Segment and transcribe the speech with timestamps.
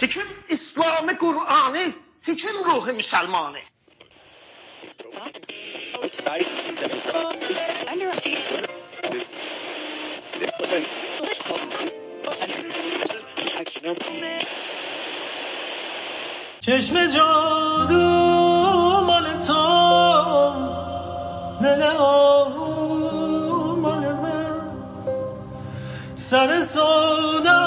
[0.00, 3.62] چکم اسلام قرآنی سکم روح مسلمانی
[16.60, 17.96] چشم جادو
[19.06, 19.62] مال تو
[21.62, 24.60] دل آهو مال من
[26.16, 27.59] سر سودم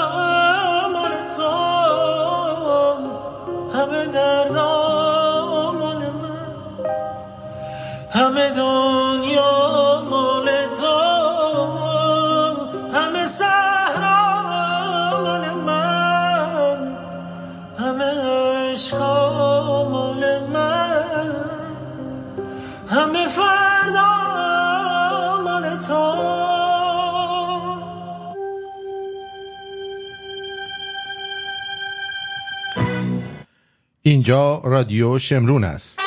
[34.24, 36.00] اینجا رادیو شمرون است.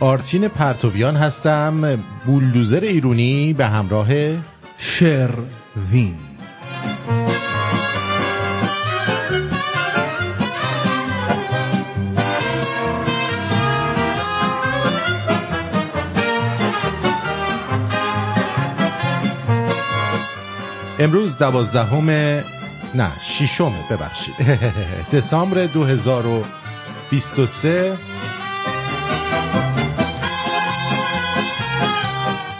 [0.00, 4.08] آرتین پرتویان هستم بولدوزر ایرونی به همراه
[4.78, 6.16] شروین.
[20.98, 22.10] امروز دوازدهم
[22.96, 24.34] نه ششم ببخشید.
[25.12, 27.96] دسامبر 2023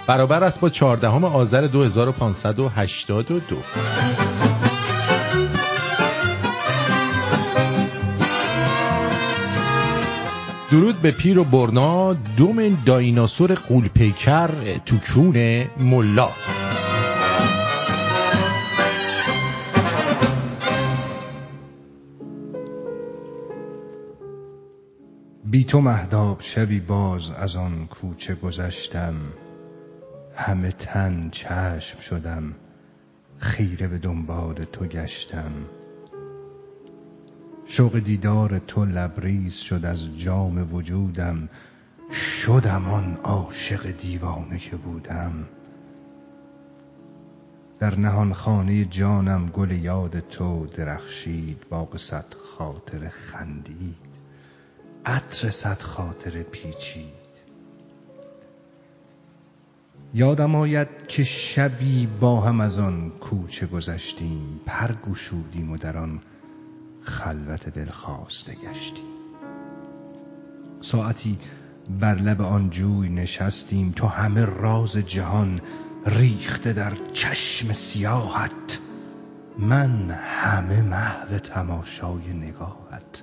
[0.06, 3.56] برابر است با 14 آذر 2582
[10.70, 14.50] درود به پیر و برنا دوم دایناسور قولپیکر
[14.86, 16.28] تو کون ملا.
[25.50, 29.14] بی تو مهداب شبی باز از آن کوچه گذشتم.
[30.34, 32.54] همه تن چشم شدم
[33.38, 35.50] خیره به دنبال تو گشتم.
[37.66, 41.48] شوق دیدار تو لبریز شد از جام وجودم
[42.12, 45.32] شدم آن عاشق دیوانه که بودم.
[47.78, 54.05] در نهان خانه جانم گل یاد تو درخشید باغ صد خاطر خندید.
[55.06, 57.26] عطر صد خاطر پیچید.
[60.14, 66.22] یادم آید که شبی با هم از آن کوچه گذشتیم پر گشودیم و در آن
[67.02, 69.04] خلوت دلخواسته گشتیم.
[70.80, 71.38] ساعتی
[72.00, 75.60] بر لب آن جوی نشستیم تو همه راز جهان
[76.06, 78.78] ریخته در چشم سیاهت
[79.58, 83.22] من همه محو تماشای نگاهت.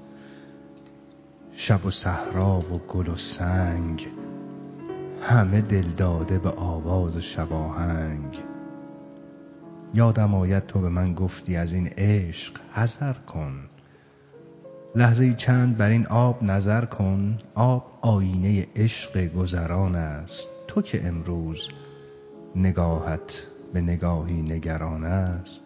[1.56, 4.08] شب و صحرا و گل و سنگ
[5.22, 8.44] همه دل داده به آواز شباهنگ
[9.94, 13.54] یادم آید تو به من گفتی از این عشق حذر کن.
[14.96, 20.48] لحظه چند بر این آب نظر کن آب آینه عشق گذران است.
[20.68, 21.70] تو که امروز
[22.56, 25.62] نگاهت به نگاهی نگران است.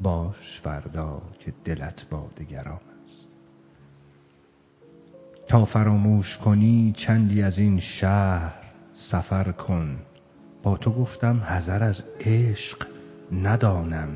[0.00, 2.89] باش فردا که دلت با دگران
[5.50, 8.52] تا فراموش کنی چندی از این شهر
[8.94, 9.96] سفر کن.
[10.62, 12.86] با تو گفتم حذر از عشق
[13.42, 14.08] ندانم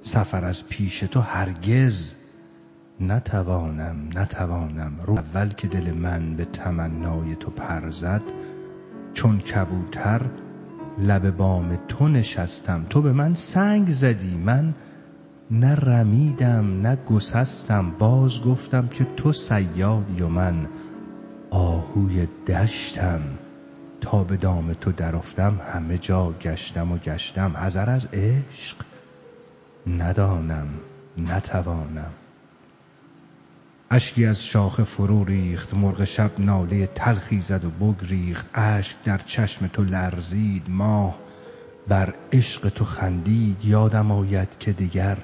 [0.00, 2.14] سفر از پیش تو هرگز
[3.00, 4.92] نتوانم نتوانم.
[5.06, 8.22] روز اول که دل من به تمنای تو پر زد
[9.14, 10.20] چون کبوتر
[10.98, 12.86] لب بام تو نشستم.
[12.90, 14.74] تو به من سنگ زدی من
[15.54, 20.66] نه رمیدم نه گسستم باز گفتم که تو صیادی و من
[21.50, 23.20] آهوی دشتم.
[24.00, 27.56] تا به دام تو درافتم همه جا گشتم و گشتم.
[27.56, 28.76] حذر از عشق
[29.86, 30.68] ندانم
[31.18, 32.12] نتوانم.
[33.90, 38.50] اشکی از شاخه فرو ریخت مرغ شب ناله تلخی زد و بگریخت.
[38.54, 41.18] اشک در چشم تو لرزید ماه
[41.88, 43.64] بر عشق تو خندید.
[43.64, 45.18] یادم آید که دگر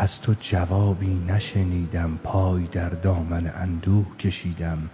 [0.00, 4.90] از تو جوابی نشنیدم پای در دامن اندوه کشیدم.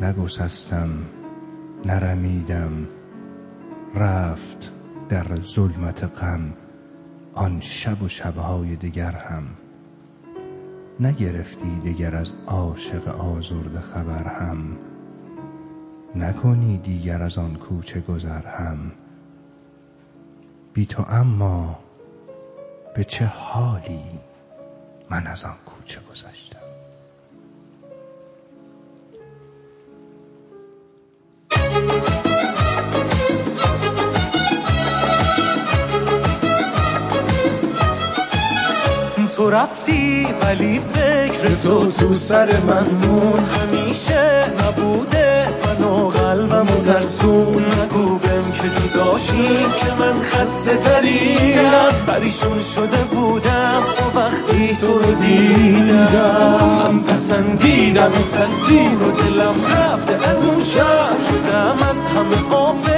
[0.00, 0.88] نگسستم
[1.84, 2.86] نرمیدم.
[3.94, 4.72] رفت
[5.08, 6.52] در ظلمت غم
[7.34, 9.44] آن شب و شبهای دگر هم.
[11.00, 14.76] نگرفتی دگر از عاشق آزرده خبر هم.
[16.16, 18.92] نکنی دیگر از آن کوچه گذر هم.
[20.72, 21.87] بی تو اما
[22.98, 24.04] به چه حالی
[25.10, 26.58] من از آن کوچه گذشتم؟
[39.36, 45.17] تو رفتی ولی فکر تو تو سر من مون همیشه نبوده.
[49.28, 51.92] جداشیم که من خسته ترینم.
[52.06, 60.44] پریشون شده بودم تو وقتی تو رو دیدم من پسندیدم تصویر و دلم رفته از
[60.44, 61.18] اون شب.
[61.28, 62.97] شدم از همه قافل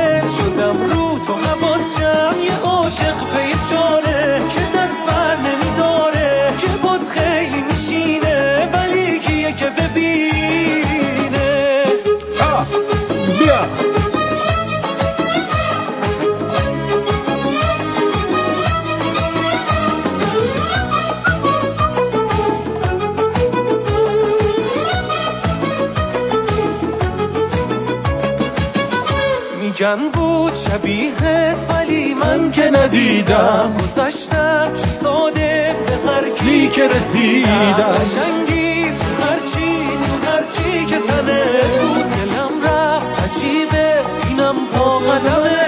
[29.81, 33.75] میگن بود شبیهت ولی من که ندیدم.
[33.83, 37.49] گذشتم چه ساده به هر کی که رسیدم.
[37.73, 41.45] قشنگی تو هرچی تو هرچی که تنه
[41.81, 42.11] بود.
[42.11, 43.95] دلم رفت عجیبه
[44.29, 45.61] اینم پا قدمه.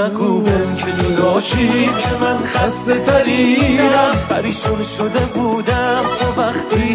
[0.00, 5.59] نگو بهم که جداشی که من خسته ترینم پریشون شده بودم تو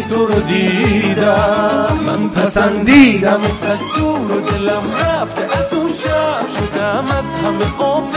[0.02, 1.98] تو رو دیدم.
[2.06, 3.40] من پسندیدم.
[3.60, 8.15] تصدور و دلم رفته از اون شب شدم از همه قافل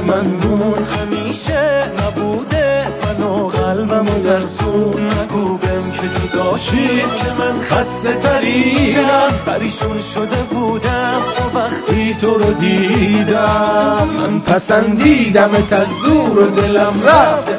[0.00, 8.14] من مون همیشه نبوده منو قلبم و ترسون نگو بهم که جداشیم که من خسته
[8.14, 9.30] ترینم.
[9.46, 14.08] پریشون شده بودم تو وقتی تو رو دیدم.
[14.16, 17.53] من پسندیدم تزدور و دلم رفته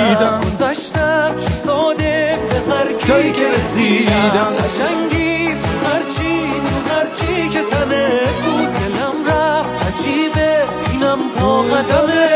[0.00, 4.52] ندیدم گذشتم چه ساده به هر کی که رسیدم.
[4.58, 8.74] قشنگی تو هرچی تو هرچی که تنه بود.
[8.74, 10.62] دلم رفت عجیبه
[10.92, 12.30] اینم پا قدمه.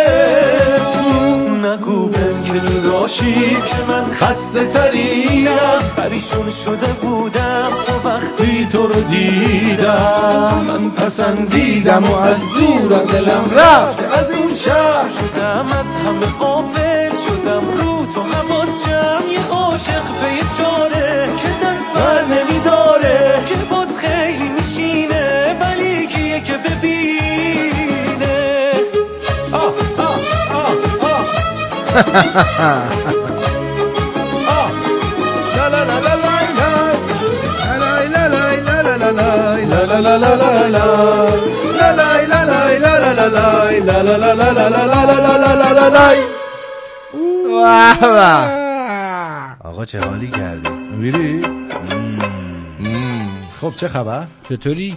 [1.65, 5.81] نگو بهم که جداشی که من خسته ترینم.
[5.97, 7.69] پریشون شده بودم.
[7.87, 10.65] تو وقتی تو رو دیدم.
[10.69, 14.05] من پسندیدم و از دور دلم رفت.
[14.13, 16.27] از اون شب شدم از همه
[49.65, 51.43] آقا چه حالی کردی میری؟
[53.61, 54.97] خب چه خبر؟ چطوری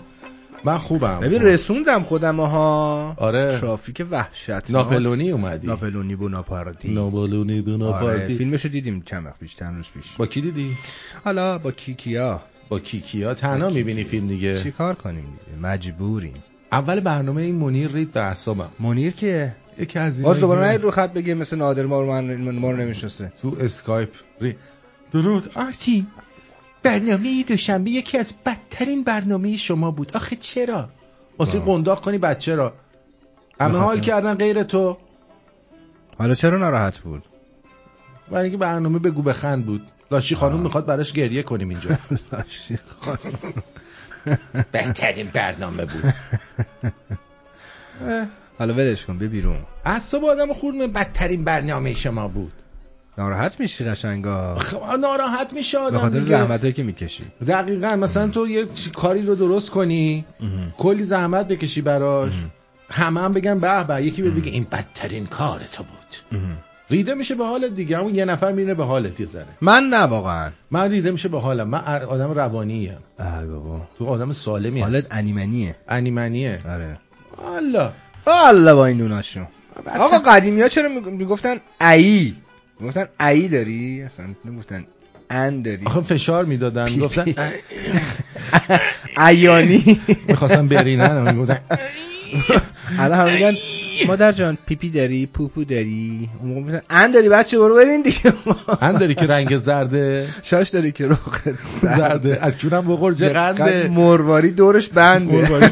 [0.68, 1.20] من خوبم.
[1.20, 3.14] ببین رسوندم خودم ها.
[3.18, 3.58] آره.
[3.60, 5.68] ترافیک وحشت ناپلونی اومدی.
[5.68, 10.16] ناپلونی بوناپارتی ناپلونی آره بوناپارتی فیلمشو دیدیم چند وقت پیش چند روز پیش.
[10.18, 10.72] با کی دیدی؟
[11.24, 12.42] حالا با کیکیا.
[12.70, 14.64] با کیکیا؟ تنها می‌بینی فیلم دیگه.
[14.64, 16.44] چیکار کنیم؟ دیگه مجبوریم.
[16.72, 18.70] اول برنامه این منیر رید به اعصابم.
[18.80, 22.52] منیر که؟ یکی از باز دوباره نه رو خط بگه مثل نادر ما رو من
[22.52, 23.32] ما رو نمی‌شناسه.
[23.42, 24.10] تو اسکایپ.
[24.42, 24.56] ری
[25.12, 26.08] درود آرتی.
[26.84, 30.16] برنامه دوشنبه یکی از بدترین برنامه شما بود.
[30.16, 30.90] آخه چرا؟
[31.38, 31.60] واسه.
[31.60, 32.74] قنداق کنی بچه را
[33.62, 34.98] همه حال کردن غیر تو.
[36.18, 37.24] حالا چرا ناراحت بود؟
[38.32, 39.92] برای اینکه برنامه بگو بخند بود.
[40.12, 41.90] لاشی خانم می‌خواد براش گریه کنیم اینجا.
[42.32, 43.54] لاشی خانم.
[44.72, 46.14] بهترین برنامه بود.
[48.60, 49.58] حالا ولش کن بیا بیرون.
[49.86, 52.52] اصاب آدم خورد من بدترین برنامه شما بود.
[53.18, 54.56] ناراحت میشی قشنگا.
[54.56, 56.26] خب ناراحت میشه به آدم خاطر دیگه.
[56.26, 57.24] زحمتایی که می‌کشی.
[57.48, 60.26] دقیقا مثلا تو یه کاری رو درست کنی
[60.78, 62.34] کلی زحمت بکشی براش.
[62.90, 66.40] همه هم بگن به به یکی بیاد بگه این بدترین کار تو بود.
[66.90, 67.98] ریده میشه به حالت دیگه.
[67.98, 69.46] همون یه نفر میره به حالت ذره.
[69.62, 70.52] من نه واقعا.
[70.72, 71.68] من ریده میشه به حالم.
[71.68, 72.98] من آدم روانیم
[73.50, 73.82] بابا.
[73.98, 75.76] تو آدم سالمی حالت هست انیمنیه.
[75.90, 76.60] انیمنیه.
[76.70, 76.98] آره.
[77.38, 77.92] والا.
[78.28, 79.48] الله با این دوناشون
[80.00, 82.36] آقا قدیمی ها چرا میگ- می‌گفتن ای؟
[82.80, 84.86] می‌گفتن ای داری؟ اصلا نمی‌گفتن
[85.30, 85.86] ان داری.
[85.86, 86.90] آخه فشار می‌دادن.
[86.90, 87.36] می‌گفتن
[89.28, 90.00] ایانی.
[90.28, 91.22] می‌خواستم برینن.
[91.34, 91.60] می‌گفتن
[93.00, 93.54] الان هم میگن
[94.08, 96.30] مادر جان پیپی داری پوپو داری.
[96.42, 98.34] اون موقع میگن ان داری بچه برو برین دیگه.
[98.82, 101.42] هم داری که رنگ زرده شاش داری که رخ
[101.82, 103.88] زرده از کونم بخور چه قنده.
[103.88, 105.72] مرواری دورش بنده.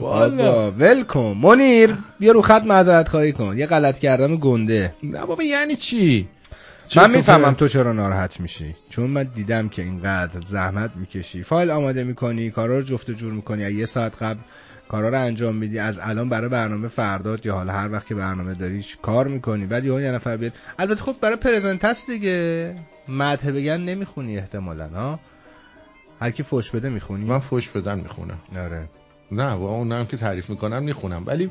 [0.00, 0.52] والا.
[0.52, 1.36] بابا ول کن.
[1.42, 3.58] منیر بیا رو خط معذرت خواهی کن.
[3.58, 4.94] یه غلط کردم گنده.
[5.02, 6.28] نه بابا یعنی چی؟
[6.96, 8.74] من می‌فهمم تو چرا ناراحت میشی.
[8.88, 11.42] چون من دیدم که اینقدر زحمت می‌کشی.
[11.42, 13.62] فایل آماده می‌کنی کارا رو جفت جور می‌کنی.
[13.62, 14.40] یه ساعت قبل
[14.88, 18.54] کارا رو انجام میدی از الان برای برنامه فردات یا حالا هر وقت که برنامه
[18.54, 19.66] داریش کار می‌کنی.
[19.66, 20.52] بعد یه نفر بیاد.
[20.78, 22.74] البته خب برای پرزنت هست دیگه.
[23.08, 25.20] مدح بگن نمی‌خونی احتمالا ها؟
[26.20, 27.24] هر کی فوش بده می‌خونی.
[27.24, 28.38] من فوش بدن می‌خونم.
[28.56, 28.88] آره.
[29.32, 31.22] نه واقعا اونم که تعریف می‌کنم می‌خونم.
[31.26, 31.50] ولی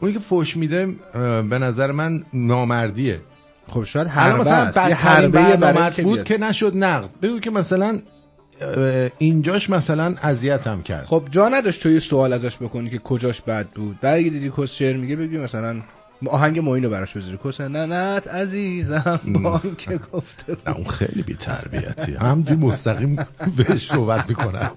[0.00, 0.86] اونی که فوش میده
[1.50, 3.20] به نظر من نامردیه.
[3.68, 6.24] خب شاید حربه مثلا حربه برای بود.
[6.24, 7.08] که نشد نقد.
[7.22, 7.98] بگو که مثلا
[9.18, 11.04] اینجاش مثلا اذیتم کرد.
[11.04, 14.00] خب جا نداشت تو یه سوال ازش بکنی که کجاش بد بود.
[14.00, 15.82] بعد اگه دیدی کس شعر میگه بگی مثلا
[16.26, 17.38] آهنگ موین رو براش بذاری.
[17.44, 18.20] کس نه نه.
[18.20, 20.68] عزیزم با هم که گفته بود.
[20.68, 22.12] نه اون خیلی بی تربیتی.
[22.14, 24.70] همجوری مستقیم بهش صحبت می‌کنم.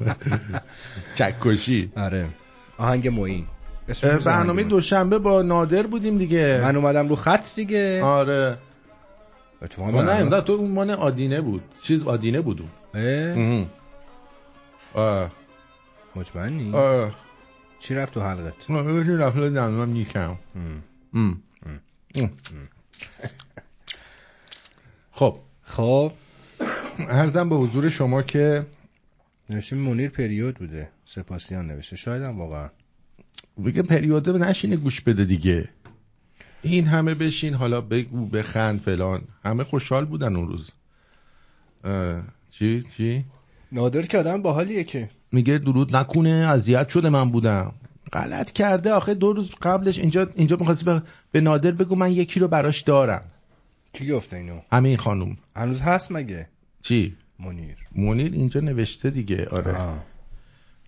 [1.15, 2.27] چکشی آره.
[2.77, 3.45] آهنگ موین.
[4.25, 4.63] برنامه.
[4.63, 6.59] دوشنبه با نادر بودیم دیگه.
[6.63, 8.03] من اومدم رو خط دیگه.
[8.03, 8.57] آره.
[9.77, 11.61] ما نه تو اون مان آدینه بود.
[11.83, 12.69] چیز آدینه بود اون.
[13.03, 13.65] اه؟
[14.93, 15.31] آه.
[16.15, 17.11] مطمئنی؟ آه.
[17.79, 20.35] چی رفت تو حلقت؟ من یه رفته دندونم نیکم
[21.13, 21.41] ام.
[22.15, 22.29] ام.
[25.11, 25.39] خب.
[25.63, 26.11] خب.
[26.99, 28.65] ارزم به حضور شما که
[29.49, 30.89] نوشته منیر پریود بوده.
[31.05, 31.95] سپاسیان نوشته.
[31.95, 32.69] شاید هم واقعا
[33.65, 35.69] بگه پریوده نشینه گوش بده دیگه.
[36.61, 39.21] این همه بشین حالا بگو بخند فلان.
[39.43, 40.71] همه خوشحال بودن اون روز.
[42.49, 43.25] چی؟ چی؟
[43.71, 45.09] نادر که آدم باحالیه که.
[45.31, 47.73] میگه درود نکنه اذیت شده من بودم.
[48.13, 51.01] غلط کرده آخه دو روز قبلش اینجا اینجا می‌خواستی به,
[51.31, 53.21] به نادر بگو من یکی رو براش دارم.
[53.93, 55.37] کی گفته اینو؟ همین خانوم.
[55.55, 56.47] هنوز هست مگه؟
[56.81, 57.77] چی؟ منیر.
[57.95, 59.77] منیر اینجا نوشته دیگه آره.
[59.77, 60.03] آه.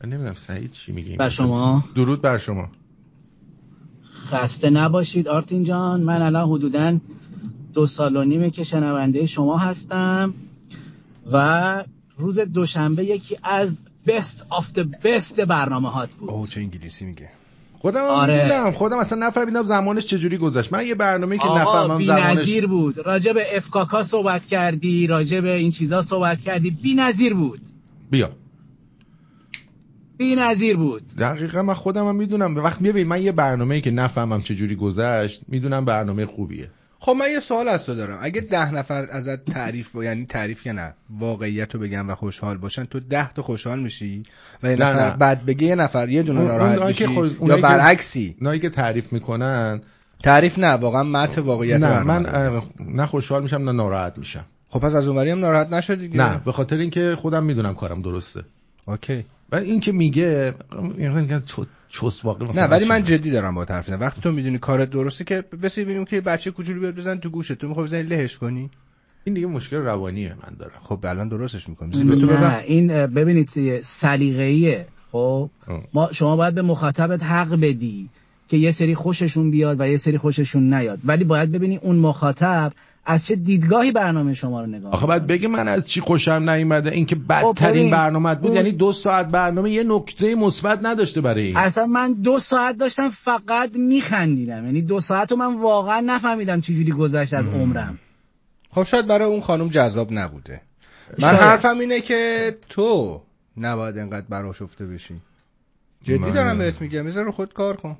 [0.03, 1.83] من نمی‌دونم سعید چی میگه بر شما.
[1.95, 2.69] درود بر شما.
[4.13, 6.01] خسته نباشید آرتین جان.
[6.01, 6.99] من الان حدودا
[7.73, 10.33] دو سال و نیمه که شنونده شما هستم
[11.31, 11.83] و
[12.17, 17.29] روز دوشنبه یکی از best of the best برنامه هات اوه بود چه انگلیسی میگه.
[17.79, 18.43] خودم آره.
[18.43, 18.71] می‌دونم.
[18.71, 20.73] خودم اصلا نفهمیدم زمانش چجوری گذشت.
[20.73, 22.97] من یه برنامه که نفهمم زمانش بود.
[22.97, 26.71] راجع به افکاکا صحبت کردی راجع به این چیزا صحبت کردی.
[26.71, 27.61] بی نظیر بود.
[28.11, 28.31] بیا.
[30.17, 31.03] بی نظیر بود.
[31.17, 32.55] دقیقا من خودم هم می‌دونم.
[32.55, 36.69] وقت ببین من یه برنامه که نفهمم چجوری گذشت می‌دونم برنامه خوبیه.
[37.05, 38.17] خب من یه سوال از تو دارم.
[38.21, 40.03] اگه ده نفر ازت تعریف با...
[40.03, 44.23] یعنی تعریف که نه واقعیت رو بگن و خوشحال باشن تو ده تا خوشحال میشی
[44.63, 45.17] و یه نفر نه.
[45.17, 48.35] بعد بگه یه نفر یه دونه ناراحت میشی خود- یا برعکسی.
[48.39, 49.81] اونایی که تعریف می‌کنن
[50.23, 52.25] تعریف نه واقعا مت واقعیت نه من
[52.79, 54.45] نه خوشحال میشم نه ناراحت میشم.
[54.69, 56.17] خب پس از اونوری هم ناراحت نشد دیگه.
[56.17, 58.41] نه به خاطر اینکه خودم می‌دونم کارم درسته.
[58.85, 59.25] اوکی.
[59.53, 60.53] و این که میگه
[61.89, 65.41] چوس واقع نه ولی من جدی دارم با حرف وقتی تو می‌دونی کارت درسته که
[65.41, 67.53] بسی ببینیم که بچه کوچولو بیاد بزن تو گوشت.
[67.53, 68.69] تو می‌خوای بزنی لهش کنی؟
[69.23, 70.79] این دیگه مشکل روانیه من دارم.
[70.83, 71.89] خب الان درستش می‌کنم.
[71.89, 74.85] نه این ببینید سلیقه‌ایه.
[75.11, 75.49] خب.
[75.93, 78.09] ما شما باید به مخاطبت حق بدی
[78.47, 80.99] که یه سری خوششون بیاد و یه سری خوششون نیاد.
[81.05, 82.73] ولی باید ببینی اون مخاطب
[83.05, 85.27] از چه دیدگاهی برنامه شما رو نگاه آخه بعد.
[85.27, 86.91] بگه من از چی خوشم نیومده.
[86.91, 91.21] اینکه بدترین خب، ببین، برنامه بود اون- یعنی دو ساعت برنامه یه نکته مثبت نداشته
[91.21, 91.57] برای این.
[91.57, 94.65] اصلا من دو ساعت داشتم فقط میخندیدم.
[94.65, 97.99] یعنی دو ساعت رو من واقعا نفهمیدم چجوری گذشت از عمرم.
[98.71, 100.61] خب شاید برای اون خانم جذاب نبوده.
[101.19, 101.41] من شاید.
[101.41, 103.21] حرفم اینه که تو
[103.57, 105.15] نباید انقدر براشفته بشی.
[106.03, 107.05] جدی من- دارم بهت میگم.
[107.05, 107.97] میذار رو خود کار کن.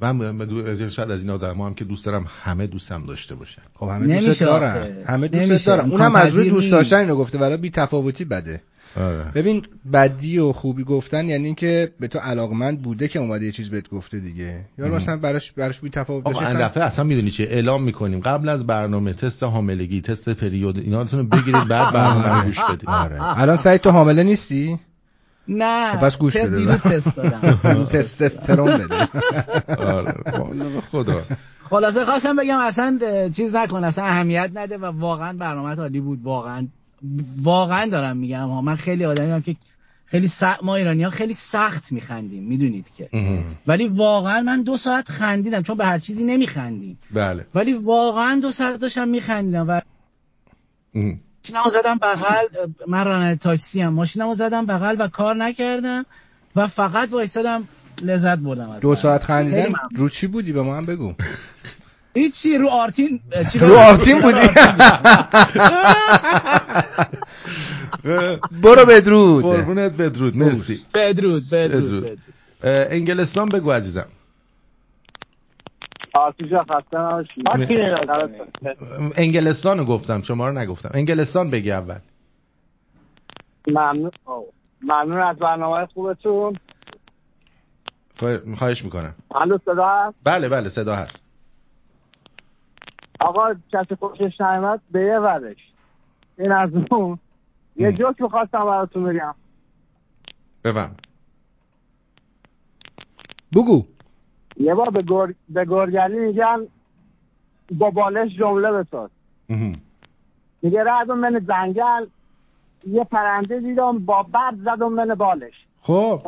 [0.00, 3.62] من شاید از این آدم هم که دوست دارم همه دوستم داشته باشن.
[3.74, 5.04] خب همه دوست دارن.
[5.06, 5.90] همه دوست دارن.
[5.90, 7.38] اونم از روی دوست داشتن اینو گفته.
[7.38, 8.62] برای بی تفاوتی بده.
[8.96, 9.24] آره.
[9.34, 13.70] ببین بدی و خوبی گفتن یعنی اینکه به تو علاقمند بوده که اومده یه چیز
[13.70, 14.64] بهت گفته دیگه.
[14.78, 18.20] یا مثلا براش براش بی تفاوت بشه این دفعه اصلا می‌دونی چه اعلام می‌کنیم.
[18.20, 22.88] قبل از برنامه تست حاملگی تست پریود اینا رو بگیرید بعد برنامه رو گوش بدید.
[22.90, 23.38] آره.
[23.38, 24.78] الان سعید تو حامله نیستی؟
[25.48, 26.56] نه خب پس گوش بده.
[26.56, 27.84] دیروز تست دادم.
[27.92, 29.08] تستوسترون بده.
[29.76, 30.14] آره
[30.92, 31.22] خدا.
[31.62, 32.98] خلاصه خواستم بگم اصلا
[33.34, 36.22] چیز نکن اصلا اهمیت نده و واقعا برنامه عالی بود.
[36.22, 36.66] واقعا
[37.42, 38.62] واقعا دارم میگم ها.
[38.62, 39.56] من خیلی آدمی هم که
[40.06, 43.08] خیلی سخت ما ایرانی ها خیلی سخت میخندیم می‌دونید که.
[43.66, 46.98] ولی واقعا من دو ساعت خندیدم چون به هر چیزی نمیخندیم.
[47.10, 47.46] بله.
[47.54, 49.80] ولی واقعا دو ساعت داشتم میخندیدم و
[51.50, 52.44] ماشینمو زدم بغل
[52.86, 56.06] من راننده تاکسی هم ماشینمو زدم بغل و کار نکردم
[56.56, 57.68] و فقط وایسادم
[58.02, 61.14] لذت بردم از دو ساعت خندیدن؟ رو چی بودی؟ به ما هم بگو.
[62.14, 63.20] هیچی رو آرتین
[63.52, 64.48] چی رو آرتین بودی؟
[68.62, 69.44] برو بدرود.
[69.44, 70.36] قربونت بدرود.
[70.36, 70.80] مرسی.
[70.94, 72.18] بدرود بدرود,
[72.64, 74.06] انگلستان بگو عزیزم.
[79.16, 80.90] انگلستان رو گفتم شما رو نگفتم.
[80.94, 81.98] انگلستان بگی اول.
[83.66, 84.10] ممنون.
[84.82, 86.56] ممنون از برنامه خوبتون.
[88.58, 89.14] خواهش می‌کنم.
[89.34, 91.24] الو صدا هست؟ بله بله صدا هست.
[93.20, 95.72] آقا کسی خوشش نایمد به یه ورش.
[96.38, 97.18] این از اون.
[97.76, 99.34] یه جوک خواستم براتون بگم.
[100.64, 100.96] بفهم
[103.52, 103.86] بگو.
[104.60, 105.34] یه بار به, گر...
[105.48, 106.66] به گرگلی میگن
[107.70, 109.10] با بالش جمله بساز.
[110.62, 112.06] میگه ردم من زنگل
[112.86, 115.66] یه پرنده دیدم با برد زدم من بالش.
[115.82, 116.20] خب.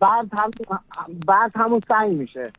[0.00, 0.50] بعد هم
[1.26, 2.52] بعد همون سنگ میشه.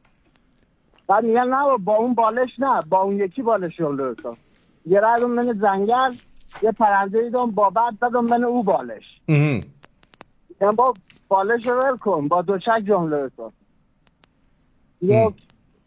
[1.07, 4.37] بعد میگن نه با اون بالش نه با اون یکی بالش جمله بساز.
[4.85, 6.15] یه ردم من زنگل
[6.61, 9.21] یه پرنده دیدم با برد زدم من او بالش.
[10.75, 10.95] با
[11.27, 13.51] بالش رو کن با دوچک جمله بساز.
[15.03, 15.33] یک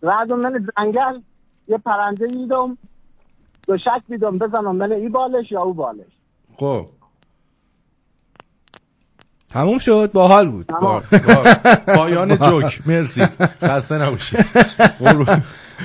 [0.02, 1.20] رد من زنگل
[1.68, 2.78] یه پرنده دیدم
[3.66, 6.06] دو شک دیدم بزنم من ای بالش یا او بالش.
[6.56, 6.86] خب.
[9.48, 10.66] تموم شد؟ باحال بود.
[11.96, 12.82] پایان جوک.
[12.86, 13.26] مرسی.
[13.62, 14.36] خسته نباشی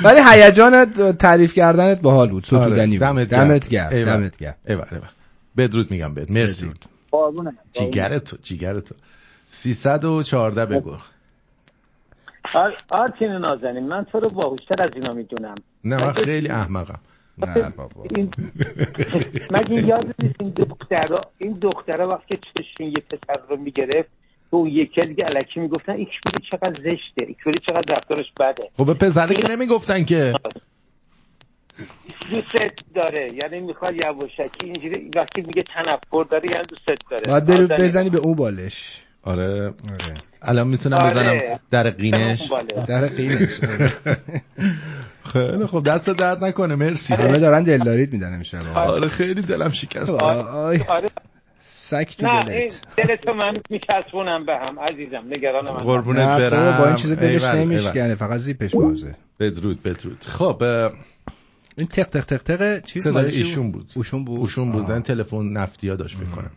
[0.04, 2.46] ولی هیجانت تعریف کردنت باحال بود.
[2.46, 3.08] ستودنی بود.
[3.08, 3.90] دمت دمت گرم.
[3.90, 4.56] دمت گرم.
[5.58, 6.32] بدرود میگم بهت.
[6.32, 6.72] مرسی.
[7.72, 8.96] جیگر تو جیگر تو
[9.50, 10.96] 314 بگو.
[12.90, 15.56] آرتین نازنین من تو رو باهوشتر از اینا می‌دونم.
[15.84, 17.00] نه من خیلی احمقم.
[17.38, 18.04] نه بابا.
[19.52, 24.10] مگه یاد نیست این دخترها این دخترها وقتی چشم یه پسر رو می‌گرفت
[24.52, 26.08] تو اون یکی دیگه علکی می‌گفتن این
[26.52, 28.70] چقدر زشته این چقدر رفتارش بده.
[28.78, 30.34] خب به پسره که نمی‌گفتن که.
[32.30, 32.48] دوست
[32.96, 37.28] داره یعنی می‌خواد یواشکی اینجوری وقتی میگه تنفر داره یعنی دوست داره.
[37.28, 39.04] باید بری بزنی به اون بالش.
[39.24, 40.22] آره آره.
[40.42, 41.12] الان می‌تونم آره.
[41.12, 42.52] بزنم در قینش.
[42.88, 43.60] در قینش.
[43.64, 43.92] آره.
[45.24, 46.76] خیلی خب دست درد نکنه.
[46.76, 47.14] مرسی.
[47.14, 48.78] همه دارن دلداریت میدن امشب.
[48.78, 49.08] آره.
[49.08, 50.20] خیلی دلم شکست.
[50.20, 51.12] آره.
[51.74, 55.24] سک تو نه این دلتو من میچسبونم به هم عزیزم.
[55.30, 58.16] نگران من قربونت برم با این چیز دلش نمیشکنه.
[58.16, 59.16] فقط زیپش بازه.
[59.40, 60.24] بدرود بدرود.
[60.24, 60.64] خب
[61.78, 64.92] این تق تق تق تق چیز صدای ایشون بود؟ اوشون بود؟ اوشون بود.
[64.92, 66.52] این تلفن نفتی ها داشت فکر کنم.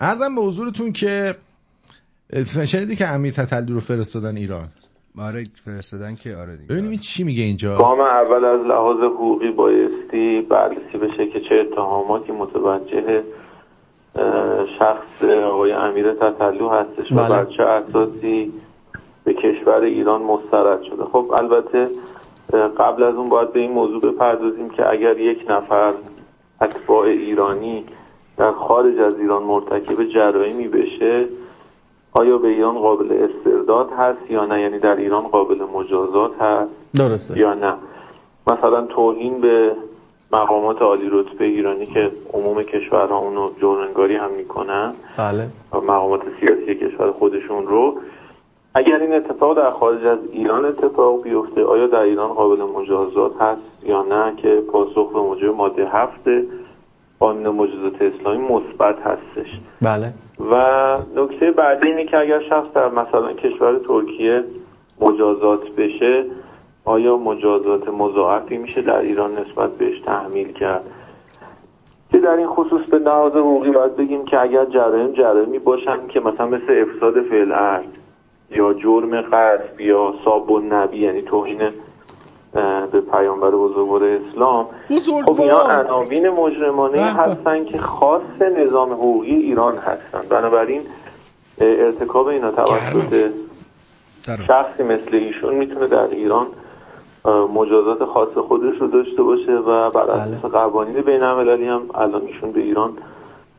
[0.00, 1.34] ارزم به حضورتون که
[2.42, 4.68] شنیدی که امیر تتلی رو فرستادن ایران؟
[5.18, 6.74] آره فرستادن که آره دیگه.
[6.74, 7.76] ببینیم چی میگه اینجا.
[7.76, 13.22] گام اول از لحاظ حقوقی بایستی بررسی بشه که چه اتهاماتی متوجه
[14.78, 18.52] شخص آقای امیر تتلو هستش و بر چه اساسی
[19.24, 21.04] به کشور ایران مسترد شده.
[21.04, 21.88] خب البته
[22.78, 25.94] قبل از اون باید به این موضوع بپردازیم که اگر یک نفر
[26.60, 27.84] اتباع ایرانی
[28.36, 31.26] در خارج از ایران مرتکب جرائمی بشه
[32.14, 37.38] آیا به ایران قابل استرداد هست یا نه؟ یعنی در ایران قابل مجازات هست درسته.
[37.38, 37.74] یا نه؟
[38.46, 39.72] مثلا توهین به
[40.32, 45.46] مقامات عالی رتبه ایرانی که عموم کشورها اونو جرمنگاری هم می‌کنن بله.
[45.72, 47.94] مقامات سیاسی کشور خودشون رو
[48.74, 53.60] اگر این اتفاق در خارج از ایران اتفاق بیفته آیا در ایران قابل مجازات هست
[53.82, 56.44] یا نه؟ که پاسخ به موجب ماده هفته
[57.20, 59.48] قانون مجازات اسلامی مثبت هستش.
[59.82, 60.12] بله.
[60.40, 60.54] و
[61.16, 64.44] نکته بعدی اینه که اگر شخص در مثلا کشور ترکیه
[65.00, 66.24] مجازات بشه
[66.84, 70.84] آیا مجازات مضاعفی میشه در ایران نسبت بهش تحمیل کرد؟
[72.12, 76.20] که در این خصوص به لحاظ حقوقی باید بگیم که اگر جرایم جرایمی باشن که
[76.20, 77.52] مثلا مثل افساد فعل
[78.50, 81.60] یا جرم قصد یا ساب و نبی یعنی توهین
[82.92, 84.66] به پیامبر بزرگوار اسلام.
[85.26, 90.20] خب اینا عناوین مجرمانه هستن که خاص نظام حقوقی ایران هستن.
[90.28, 90.82] بنابراین
[91.58, 93.30] ارتکاب اینا توسط
[94.46, 96.46] شخصی مثل ایشون می‌تونه در ایران
[97.54, 100.52] مجازات خاص خودش رو داشته باشه و بر اساس بله.
[100.52, 102.92] قوانین بین المللی هم الان ایشون به ایران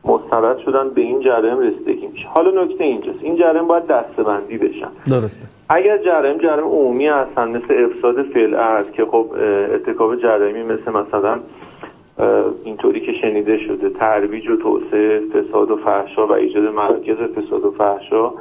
[0.06, 2.28] مسترد شدن به این جرم رسیدگی میشه.
[2.28, 3.18] حالا نکته اینجاست.
[3.22, 4.88] این جرم باید دستبندی بشن.
[5.10, 5.46] درسته.
[5.68, 11.40] اگر جرم جرم عمومی هستن مثل افساد فعل ارز که خب ارتکاب جرمی مثل مثلا
[12.64, 17.70] اینطوری که شنیده شده ترویج و توسعه فساد و فحشا و ایجاد مراکز فساد و
[17.70, 18.32] فحشا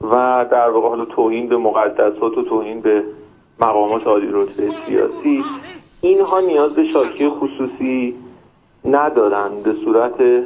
[0.00, 3.02] و در واقع حالا توهین به مقدسات و توهین به
[3.60, 5.42] مقامات عالی رتبه سیاسی
[6.00, 8.14] اینها نیاز به شاکی خصوصی
[8.84, 10.44] ندارن به صورت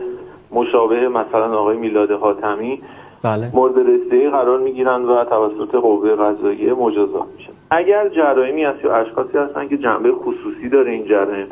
[0.53, 2.83] مشابه مثلا آقای میلاد حاتمی
[3.23, 3.51] بله.
[3.55, 9.39] مورد رسیدگی قرار می‌گیرن و توسط قوه قضاییه مجازات میشن اگر جرائمی هست یا اشخاصی
[9.39, 11.47] هستن که جنبه خصوصی داره این جرائم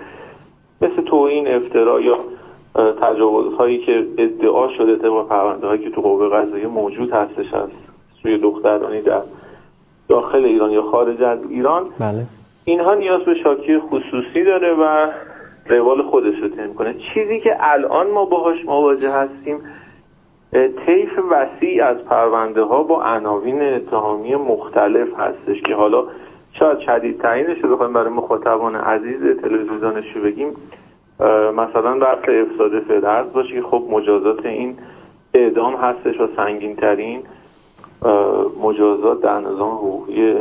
[0.80, 2.18] مثل توهین افترا یا
[3.02, 7.72] تجاوزهایی که ادعا شده طبق پرونده هایی که تو قوه قضاییه موجود هستش هست
[8.22, 9.22] سوی دخترانی در
[10.08, 12.26] داخل ایران یا خارج از ایران بله.
[12.64, 15.06] اینها نیاز به شاکی خصوصی داره و
[15.68, 16.94] روال خودش رو تعیین کنه.
[17.14, 19.58] چیزی که الان ما باهاش مواجه هستیم
[20.86, 26.04] طیف وسیع از پرونده ها با عناوین اتهامی مختلف هستش که حالا
[26.52, 30.48] شاید شدید تعیینش رو بخوایم برای مخاطبان عزیز تلویزیون شو بگیم.
[31.56, 34.76] مثلا بحث افساد فدرز باشه که خب مجازات این
[35.34, 37.22] اعدام هستش و سنگین ترین
[38.62, 40.34] مجازات در نظام حقوقی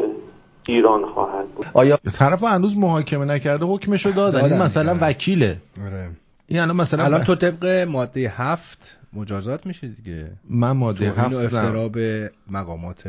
[0.67, 1.65] ایران خواهد بود.
[1.73, 5.57] آیا طرف هنوز محاکمه نکرده حکمشو دادن این مثلا وکیله.
[5.85, 6.09] آره.
[6.47, 10.31] این الان مثلا الان تو طبق ماده هفت مجازات میشه دیگه.
[10.49, 13.03] من ماده هفت افترا به مقامات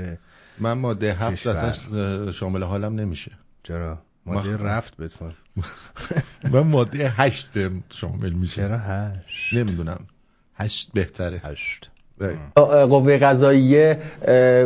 [0.58, 3.32] من ماده هفت اصلا شامل حالم نمیشه.
[3.62, 5.32] چرا؟ ماده رفت بتون
[6.52, 10.00] من ماده هشت به شامل میشه چرا هشت؟ نمی‌دونم.
[10.54, 11.40] هشت بهتره.
[11.44, 11.90] هشت.
[12.90, 13.98] قوه قضاییه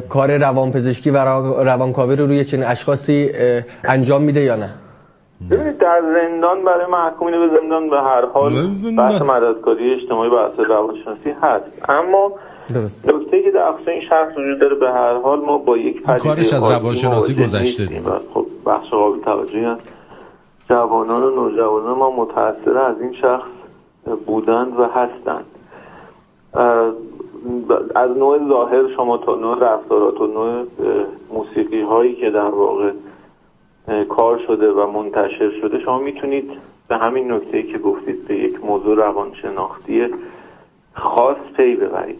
[0.08, 1.16] کار روانپزشکی و
[1.62, 3.30] روانکاوی رو روی چنین اشخاصی
[3.84, 4.70] انجام میده یا نه؟
[5.50, 8.52] ببینید در زندان برای محکومین به زندان به هر حال
[8.98, 11.64] بحث مددکاری اجتماعی بحث روانشناسی هست.
[11.88, 12.32] اما
[12.74, 13.08] درست.
[13.08, 16.18] نکته که در اقصا این شخص وجود داره به هر حال ما با یک پدیده
[16.18, 17.88] کارش از روانشناسی گذشته
[18.34, 19.82] خب بخش قابل توجهی هست.
[20.68, 23.48] جوانان و نوجوانان ما متاثر از این شخص
[24.26, 25.44] بودند و هستند.
[27.94, 30.66] از نوع ظاهر شما تا نوع رفتارات و نوع
[31.32, 32.90] موسیقی هایی که در واقع
[34.08, 36.50] کار شده و منتشر شده شما می‌تونید
[36.88, 40.06] به همین نکته که گفتید به یک موضوع روانشناختی
[40.94, 42.18] خاص پی ببرید.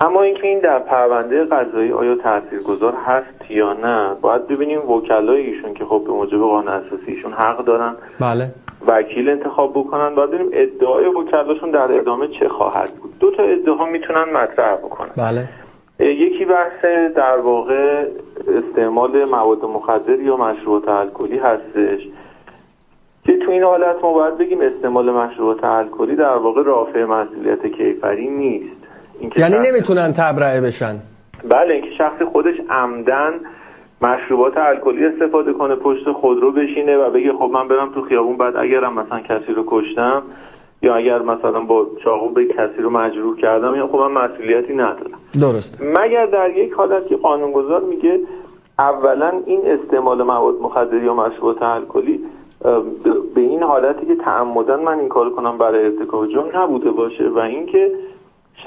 [0.00, 5.74] اما اینکه این در پرونده قضایی آیا تاثیرگذار هست یا نه باید ببینیم وکلای ایشون
[5.74, 7.96] که خب به موجب قانون اساسی ایشون حق دارن.
[8.20, 8.50] بله.
[8.86, 13.18] وکیل انتخاب بکنن باید ببینیم ادعای وکلاشون در ادامه چه خواهد بود.
[13.18, 15.10] دو تا ادعا می‌تونن مطرح بکنن.
[15.16, 15.48] بله.
[16.00, 16.84] یکی بحث
[17.16, 18.04] در واقع
[18.56, 22.00] استعمال مواد مخدر یا مشروبات الکلی هستش.
[23.24, 28.28] که تو این حالت ما باید بگیم استعمال مشروبات الکلی در واقع رافع مسئولیت کیفری
[28.28, 28.76] نیست.
[29.36, 30.96] یعنی نمی‌تونن تبرئه بشن.
[31.44, 33.32] بله اینکه شخصی خودش عمدن
[34.02, 38.56] مشروبات الکلی استفاده کنه پشت خودرو بشینه و بگه خب من برم تو خیابون بعد
[38.56, 40.22] اگرم مثلا کسی رو کشتم
[40.82, 45.18] یا اگر مثلا با چاقو به کسی رو مجروح کردم یا خب من مسئولیتی ندارم.
[45.40, 48.20] درست مگر در یک حالت که قانونگذار میگه
[48.78, 52.20] اولا این استعمال مواد مخدر یا مشروبات الکلی
[53.34, 57.38] به این حالتی که تعمدن من این کار کنم برای ارتکاب جرم نبوده باشه و
[57.38, 57.92] اینکه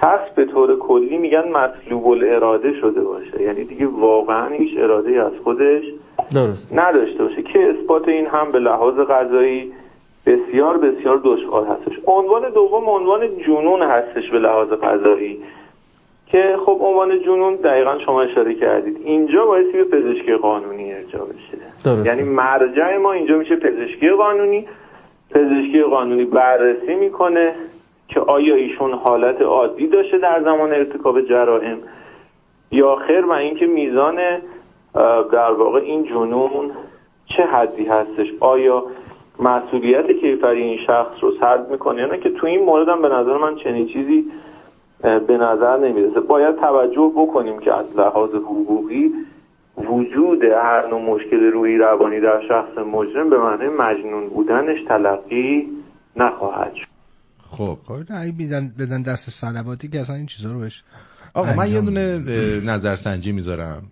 [0.01, 3.41] شخص به طور کلی میگن مطلوب الاراده شده باشه.
[3.41, 5.83] یعنی دیگه واقعا هیچ اراده از خودش
[6.33, 6.73] درست.
[6.77, 9.73] نداشته باشه که اثبات این هم به لحاظ قضایی
[10.25, 11.99] بسیار بسیار دشوار هستش.
[12.05, 15.43] عنوان دوم عنوان جنون هستش به لحاظ قضایی.
[16.27, 18.97] که خب عنوان جنون دقیقا شما اشاره کردید.
[19.03, 21.57] اینجا بایستی به پزشکی قانونی ارجا بشه.
[21.85, 22.07] درست.
[22.07, 24.67] یعنی مرجع ما اینجا میشه پزشکی قانونی.
[25.31, 27.55] پزشکی قانونی بررسی می‌کنه.
[28.13, 31.77] که آیا ایشون حالت عادی داشته در زمان ارتکاب جرائم
[32.71, 34.15] یا خیر و اینکه میزان
[35.31, 36.71] در واقع این جنون
[37.25, 38.83] چه حدی هستش؟ آیا
[39.39, 43.09] مسئولیت کیفری این شخص رو سرد می‌کنه یا نه؟ که تو این مورد هم به
[43.09, 44.31] نظر من چنین چیزی
[45.01, 46.19] به نظر نمی‌رسه.
[46.19, 49.11] باید توجه بکنیم که از لحاظ حقوقی
[49.77, 55.67] وجود هر نوع مشکل روی روانی در شخص مجرم به معنی مجنون بودنش تلقی
[56.15, 56.90] نخواهد شد.
[57.61, 57.79] خب.
[57.85, 60.83] خب اگه بدن بدن دست صلواتی که اصلا این چیزا رو بهش
[61.33, 62.17] آقا من یه دونه
[62.59, 63.91] نظرسنجی می‌ذارم.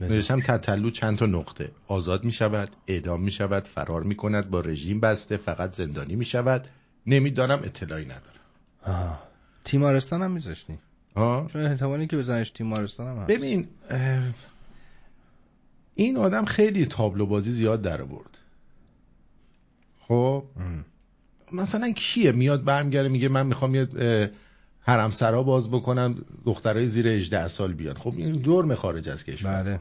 [0.00, 1.70] نوشتم تتلو چند تا نقطه.
[1.88, 6.24] آزاد می شود اعدام می شود فرار می کند با رژیم بسته فقط زندانی می
[6.24, 6.68] شود
[7.06, 9.18] نمی‌دانم اطلاعی ندارم.
[9.64, 10.78] تیمارستان هم میذاشتی
[11.14, 13.30] چون احتمالی که بزنش تیمارستان هم هست.
[13.30, 13.68] ببین
[15.94, 18.38] این آدم خیلی تابلو بازی زیاد در آورد.
[20.00, 20.44] خب؟
[21.54, 23.88] مثلا کیه؟ میاد برمیگرده میگه من می‌خوام یه
[24.80, 27.94] حرم سرا باز بکنم دخترای زیر 18 سال بیان.
[27.94, 29.62] خب این جرم خارج از کشور.
[29.62, 29.80] بله.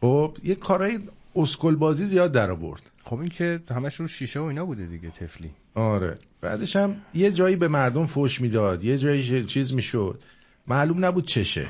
[0.00, 0.98] خب یه کارهای
[1.36, 2.82] اسکل بازی زیاد در آورد.
[3.04, 6.18] خب این که همش رو شیشه و اینا بوده دیگه تفلی آره.
[6.40, 10.20] بعدش هم یه جایی به مردم فوش می‌داد یه جایی چیز می‌شد.
[10.66, 11.66] معلوم نبود چشه.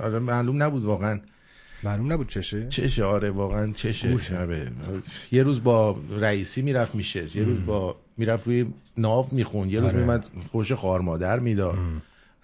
[0.00, 1.20] آره معلوم نبود واقعا.
[1.86, 4.12] معلوم نبود چشه؟ چشه آره واقعا چشه.
[4.12, 4.38] گوشه.
[4.38, 4.70] آره.
[5.32, 7.36] یه روز با رئیسی می‌رفت میشه.
[7.38, 8.66] یه روز با می‌رفت روی
[8.98, 9.98] ناو میخون یه روز آره.
[9.98, 11.78] میومد خوش خوار مادر می‌داد.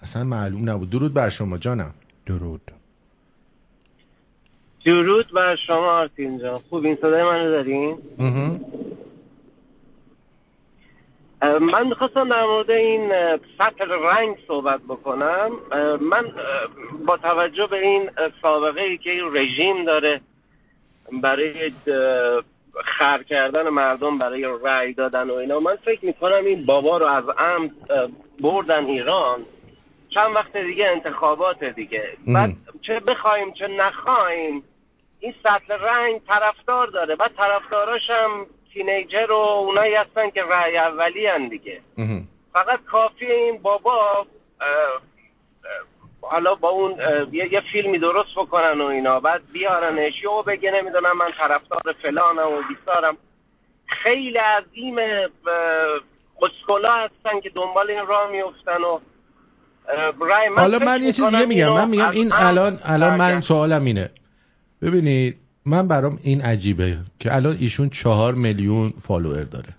[0.03, 0.91] اصلا معلوم نبود.
[0.91, 1.95] درود بر شما جانم.
[2.27, 2.61] درود.
[4.85, 6.59] درود بر شما آرتین جان.
[6.59, 7.99] خوب این صدای منو دارین؟
[11.43, 13.13] من می‌خواستم در مورد این
[13.59, 15.51] سطح رنگ صحبت بکنم.
[16.01, 16.25] من
[17.07, 18.11] با توجه به این
[18.43, 20.21] سابقه ای که این رژیم داره
[21.23, 21.73] برای
[22.85, 27.25] خر کردن مردم برای رأی دادن و اینا من فکر می‌کنم این بابا رو از
[27.29, 27.71] عمد
[28.41, 29.45] بردن ایران.
[30.15, 32.09] چند وقت دیگه انتخابات دیگه.
[32.27, 32.51] بعد
[32.83, 34.63] چه بخوایم چه نخوایم
[35.21, 37.17] این سطح رنگ طرفدار داره.
[37.17, 41.81] بعد طرفداراش هم تینیجر و اونایی هستن که رأی اولی هن دیگه.
[42.53, 44.27] فقط کافی این بابا
[46.21, 46.97] حالا با اون
[47.33, 49.21] یه, فیلمی درست بکنن و اینا.
[49.21, 50.13] بعد بیارنش.
[50.23, 53.17] یهو بگه نمی‌دونم من طرفدار فلانم و بیسارم.
[54.03, 54.97] خیلی عظیم
[56.43, 58.99] اسکولا هستن که دنبال این راه میفتن و
[60.21, 61.75] من حالا من یه چیز می‌کنم دیگه میگم.
[61.75, 63.41] من میگم این الان الان من.
[63.41, 64.11] سوالم اینه.
[64.83, 69.75] ببینید من برام این عجیبه که الان ایشون چهار میلیون فالوور داره.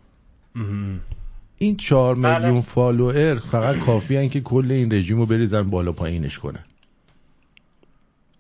[1.58, 2.40] این چهار بله.
[2.40, 6.64] میلیون فالوور فقط کافی ان که کل این رژیم رو بریزن بالا پایینش کنن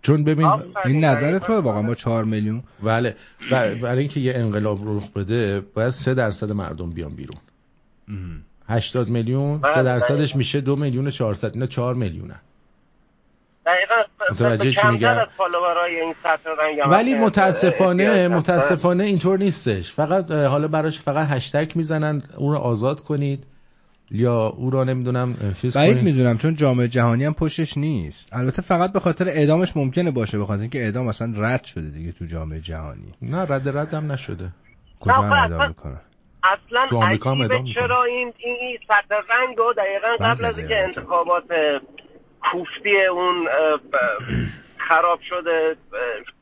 [0.01, 0.47] چون ببین
[0.85, 2.63] این نظر تو واقعا با چهار میلیون.
[2.83, 3.15] بله.
[3.51, 7.37] و- برای اینکه یه انقلاب رخ بده باید سه درصد مردم بیان بیرون.
[8.67, 10.37] 80 میلیون بله، سه درصدش دقیقاً.
[10.37, 12.35] میشه دو میلیون و 400 اینا 4 میلیونه.
[13.65, 13.95] دقیقا
[14.31, 16.49] متوجه چی میگم؟ از فالوورای این سطح
[16.89, 17.13] ولی.
[17.15, 18.27] متاسفانه.
[18.27, 23.43] متاسفانه اینطور نیستش فقط حالا براش فقط هشتگ می‌زنن اون رو آزاد کنید
[24.11, 28.61] یا او را نمی‌دونم چیز بعید کنید می‌دونم چون جامعه جهانی هم پشتش نیست البته
[28.61, 32.25] فقط به خاطر اعدامش ممکنه باشه به خاطر اینکه اعدام اصلا رد شده دیگه تو
[32.25, 34.49] جامعه جهانی نه رد رد هم نشده
[34.99, 36.01] کجا هم اعدام اصلا- می‌کنن
[36.43, 37.73] اصلا تو آمریکا هم عجیبه.
[37.73, 41.01] چرا این این سطح رنگ رو دقیقا بعضی قبل از اینکه ایالت‌ها.
[41.01, 41.43] انتخابات
[42.51, 43.47] کوفتی اون
[44.89, 45.99] خراب شده اه،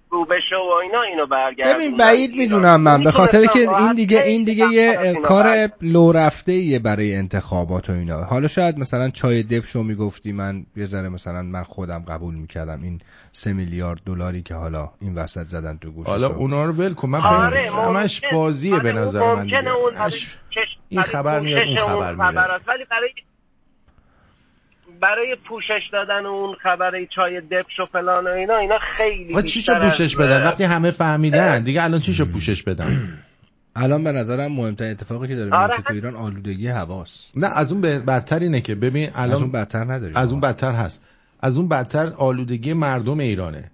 [0.10, 2.36] رو بشه و اینا اینو برگردوندن ببین بعید.
[2.36, 5.70] می‌دونم من به خاطر که این دیگه این دیگه یه کار.
[5.82, 10.86] لو رفته ایه برای انتخابات و اینا حالا شاید مثلا چای دبشو می‌گفتی من یه
[10.86, 15.78] ذره مثلا من خودم قبول می‌کردم این سه میلیارد دلاری که حالا این وسط زدن
[15.78, 16.28] تو گوشش حالا.
[16.28, 18.22] اونا رو ول کن من آره همش.
[18.34, 19.64] بازیه به آره، نظر من دیگه
[20.90, 22.52] این خبر میاد، اون خبر.
[22.52, 22.68] است.
[22.68, 23.10] ولی برای
[25.02, 29.62] برای پوشش دادن اون خبر چای دبش و فلان و اینا اینا خیلی ها چی
[29.62, 32.98] شو پوشش بدن؟ وقتی همه فهمیدن دیگه الان چی شو پوشش بدن؟
[33.76, 35.68] الان به نظرم مهمترین اتفاقی که داره آره.
[35.68, 37.32] میفته تو ایران آلودگی هواست.
[37.36, 40.16] نه از اون بدتر اینه که ببین الان از اون بدتر نداریم.
[40.16, 41.04] از اون بدتر هست.
[41.40, 43.72] از اون بدتر آلودگی مردم ایرانه.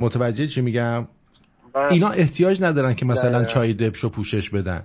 [0.00, 1.08] متوجه چی میگم؟
[1.90, 3.52] اینا احتیاج ندارن که مثلا دقیقاً.
[3.52, 4.82] چای دبشو پوشش بدن.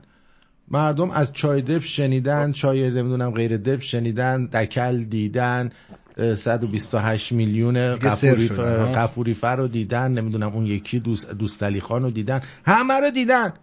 [0.72, 5.70] مردم از چای دب شنیدن چای نمی‌دونم غیر دب شنیدن دکل دیدن
[6.18, 8.48] اه، 128 میلیون قفوری.
[8.96, 12.42] قفوری فر رو دیدن نمی‌دونم اون یکی دوست دوستالی خان رو دیدن.
[12.66, 13.54] همه رو دیدن.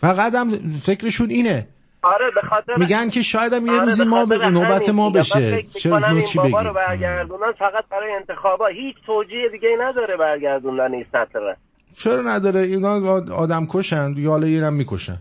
[0.00, 1.68] فقط هم فکرشون اینه.
[2.02, 5.62] آره به خاطر میگن که شاید هم یه آره، روزی ما به نوبت ما بشه.
[5.62, 8.66] چه چی بابا رو بگیم برگردونن فقط برای انتخابا.
[8.66, 11.56] هیچ توجیه دیگه ای نداره برگردوندن این سطح رنگ.
[11.92, 15.18] چرا نداره؟ اینا آدم کشن یا حالا می‌کشن.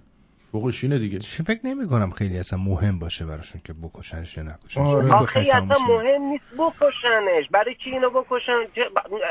[0.51, 4.43] فوقش اینه دیگه چه فکر نمی کنم خیلی اصلا مهم باشه براشون که بکشنش یا
[4.43, 5.13] نکشنش آره.
[5.13, 5.95] آخه می‌کشنش، اصلا.
[5.95, 8.59] مهم نیست بکشنش برای چی اینو بکشن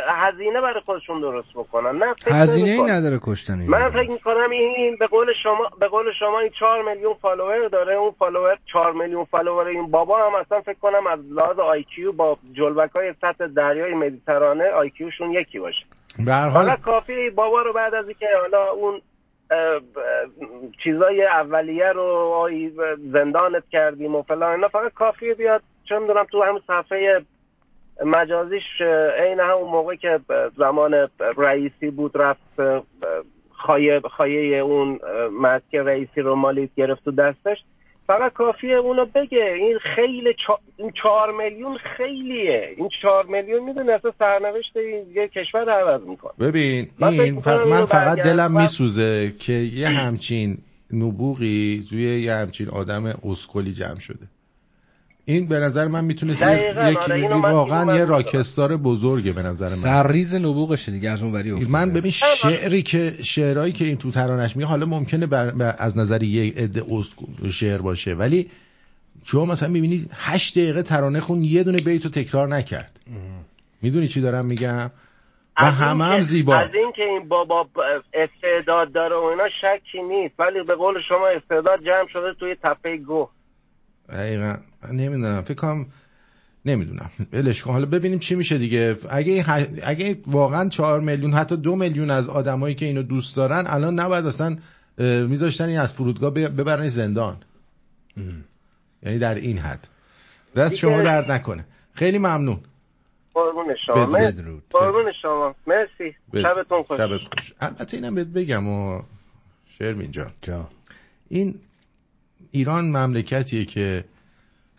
[0.08, 2.94] هزینه برای خودشون درست بکنن نه هزینه ای نمی‌کنم.
[2.96, 3.90] نداره کشتن این من.
[3.90, 7.94] فکر می‌کنم این, این به قول شما به قول شما این 4 میلیون فالوور داره
[7.94, 12.12] اون فالوور 4 میلیون فالوور این بابا هم اصلا فکر کنم از لحاظ آی کیو
[12.12, 15.84] با جلبک های سطح دریای مدیترانه آی کیوشون یکی باشه
[16.24, 19.00] به هر حالا حال کافی بابا رو بعد از اینکه حالا اون
[20.84, 22.50] چیزای اولیه رو
[23.12, 24.68] زندانت کردیم و فلان اینا.
[24.68, 25.62] فقط کافیه بیاد.
[25.84, 27.22] چه می‌دونم تو همون صفحه
[28.04, 28.80] مجازیش
[29.18, 30.20] عین همون موقع که
[30.56, 32.60] زمان رئیسی بود رفت
[33.50, 35.00] خایه, خایه اون
[35.40, 37.64] مسک رئیسی رو مالیت گرفت تو دستش.
[38.08, 39.54] فقط کافیه اونو بگه.
[39.60, 40.58] این خیلی چا...
[40.76, 42.74] این چهار میلیون خیلیه.
[42.76, 44.76] این چهار میلیون می‌دونه اصلا سرنوشت
[45.14, 46.32] یه کشور عوض می‌کنه.
[46.40, 50.58] ببین این من فقط دلم میسوزه که یه همچین
[50.92, 54.26] نبوغی توی یه همچین آدم اسکلی جمع شده.
[55.28, 59.74] این به نظر من می‌تونه یکی آره واقعا یه راکستار بزرگه به نظر من.
[59.74, 64.56] سرریز نبوغشه دیگه از اون وری من ببین شعری که شعرهایی که این تو ترانش
[64.56, 66.84] میگه حالا ممکنه بر از نظر یه عده
[67.50, 68.50] شعر باشه ولی
[69.24, 73.00] چون مثلا می‌بینی هشت دقیقه ترانه خون یه دونه بیتو تکرار نکرد.
[73.82, 74.90] می‌دونی چی دارم میگم؟
[75.62, 76.56] و همه هم زیبا.
[76.56, 77.68] از این که این بابا
[78.14, 80.34] استعداد داره و اینا شکی نیست.
[80.40, 83.28] ولی به قول شما استعداد جمع شده توی تپه گو
[84.08, 84.56] دقیقا.
[84.92, 85.42] نمی‌دونم.
[85.42, 85.86] فکر کنم
[86.64, 87.10] نمی‌دونم.
[87.32, 87.72] ولش کن.
[87.72, 88.96] حالا ببینیم چی میشه دیگه.
[89.10, 89.44] اگه
[89.82, 94.26] اگه واقعا چهار میلیون حتی دو میلیون از آدمایی که اینو دوست دارن الان نباید
[94.26, 94.56] اصلا
[95.28, 97.36] میذاشتن این از فرودگاه ببرن زندان.
[99.02, 99.88] یعنی در این حد.
[100.56, 101.64] دست شما درد نکنه.
[101.92, 102.60] خیلی ممنون.
[103.34, 104.06] قربون شما.
[104.70, 105.54] قربون شما.
[105.66, 106.16] مرسی.
[106.34, 106.98] شبتون خوش.
[106.98, 107.52] شبت خوش.
[107.60, 109.02] البته اینم بهت بگم و
[109.78, 110.30] شرمین جان.
[110.42, 110.68] جا.
[111.28, 111.54] این
[112.50, 114.04] ایران مملکتیه که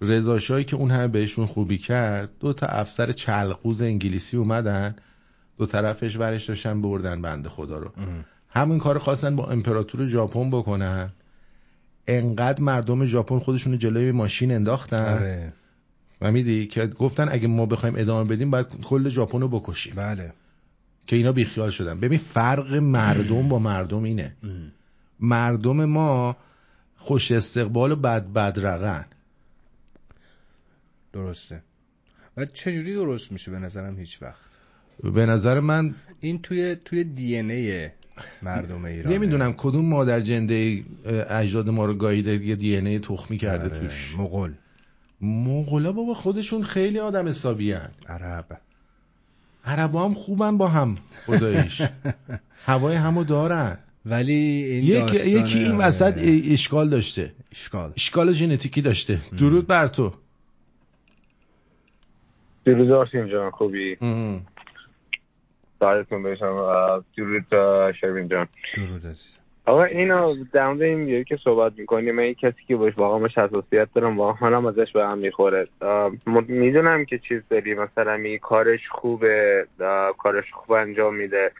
[0.02, 4.96] رضاشاهی که اون همه بهشون خوبی کرد دو تا افسر چلقوز انگلیسی اومدن
[5.58, 7.92] دو طرفش ورش داشتن بردن بنده خدا رو.
[8.50, 11.10] همین کار خواستن با امپراتور ژاپن بکنن.
[12.08, 15.14] انقدر مردم ژاپن خودشون جلوی ماشین انداختن.
[15.14, 15.54] آره.
[16.22, 19.94] و میدی که گفتن اگه ما بخوایم ادامه بدیم باید کل ژاپن رو بکشیم.
[19.96, 20.34] بله.
[21.08, 22.00] که اینا بیخیال شدن.
[22.00, 24.36] ببین فرق مردم با مردم اینه.
[25.20, 26.38] مردم ما
[27.10, 29.06] خوش استقبال و بد بدرقن
[31.14, 31.62] درسته.
[32.38, 34.40] و چجوری درست میشه به نظرم هیچ وقت؟
[35.14, 37.90] به نظر من این توی توی دی ای
[38.42, 40.84] مردم ایران نمی‌دونم کدوم مادر جنده
[41.30, 44.16] اجداد ما رو گاییده یه دی ای تخمی کرده آره، توش.
[44.18, 44.54] مغول.
[45.22, 47.72] مغولا بابا خودشون خیلی آدم حسابی
[48.08, 48.62] عرب.
[49.66, 51.82] عرب هم خوبن با هم خدایش.
[52.66, 53.78] هوای همو دارن.
[54.06, 55.14] ولی این یک...
[55.14, 56.14] یکی این وسط
[56.52, 57.32] اشکال داشته.
[57.52, 57.94] اشکال.
[57.98, 59.20] اشکال ژنتیکی داشته.
[59.40, 60.14] درود بر تو.
[62.66, 63.98] درود آرسین جان خوبی؟
[65.80, 66.56] ساعتتون بشم
[67.18, 67.46] درود
[68.02, 68.48] شروین جان.
[68.78, 73.20] درود عزیز آقا اینو در مورد این که صحبت می‌کنیم من کسی که باش واقعا
[73.20, 75.68] باش حساسیت دارم واقعا هم ازش به هم می‌خوره.
[76.48, 79.68] می‌دونم که چیز داری مثلا می کارش خوبه
[80.18, 81.52] کارش خوب انجام میده.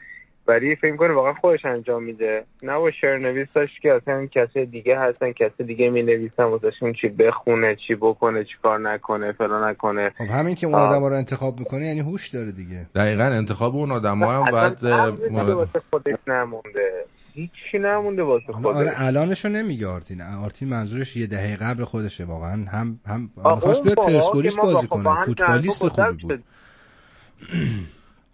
[0.50, 2.44] ولی فکر کنه واقعا خودش انجام میده.
[2.62, 7.08] نه با شعر نویساش که اصلا کسی دیگه هستن کسی دیگه می نویسن واسهشون چی
[7.08, 10.10] بخونه چی بکنه چی کار نکنه فلان نکنه.
[10.18, 12.86] خب همین که اون آدم رو انتخاب می‌کنه یعنی هوش داره دیگه.
[12.94, 17.04] دقیقا انتخاب اون آدم ها هم باید واسه خودش نمونده.
[17.34, 18.66] هیچی نمونده واسه خودش.
[18.66, 20.22] آره الانشو نمیگه آرتین.
[20.22, 22.64] آرتین منظورش یه دهه قبل خودشه واقعا.
[22.64, 25.24] هم هم خواست بیاد پرسپولیس بازی کنه.
[25.24, 26.42] فوتبالیست خوبی بود.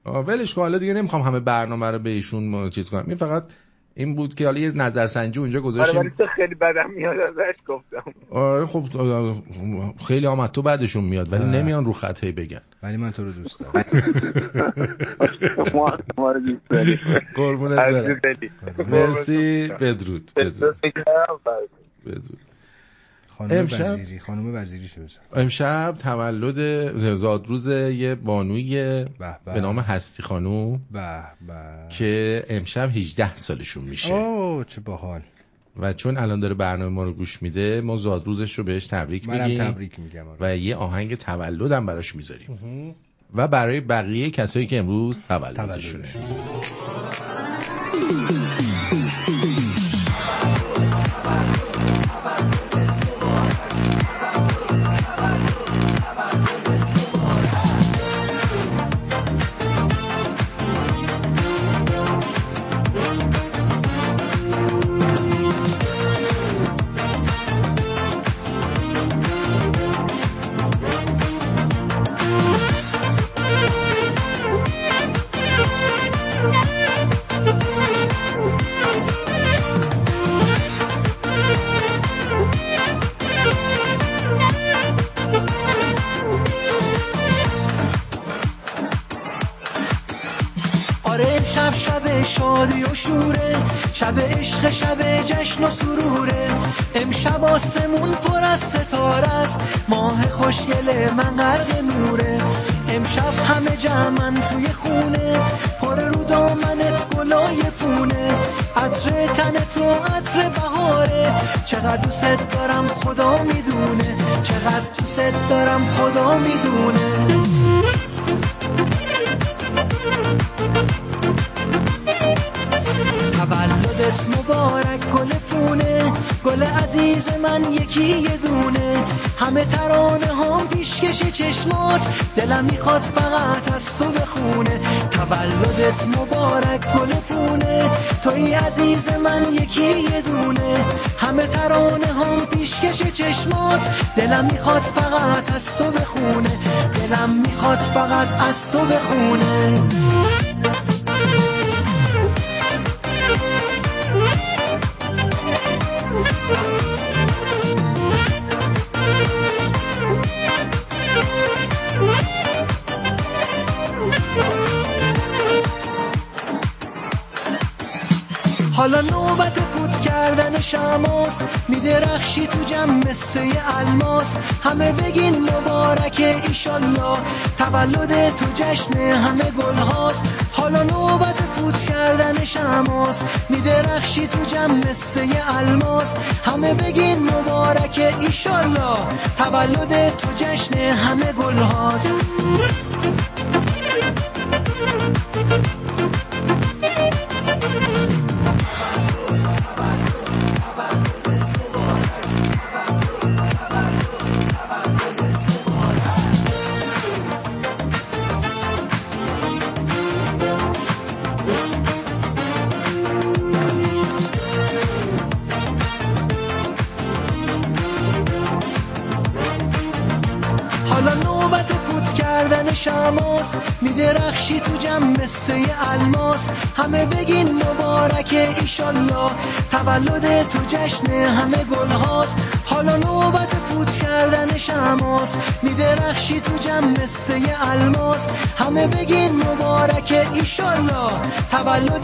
[0.06, 3.04] ولش کن حالا دیگه نمی‌خوام همه برنامه رو به ایشون چیز کنم.
[3.06, 3.44] این فقط
[3.94, 5.98] این بود که حالا یه نظرسنجی اونجا گذاشتیم.
[5.98, 8.02] آره ولی خیلی بدم میاد ازش گفتم.
[8.30, 8.84] آره خب
[10.08, 12.60] خیلی آمد تو بعدشون میاد ولی نمیان رو خط هی بگن.
[12.82, 13.84] ولی من تو رو دوست دارم.
[16.16, 16.98] ما رو دوست داریم
[17.34, 18.20] قربونت برم.
[18.90, 19.68] مرسی.
[19.68, 20.76] بدرود بدرود.
[22.06, 22.38] بدرود.
[23.38, 25.00] خانم وزیری خانم وزیری شو
[25.34, 29.04] امشب تولد زادروز یه بانوی
[29.44, 31.22] به نام هستی خانوم به
[31.88, 34.12] که امشب 18 سالشون میشه.
[34.12, 35.20] اوه چه باحال.
[35.80, 39.58] و چون الان داره برنامه ما رو گوش میده ما زادروزش رو بهش تبریک میگیم
[39.58, 40.24] منم تبریک میگم.
[40.40, 42.94] و یه آهنگ تولدم براش می‌ذاریم.
[43.34, 46.04] و برای بقیه کسایی که امروز تولدشونه.
[46.04, 46.20] جشن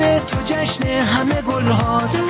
[0.02, 2.22] تو جشن همه گل هاست.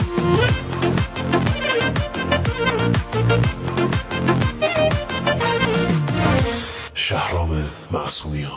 [6.94, 7.48] شهرام
[7.92, 8.50] معصومیان.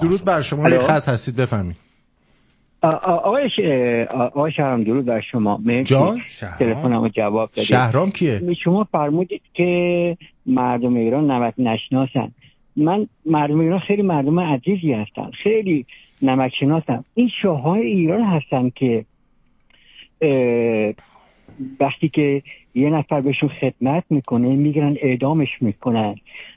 [0.00, 0.66] درود بر شما.
[0.66, 1.76] روی خط هستید بفهمید
[2.82, 3.60] آقای ش...
[4.10, 5.60] آقای شهرام درود بر شما.
[5.84, 6.20] جان؟
[6.58, 7.64] تلفنمو جواب دادید.
[7.64, 12.32] شهرام کیه؟ شما فرمودید که مردم ایران نمک نشناسن.
[12.76, 15.86] من مردم ایران خیلی مردم عزیزی هستن خیلی
[16.22, 19.04] نمک شناسن این شاههای ایران هستن که
[21.80, 22.42] وقتی که
[22.74, 26.14] یه نفر بهشون خدمت می‌کنه می‌گیرن اعدامش می‌کنن.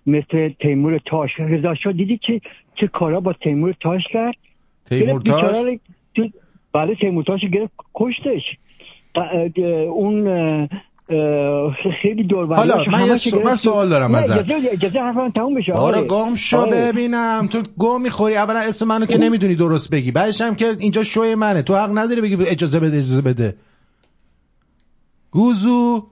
[0.08, 1.40] مثل تیمور تاش.
[1.40, 2.42] رضا شاه دیدی که
[2.76, 4.36] چه کارا با تیمور تاش کرد؟
[4.86, 5.80] تیمور تاش؟
[6.74, 8.42] بله تیمور تاش گرفت کشتش.
[9.90, 10.28] اون
[12.02, 14.52] خیلی دور حالا من یه سو- من سوال دارم ازت.
[14.72, 15.74] اجازه حرفم تموم بشه.
[15.74, 16.08] آقای.
[16.08, 16.66] گم شو.
[16.66, 17.48] ببینم.
[17.52, 18.36] تو گم می‌خوری.
[18.36, 20.12] اولا اسم منو که نمی‌دونی درست بگی.
[20.12, 21.62] بعدش هم که اینجا شوی منه.
[21.62, 23.56] تو حق نداری بگی اجازه بده اجازه بده.
[25.32, 26.08] گوزو.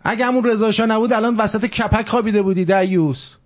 [0.00, 3.36] اگه همون رضا نبود الان وسط کپک خوابیده بودی دیوس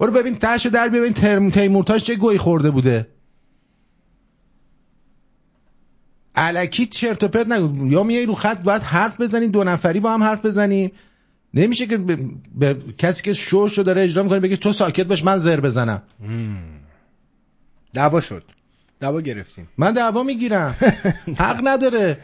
[0.00, 3.06] برو ببین تاشو در ببین ترم تیمورتاش چه گوی خورده بوده.
[6.34, 7.86] علکی چرت و پرت نگو.
[7.92, 10.92] یا میای رو خط باید حرف بزنی دو نفری با هم حرف بزنیم.
[11.54, 12.18] نمیشه که به,
[12.54, 16.02] به کسی که شو داره اجرا می‌کنه بگه تو ساکت باش من زر بزنم.
[17.94, 18.44] دعوا شد.
[19.00, 19.68] دعوا گرفتیم.
[19.78, 20.76] من دعوا می‌گیرم.
[21.38, 22.18] حق نداره.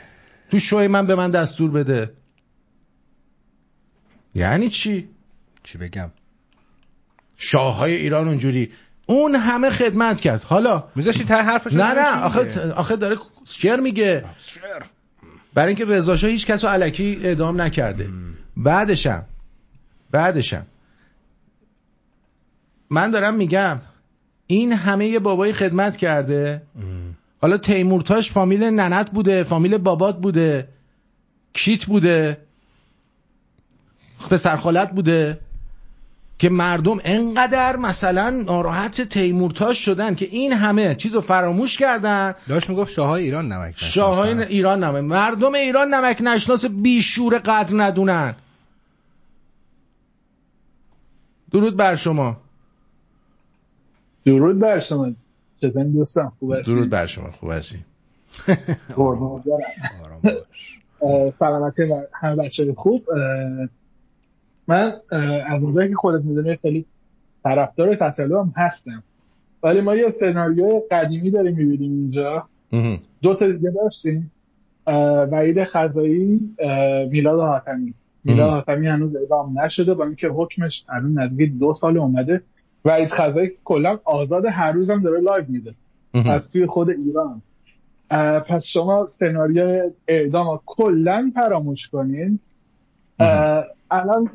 [0.51, 2.13] تو شوی من به من دستور بده.
[4.35, 5.09] یعنی چی؟
[5.63, 6.11] چی بگم؟
[7.37, 8.71] شاه های ایران اونجوری.
[9.11, 10.45] اون همه خدمت کرد.
[10.45, 14.25] حالا میذاشی ته حرفش نه نه آخه آخه داره شعر میگه.
[15.55, 18.09] برای اینکه رضا شاه هیچ کس رو علکی اعدام نکرده.
[18.57, 19.25] بعدشم
[20.11, 20.67] بعدشم.
[22.91, 23.81] من دارم میگم
[24.47, 26.63] این همه یه بابای خدمت کرده.
[27.41, 30.69] حالا تیمورتاش فامیل ننت بوده فامیل بابات بوده
[31.53, 32.37] کیت بوده
[34.31, 35.39] پسر خالت بوده.
[36.39, 42.34] که مردم انقدر مثلا ناراحت تیمورتاش شدن که این همه چیز رو فراموش کردن.
[42.49, 43.93] داشت می‌گفت شاههای ایران نمک نشناسن.
[43.93, 45.05] شاههای ایران نمک.
[45.05, 48.34] مردم ایران نمک نشناس بیشور قدر ندونن.
[51.53, 52.36] درود بر شما.
[54.24, 55.12] درود بر شما.
[55.61, 57.30] چطور دوستم خوب هستی درود بر شما.
[57.30, 57.84] خوب هستی
[61.91, 63.05] و همه بچه خوب.
[64.69, 64.93] من
[65.47, 66.85] از اونجایی که خودت می‌دونی خیلی
[67.45, 69.03] طرفدار تسلو هم هستم.
[69.62, 72.49] ولی ما یه سناریو قدیمی داریم می‌بینیم اینجا.
[73.23, 74.33] دو تا دیگه داشتیم.
[74.87, 76.41] اه، وحید خزایی
[77.11, 77.95] میلاد حاتمی
[78.25, 82.43] میلاد حاتمی هنوز اعدام نشده با اینکه حکمش الان نزدیک دو سال اومده.
[82.85, 85.75] وحید خزایی کلا آزاد هر روز هم داره live میده.
[86.14, 87.43] از توی خود ایران.
[88.41, 92.39] پس شما سناریو اعدام کلا فراموش کنین.
[93.91, 94.31] الان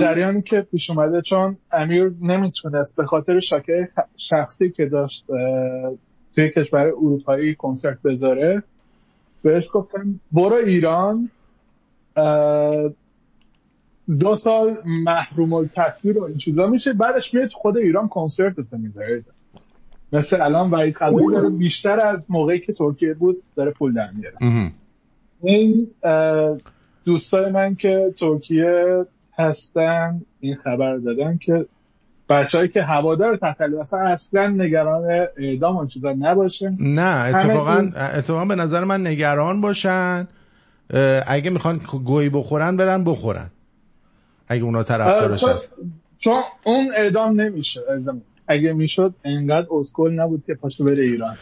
[0.00, 5.24] جریانی که پیش اومده چون امیر نمی‌تونست به خاطر شاکی شخصی که داشت
[6.34, 8.62] توی کشور اروپایی کنسرت بذاره
[9.42, 11.30] بهش گفتن برو ایران
[14.18, 19.18] دو سال محروم التصویر و این چیزا میشه بعدش میاد خود ایران کنسرت تو می‌ذاره.
[20.12, 24.36] مثل الان وحید خزایی داره بیشتر از موقعی که ترکیه بود داره پول در میاره.
[25.42, 25.90] این
[27.04, 29.04] دوستای من که ترکیه
[29.38, 30.22] هستن.
[30.40, 31.66] این خبر دادن که
[32.28, 38.44] بچههایی که هوادار تطلع اصلا اصلا نگران اعدام و چیزا نباشه نه اتفاقا این- اتفاقا
[38.44, 40.28] به نظر من نگران باشن.
[41.26, 43.46] اگه می‌خوان گویی بخورن برن بخورن.
[44.48, 45.70] اگه اونا طرفدارش آه، هست
[46.18, 48.22] چون اون اعدام نمیشه اعدام.
[48.48, 51.36] اگه می‌شد انقدر اسکل نبود که پاشو بره ایران.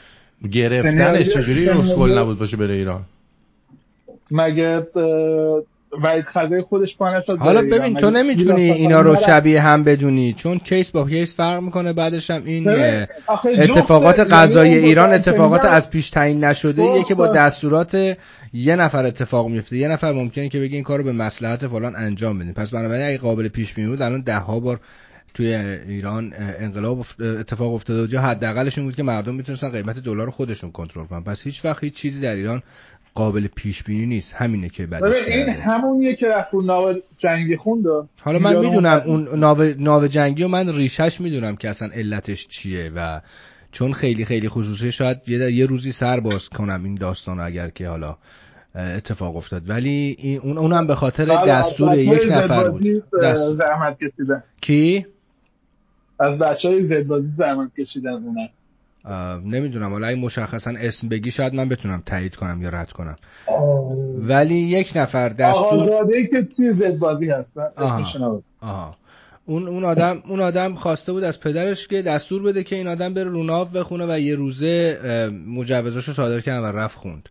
[0.53, 3.03] گرفتنش چجوری اسکل نبود باشه بره ایران؟
[4.31, 4.87] مگه
[5.95, 10.33] اه، وحید خزای خودش پا حالا؟ ببین تو نمی‌تونی اینا رو شبیه هم بدونی.
[10.33, 12.69] چون کیس با کیس فرق می‌کنه بعدش هم این
[13.45, 18.17] اتفاقات یعنی قضایی اون ایران اتفاقات از پیش تعیین نشده ایه که با دستورات
[18.53, 22.39] یه نفر اتفاق میفته یه نفر ممکنه که بگه این کارو به مصلحت فلان انجام
[22.39, 22.53] بدیم.
[22.53, 24.81] پس بنابراین اگه قابل پیش بینی بود الان ده ها بار
[25.35, 28.13] توی ایران انقلاب اتفاق افتاده بود.
[28.13, 31.23] یا حداقلش این بود که مردم می‌تونستن قیمت دلار رو خودشون کنترل کنن.
[31.23, 32.63] پس هیچ وقت هیچ چیزی در ایران
[33.15, 35.49] قابل پیش بینی نیست همینه که ببین این.
[35.49, 37.85] همونیه که رفت ناول جنگی خوند
[38.21, 39.03] حالا من می‌دونم.
[39.07, 43.21] اون ناو, ناو جنگی و من ریشش می‌دونم که اصلا علتش چیه و
[43.73, 47.89] چون خیلی خیلی خصوصی شاید یه, یه روزی سر باز کنم این داستان اگر که
[47.89, 48.17] حالا
[48.75, 52.83] اتفاق افتاد ولی این اون اونم به خاطر بله، دستور یک نفر بود
[53.23, 53.57] دستور.
[53.57, 55.07] زحمت کشیدن کی
[56.19, 58.49] از بچه های زدبازی زحمت کشیدن اونم
[59.45, 59.93] نمی‌دونم.
[59.93, 63.17] حالا اگه مشخصا اسم بگی شاید من بتونم تایید کنم یا رد کنم.
[64.19, 67.57] ولی یک نفر دستور که توی زدبازی هست.
[67.57, 68.43] من آها.
[68.61, 68.97] آها.
[69.47, 73.15] اون اون آدم اون آدم خواسته بود از پدرش که دستور بده که این آدم
[73.15, 74.99] بره روناو بخونه و یه روزه
[75.47, 77.29] مجوزاشو صادر کردن و رفت خوند.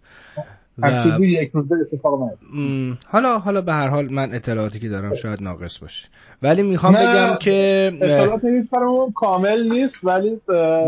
[0.77, 5.13] روی یک روزه اتفاق نیفت م، حالا حالا به هر حال من اطلاعاتی که دارم
[5.13, 6.07] شاید ناقص باشه.
[6.41, 8.69] ولی می‌خوام بگم که اطلاعات نیست
[9.15, 10.39] کامل نیست ولی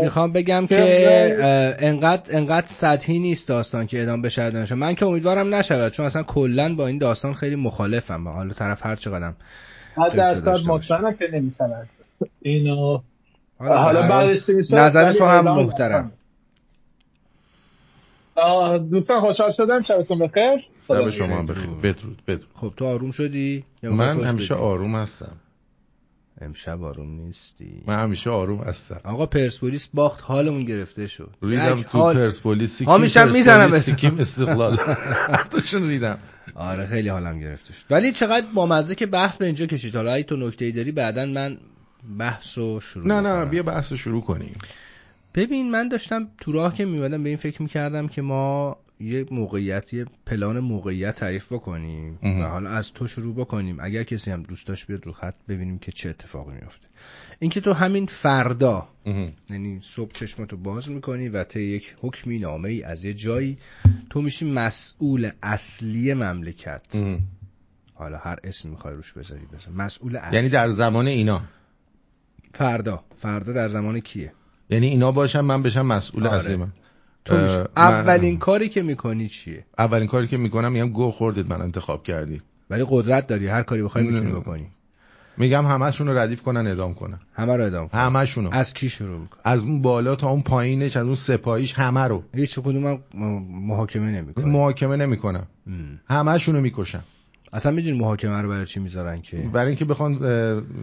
[0.02, 4.74] می‌خوام بگم که- انقدر انقدر سطحی نیست داستان که اعدام بشه شه.
[4.74, 8.28] من که امیدوارم نشود چون اصلا کلا با این داستان خیلی مخالفم.
[8.28, 10.70] حالا طرف هر حد قصه درصد.
[10.70, 11.28] مطمئنم که
[12.42, 13.00] اینو
[13.58, 16.12] حالا, حالا به هر حال بعدش نظر تو هم محترم.
[18.90, 19.82] دوستان خوشحال شدم.
[19.82, 20.58] شبتون بخیر.
[20.88, 21.66] شب شما هم بخیر.
[21.70, 22.46] بدرود بدرود.
[22.54, 25.32] خب تو آروم شدی؟ من همیشه؟ آروم هستم.
[26.40, 27.82] امشب آروم نیستی.
[27.86, 29.00] من همیشه آروم هستم.
[29.04, 31.30] آقا پرسپولیس باخت حالمون گرفته شد.
[31.42, 34.76] ریدم تو حال- پرسپولیس ها میشم می‌زنم سیکیم استقلال.
[35.34, 36.18] هر دوشون ریدم.
[36.54, 37.84] آره خیلی حالم گرفته شد.
[37.90, 39.96] ولی چقدر بامزه که بحث به اینجا کشید.
[39.96, 41.58] حالا اگه تو نکته ای داری بعدا من
[42.18, 43.20] بحث رو شروع نه.
[43.20, 44.54] نه بیا بحث رو شروع کنیم.
[45.36, 49.94] ببین من داشتم تو راه که میمدم به این فکر می‌کردم که ما یه موقعیت
[49.94, 52.40] یه پلان موقعیت تعریف بکنیم اه.
[52.40, 53.76] و حالا از تو شروع بکنیم.
[53.80, 56.88] اگر کسی هم دوست داشت بیاد رو خط ببینیم که چه اتفاقی میفته
[57.38, 58.88] اینکه تو همین فردا.
[59.50, 63.58] یعنی صبح چشمتو باز می‌کنی و طی یک حکمی نامه ای از یه جایی
[64.10, 66.82] تو میشی مسئول اصلی مملکت.
[66.94, 67.18] اه.
[67.94, 69.74] حالا هر اسم می‌خوای روش بذاری بذار.
[69.74, 70.36] مسئول اصلی.
[70.36, 71.42] یعنی در زمان اینا.
[72.54, 73.04] فردا.
[73.18, 74.32] فردا در زمان کیه؟
[74.70, 76.36] یعنی اینا باشن من بشم مسئول آره.
[76.36, 76.72] اصلی من.
[77.76, 82.42] اولین کاری که می‌کنی چیه؟ اولین کاری که می‌کنم میگم گو خوردید من انتخاب کردید
[82.70, 84.32] ولی قدرت داری هر کاری بخوای می‌تونی.
[84.32, 84.66] بکنی.
[85.36, 87.20] میگم همشون رو ردیف کنن اعدام کنن.
[87.34, 90.96] همه رو ادام کن همشون از کی شروع میکن از اون بالا تا اون پایینش
[90.96, 92.22] از اون سپاهیش همه رو.
[92.34, 92.98] هیچ کدوم هم
[93.50, 94.44] محاکمه نمی‌کنی.
[94.44, 95.46] محاکمه نمی‌کنم.
[96.10, 97.04] همشون رو می‌کشم.
[97.52, 100.18] اصلا می‌دونی محاکمه رو برای چی می‌ذارن که؟ برای اینکه بخوان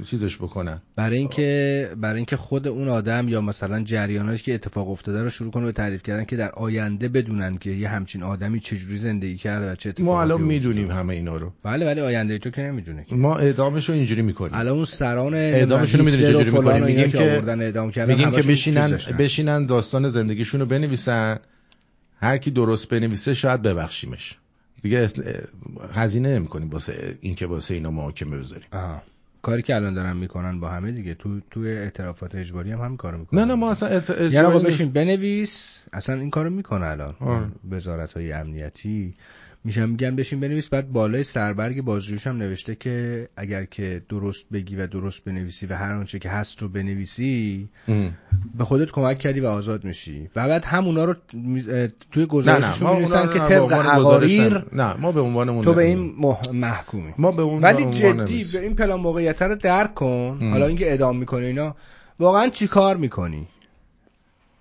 [0.05, 0.82] چیزش بکنن.
[0.95, 5.51] برای اینکه برای اینکه خود اون آدم یا مثلا جریاناتی که اتفاق افتاده رو شروع
[5.51, 9.72] کنه به تعریف کردن که در آینده بدونن که یه همچین آدمی چجوری زندگی کرده
[9.72, 10.41] و چه اتفاقاتی ما الان.
[10.41, 11.53] می‌دونیم همه اینا رو.
[11.64, 14.53] بله ولی آینده تو که نمی‌دونه ما اعدامش رو اینجوری می‌کنیم.
[14.53, 16.84] الان اون سران اعدامشون رو می‌دونی هیتلر و چجوری می‌کنیم.
[16.84, 18.99] میگیم که آوردن اعدام کردن میگیم که بشینن.
[19.20, 21.39] بشینن داستان زندگیشون رو بنویسن.
[22.22, 24.38] هر کی درست بنویسه شاید ببخشیمش.
[24.84, 25.09] دیگه
[25.93, 29.03] هزینه نمی‌کنیم واسه اینکه واسه اینا محاکمه بذاریم آه.
[29.41, 31.13] کاری که الان دارن می‌کنن با همه دیگه.
[31.13, 33.39] تو توی اعترافات اجباری هم همین کارو می‌کنن.
[33.39, 34.09] نه نه ما اصلا ات...
[34.09, 35.84] یعنی آقا بشین بنویس.
[35.93, 37.51] اصلا این کارو می‌کنه الان.
[37.71, 39.13] وزارت های امنیتی.
[39.66, 44.76] میشم میگم بشین بنویس بعد بالای سربرگ بازجویش هم نوشته که اگر که درست بگی
[44.76, 47.70] و درست بنویسی و هر آنچه که هست رو بنویسی
[48.57, 50.30] به خودت کمک کردی و آزاد میشی.
[50.36, 51.16] و بعد همونا رو
[52.11, 56.16] توی گزارششون می‌نویسن که طبق حقاریر نه ما به عنوان تو به این
[56.53, 57.14] محکومی.
[57.18, 60.38] ما به اون ولی جدی به این پلان موقعیت رو درک کن.
[60.41, 60.51] ام.
[60.51, 61.76] حالا اینکه ادام می‌کنی اینا
[62.20, 63.47] واقعا چی کار می‌کنی؟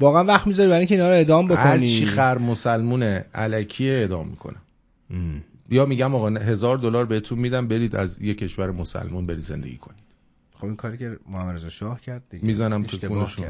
[0.01, 1.57] واقعا وقت می‌ذاری برای اینکه اینا رو ادام بکنی.
[1.57, 4.57] هر چی خر مسلمونه الکی ادام می‌کنه.
[5.71, 10.03] یا میگم آقا هزار دلار بهتون میدم برید از یه کشور مسلمون برید زندگی کنید.
[10.55, 12.45] خب این کاری که محمد رضا شاه کرد دیگه.
[12.45, 13.45] می‌زنم تو خونشون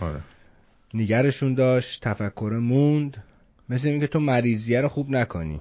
[0.00, 0.20] آره.
[0.94, 3.22] نگرشون داشت تفکر موند.
[3.68, 5.60] مثل اینکه تو مریضیه رو خوب نکنی.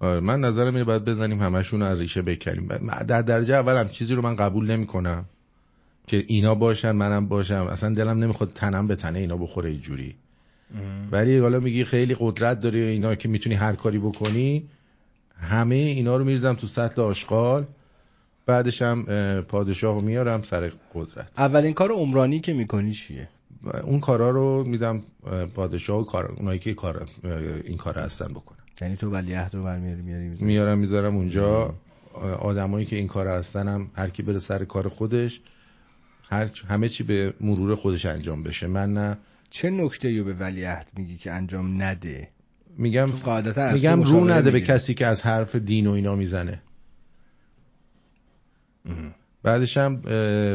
[0.00, 2.68] آره من نظرم اینه باید بزنیم همشون از ریشه بکنیم
[3.08, 5.24] در درجه اول هم چیزی رو من قبول نمی‌کنم.
[6.06, 7.66] که اینا باشن منم باشم.
[7.70, 10.16] اصلا دلم نمی‌خواد تنم به تنه اینا بخوره اینجوری.
[11.12, 14.68] ولی حالا میگی خیلی قدرت داری اینا که می‌تونی هر کاری بکنی
[15.40, 17.64] همه اینا رو میریزم تو سطل آشغال.
[18.46, 19.04] بعدش هم
[19.48, 21.30] پادشاه رو میارم سر قدرت.
[21.38, 23.28] اولین کار عمرانی که می‌کنی چیه؟
[23.84, 25.02] اون کارا رو میدم
[25.54, 27.08] پادشاه و کار اونایی که کار
[27.64, 28.58] این کار هستن بکنن.
[28.80, 30.46] یعنی تو ولیعهد رو برمیاری میاری میزاری.
[30.46, 31.74] میارم می‌ذارم اونجا.
[32.40, 35.40] آدمایی که این کار هستن هم هر کی بره سر کار خودش
[36.30, 38.66] هر همه چی به مرور خودش انجام بشه.
[38.66, 39.18] من نه
[39.50, 42.28] چه نکته رو به ولیعهد میگی که انجام نده؟
[42.76, 43.10] میگم
[43.72, 46.62] میگم رو نده به کسی که از حرف دین و اینا می‌زنه.
[49.42, 50.02] بعدش هم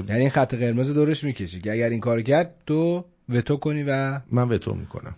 [0.10, 4.22] یعنی این خط قرمز دورش می‌کشی که اگر این کار کرد تو وتو کنی و
[4.32, 5.16] من وتو می‌کنم.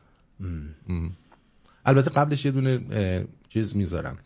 [1.86, 2.80] البته قبلش یه دونه
[3.50, 4.18] چیز می‌ذارم.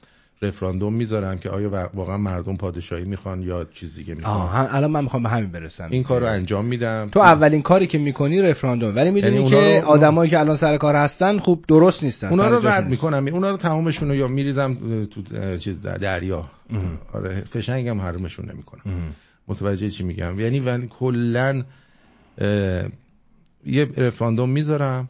[0.41, 5.23] رفراندوم می‌ذارم که آیا واقعا مردم پادشاهی می‌خوان یا چیز دیگه می‌خوان؟ الان من می‌خوام
[5.23, 5.87] به همین برسم.
[5.91, 7.09] این کار رو انجام میدم.
[7.11, 8.95] تو اولین کاری که می‌کنی رفراندوم.
[8.95, 9.87] ولی می‌دونی یعنی که رو...
[9.87, 13.27] آدمایی که الان سر کار هستن خوب درست نیستن اونا رو رد می‌کنم.
[13.27, 15.21] اونا رو تمامشون رو یا میریزم تو
[15.57, 16.49] چیز دریا.
[17.13, 18.81] آره فشنگم حرمشون نمی‌کنم.
[19.47, 21.63] متوجه چی میگم؟ یعنی من کلا
[23.65, 25.09] یه رفراندوم می‌ذارم.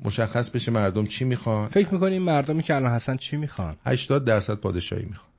[0.00, 4.54] مشخص بشه مردم چی می‌خوان؟ فکر می‌کنیم مردمی که الان هستن چی می‌خوان؟ 80 درصد
[4.54, 5.30] پادشاهی می‌خوان.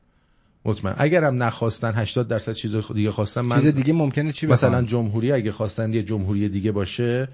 [0.66, 0.96] مطمئن.
[0.98, 5.32] اگرم نخواستن 80 درصد چیز دیگه خواستن من چیز دیگه ممکنه چی بخوان؟ مثلا جمهوری
[5.32, 7.28] اگه خواستن یه جمهوری دیگه باشه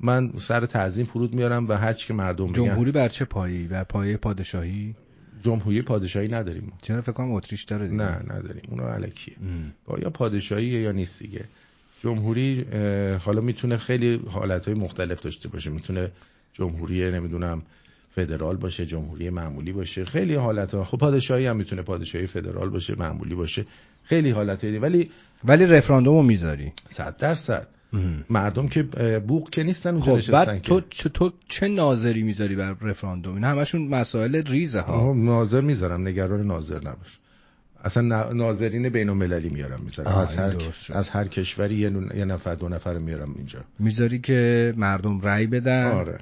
[0.00, 3.66] من سر تعظیم فرود میارم و هر چی که مردم بگن جمهوری بر چه پایه‌ای؟
[3.66, 4.94] بر پایه پادشاهی؟
[5.42, 6.72] جمهوری پادشاهی نداریم.
[6.82, 8.02] چرا فکر کنم اتریش داره دیگه.
[8.02, 8.62] نه نداریم.
[8.68, 9.34] اونو الکیه
[9.86, 11.44] با یا پادشاهی یا نیست دیگه.
[12.02, 12.64] جمهوری
[13.24, 15.70] حالا می‌تونه خیلی حالتهای مختلف داشته باشه.
[15.70, 16.10] می‌تونه
[16.54, 17.62] جمهوری نمی‌دونم
[18.14, 20.04] فدرال باشه جمهوری معمولی باشه.
[20.04, 20.84] خیلی حالت ها.
[20.84, 23.66] خب پادشاهی هم می‌تونه پادشاهی فدرال باشه معمولی باشه.
[24.04, 25.10] خیلی حالت ولی
[25.44, 26.72] ولی رفراندومو می‌ذاری.
[26.88, 27.68] 100 درصد.
[28.30, 28.82] مردم که
[29.26, 33.44] بوق که نیستن اونجا خب بعد تو چه تو چه ناظری می‌ذاری بر رفراندوم؟ این
[33.44, 35.14] همشون مسائل ریزه ها.
[35.14, 36.08] ناظر می‌ذارم.
[36.08, 37.18] نگران ناظر نباش.
[37.84, 40.14] اصلا ناظرین بین المللی میارم می‌ذارم.
[40.18, 40.56] از هر
[40.92, 43.58] از هر کشوری یه, یه نفر دو نفر میارم اینجا.
[43.78, 45.90] می‌ذاری که مردم رأی بدن.
[45.90, 46.18] آره.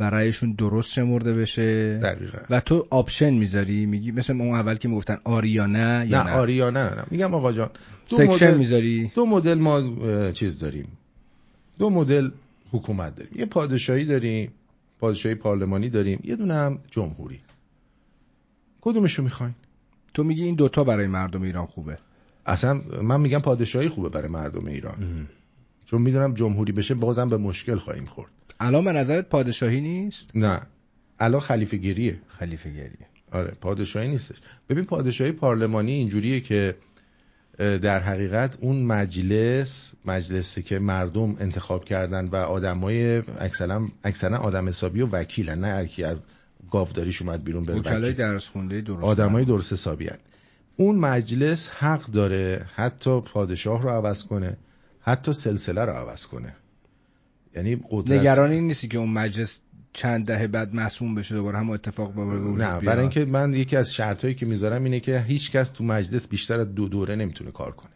[0.00, 1.98] و رأیشون درست شمرده بشه.
[1.98, 2.38] دقیقا.
[2.50, 6.32] و تو option می‌ذاری؟ میگی مثل اون اول که می‌گفتن آری یا نه یا نه,
[6.32, 7.70] آری یا نه, نه, میگم آقا جان
[8.08, 9.82] دو section مدل می‌ذاری؟ دو مدل ما
[10.32, 10.88] چیز داریم.
[11.78, 12.30] دو مدل
[12.72, 13.32] حکومت داریم.
[13.36, 14.52] یه پادشاهی داریم
[14.98, 17.40] پادشاهی پارلمانی داریم یه دونه هم جمهوری.
[18.80, 19.54] کدومشو می‌خواین؟
[20.14, 21.98] تو میگی این دوتا برای مردم ایران خوبه.
[22.46, 25.02] اصلا من میگم پادشاهی خوبه برای مردم ایران.
[25.02, 25.28] ام.
[25.86, 28.30] چون می‌دونم جمهوری بشه بازم به مشکل خواهیم خورد.
[28.60, 30.60] الان به نظرت پادشاهی نیست؟ نه.
[31.18, 34.36] الان خلیفه گیریه خلیفه گیریه آره پادشاهی نیستش.
[34.68, 36.76] ببین پادشاهی پارلمانی اینجوریه که
[37.58, 45.00] در حقیقت اون مجلس مجلسی که مردم انتخاب کردن و آدمای اکثرا اکثرا آدم حسابی
[45.00, 46.22] و وکیلن نه هر کی از
[46.70, 50.10] گاوداریش اومد بیرون به وکلای درس خونده درست آدمای درست حسابی.
[50.76, 54.56] اون مجلس حق داره حتی پادشاه رو عوض کنه
[55.00, 56.54] حتی سلسله رو عوض کنه.
[57.56, 58.20] یعنی قدرت.
[58.20, 59.60] نگران این نیستی که اون مجلس
[59.92, 63.94] چند دهه بعد مسئول بشه دوباره هم اتفاق دوباره نه برای اینکه من یکی از
[63.94, 67.72] شرطایی که می‌ذارم اینه که هیچ کس تو مجلس بیشتر از دو دوره نمی‌تونه کار
[67.72, 67.90] کنه.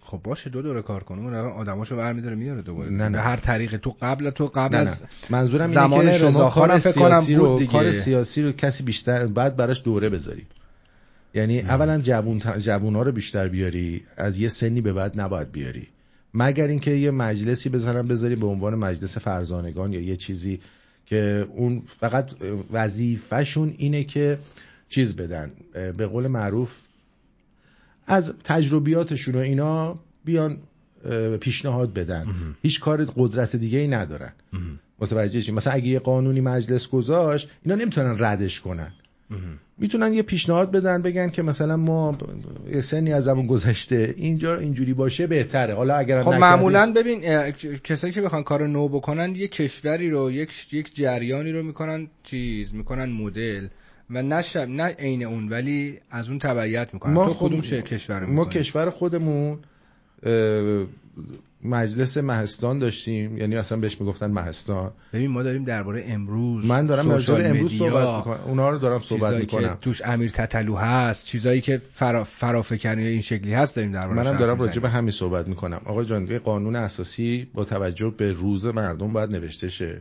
[0.00, 1.20] خب باشه دو دوره کار کنه.
[1.20, 2.90] اون آدماشو برمیداره میاره دوباره.
[2.90, 3.18] نه نه.
[3.18, 5.08] هر طریق تو قبل تو قبل نه از نه.
[5.30, 10.08] منظورم اینه که شما کار سیاسی رو کار سیاسی رو کسی بیشتر بعد براش دوره
[10.08, 10.46] بذاری.
[11.34, 11.70] یعنی نه.
[11.70, 11.98] اولا
[12.58, 15.88] جوون ها رو بیشتر بیاری از یه سنی به بعد نباید بیاری.
[16.34, 20.60] مگر اینکه یه مجلسی بزنم بذاری به عنوان مجلس فرزانگان یا یه چیزی
[21.06, 22.30] که اون فقط
[22.72, 24.38] وظیفهشون اینه که
[24.88, 25.50] چیز بدن.
[25.72, 26.72] به قول معروف
[28.06, 30.58] از تجربیاتشون و اینا بیان
[31.40, 32.26] پیشنهاد بدن.
[32.62, 34.32] هیچ کار قدرت دیگه ای ندارن
[34.98, 38.92] متوجه چی مثلا اگه یه قانونی مجلس گذاشت اینا نمی‌تونن ردش کنن.
[39.78, 42.18] می‌تونن یه پیشنهاد بدن بگن که مثلا ما
[42.72, 45.74] یه سنی از زمان گذشته اینجا اینجوری باشه بهتره.
[45.74, 47.50] حالا اگر خب معمولا ببین
[47.84, 52.74] کسایی که بخوان کار نو بکنن یه کشوری رو یک یک جریانی رو می‌کنن چیز
[52.74, 53.68] می‌کنن مدل.
[54.10, 57.12] و نه شب نه عین اون ولی از اون تبعیت می‌کنن.
[57.12, 59.58] ما تو خود کدوم شهر کشور ما کشور خودمون
[61.64, 63.38] مجلس مهستان داشتیم.
[63.38, 64.92] یعنی اصلا بهش می‌گفتن مهستان.
[65.12, 68.40] ببین ما داریم درباره امروز من دارم راجع امروز صحبت می‌کنم.
[68.46, 69.78] اونا رو دارم صحبت چیزایی که می‌کنم.
[69.80, 72.24] توش امیر تتلو هست چیزایی که فرا...
[72.24, 75.80] فرافکنی این شکلی هست داریم درباره منم دارم راجع به همین صحبت می‌کنم.
[75.84, 80.00] آقا جان قانون اساسی با توجه به روز مردم باید نوشته شه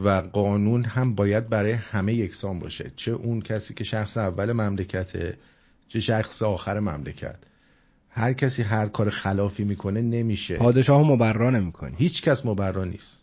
[0.00, 2.90] و قانون هم باید برای همه یکسان باشه.
[2.96, 5.36] چه اون کسی که شخص اول مملکته
[5.88, 7.36] چه شخص آخر مملکت.
[8.10, 10.56] هر کسی هر کار خلافی می‌کنه نمیشه.
[10.56, 11.94] پادشاه مبرا نمی‌کنی.
[11.98, 13.22] هیچ کس مبرا نیست.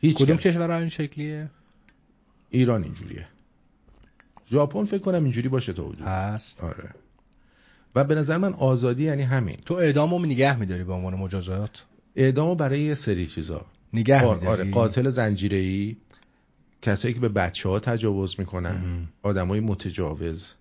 [0.00, 0.36] هیچ کدوم.
[0.36, 1.50] کشور این شکلیه؟
[2.50, 3.26] ایران اینجوریه.
[4.50, 6.60] ژاپن فکر کنم اینجوری باشه تو وجود هست.
[6.60, 6.90] آره.
[7.94, 9.56] و به نظر من آزادی یعنی همین.
[9.64, 11.84] تو اعدامو نگه میداری به عنوان مجازات؟
[12.16, 13.66] اعدامو برای یه سری چیزا.
[13.92, 15.96] نگه آره, می‌داری؟ آره قاتل زنجیره‌ای
[16.82, 20.52] کسایی که به بچه ها تجاوز می‌کنن آدمای متجاوز.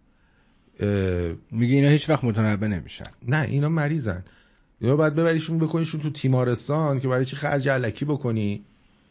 [1.51, 3.05] میگه اینا هیچ وقت متنبه نمیشن.
[3.27, 4.23] نه اینا مریضن.
[4.81, 8.63] یا باید ببریشون بکنیشون تو تیمارستان که برای چی خرج علکی بکنی؟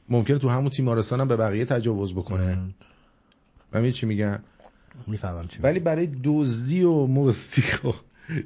[0.09, 2.59] ممکنه تو همون تیمارستان هم به بقیه تجاوز بکنه.
[3.73, 4.39] من چی میگم
[5.07, 7.93] می‌فهمم چی ولی برای دزدی و مستی و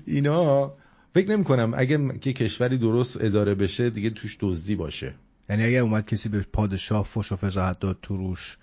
[0.07, 0.73] اینا
[1.15, 5.15] فکر نمی کنم اگه که کشوری درست اداره بشه دیگه توش دزدی باشه.
[5.51, 8.57] یعنی اگه اومد کسی به پادشاه فش و فضاحت داد تو روش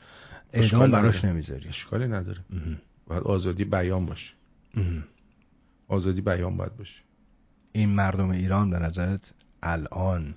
[0.54, 1.26] اشکال اعدام براش.
[1.26, 1.70] نمی‌ذاری.
[1.70, 2.40] اشکالی نداره.
[3.08, 4.34] باید آزادی بیان باشه.
[5.88, 7.02] آزادی بیان باید باشه.
[7.72, 9.32] این مردم ایران به نظرت
[9.64, 10.36] الان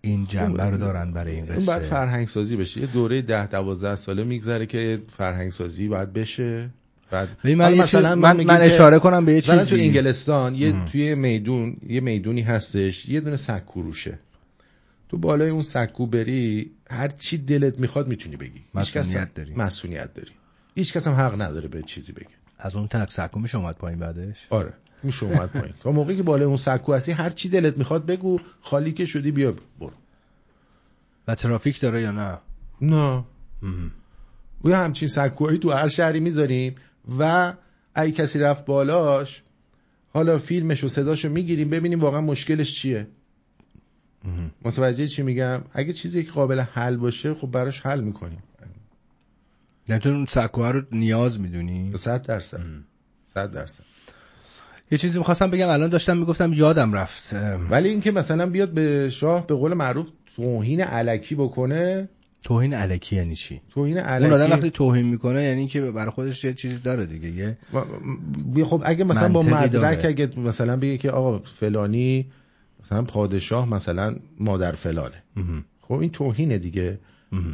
[0.00, 2.80] این جنبه رو دارن برای این این باید قصه؟ فرهنگ سازی بشه.
[2.80, 6.70] یه دوره ده دوازده ساله میگذره که فرهنگ سازی باید بشه.
[7.10, 9.82] بعد من چیز- من- من که اشاره کنم به یه مثلا تو چیزی.
[9.82, 10.86] انگلستان یه ام.
[10.86, 14.18] توی میدون یه می‌دونی هستش یه دونه سکو روشه
[15.08, 18.60] تو بالای اون سکو بری هر چی دلت می‌خواد می‌تونی بگی.
[18.74, 19.54] مسئولیت داری.
[19.54, 20.30] مسئولیت داری.
[20.74, 22.41] هیچ کس هم حق نداره به چیزی بگه.
[22.62, 25.74] از اون تک سکو میشه اومد پایین بعدش؟ آره میشه اومد پایین.
[25.80, 29.30] تا موقعی که بالای اون سکو هستی هر چی دلت می‌خواد بگو خالی که شدی
[29.30, 29.92] بیا برو.
[31.28, 32.38] و ترافیک داره یا نه؟
[32.80, 33.24] نه.
[34.64, 36.74] یه همچین سکوهایی تو هر شهری می‌ذاریم
[37.18, 37.52] و
[37.94, 39.42] اگه کسی رفت بالاش
[40.14, 43.06] حالا فیلمش و صداشو می‌گیریم ببینیم واقعا مشکلش چیه.
[44.64, 48.42] متوجه چی میگم؟ اگه چیزی که قابل حل باشه خب براش حل می‌کنیم.
[49.88, 52.60] یعنی تو اون سکوها رو نیاز می‌دونی؟ صد درصد.
[53.34, 53.84] صد درصد.
[54.90, 57.34] یه چیزی می‌خواستم بگم الان داشتم می‌گفتم یادم رفت.
[57.70, 62.08] ولی اینکه مثلا بیاد به شاه به قول معروف توهین علکی بکنه.
[62.44, 66.44] توهین علکی یعنی چی؟ توهین علکی اون آدم وقتی توهین می‌کنه یعنی که برای خودش
[66.44, 67.58] یه چیزی داره دیگه یه
[68.54, 70.04] بیا خب اگه مثلا با مدرک.
[70.04, 72.26] اگه مثلا بگه که آقا فلانی
[72.84, 75.22] مثلا پادشاه مثلا مادر فلانه.
[75.80, 76.98] خب این توهینه دیگه.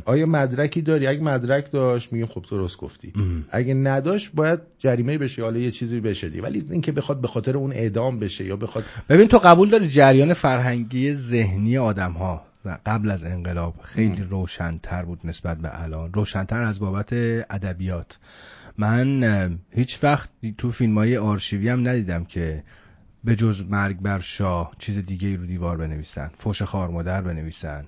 [0.04, 3.12] آیا مدرکی داری؟ اگه مدرک داشت میگیم خب درست گفتی.
[3.50, 5.42] اگه نداشت باید جریمه بشه.
[5.42, 9.28] حالا یه چیزی بشه ولی اینکه بخواد به خاطر اون اعدام بشه یا بخواد ببین
[9.28, 12.42] تو قبول داری جریان فرهنگی ذهنی آدم ها
[12.86, 17.12] قبل از انقلاب خیلی روشنتر بود نسبت به الان؟ روشنتر از بابت
[17.50, 18.18] ادبیات.
[18.78, 22.62] من هیچ وقت تو فیلم های آرشیوی هم ندیدم که
[23.24, 27.86] به جز مرگ بر شاه چیز دیگه رو دیوار بنویسن فوش خارمادر بنویسن.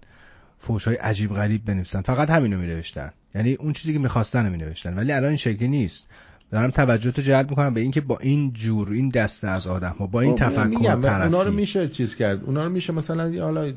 [0.60, 2.00] فوش های عجیب غریب بنویسن.
[2.00, 5.36] فقط همینو می نوشتن یعنی اون چیزی که می‌خواستن رو می نوشتن ولی الان این
[5.36, 6.06] شکلی نیست.
[6.50, 10.06] دارم توجه تو جلب می‌کنم به اینکه با این جور این دسته از آدم ها
[10.06, 11.24] با این خب، تفکر طرفی.
[11.24, 12.44] اونا رو میشه چیز کرد.
[12.44, 13.72] اونا رو میشه مثلا یه حالا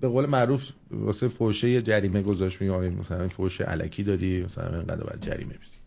[0.00, 5.20] به قول معروف واسه فوشه جریمه گذاشت میگم مثلا فوش علکی دادی مثلا اینقدر باید
[5.20, 5.78] جریمه بدی.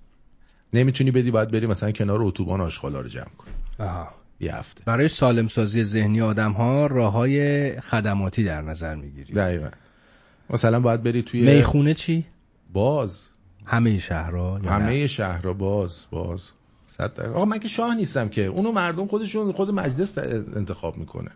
[0.74, 3.54] نمی‌تونی بدی باید بری مثلا کنار اتوبان آشغالا رو جمع کنی.
[3.80, 4.10] آها.
[4.40, 4.82] یه هفته.
[4.86, 9.34] برای سالم سازی ذهنی آدم ها راه های خدماتی در نظر می‌گیری.
[9.34, 9.70] دقیقا.
[10.52, 12.26] مثلا باید بری توی می‌خونه چی؟
[12.74, 13.28] باز.
[13.66, 16.50] همه شهرها؟ همه شهرها باز باز.
[16.88, 17.20] صد.
[17.20, 18.46] آقا من که شاه نیستم که.
[18.46, 20.18] اونو مردم خودشون خود مجلس
[20.56, 21.32] انتخاب می‌کنه.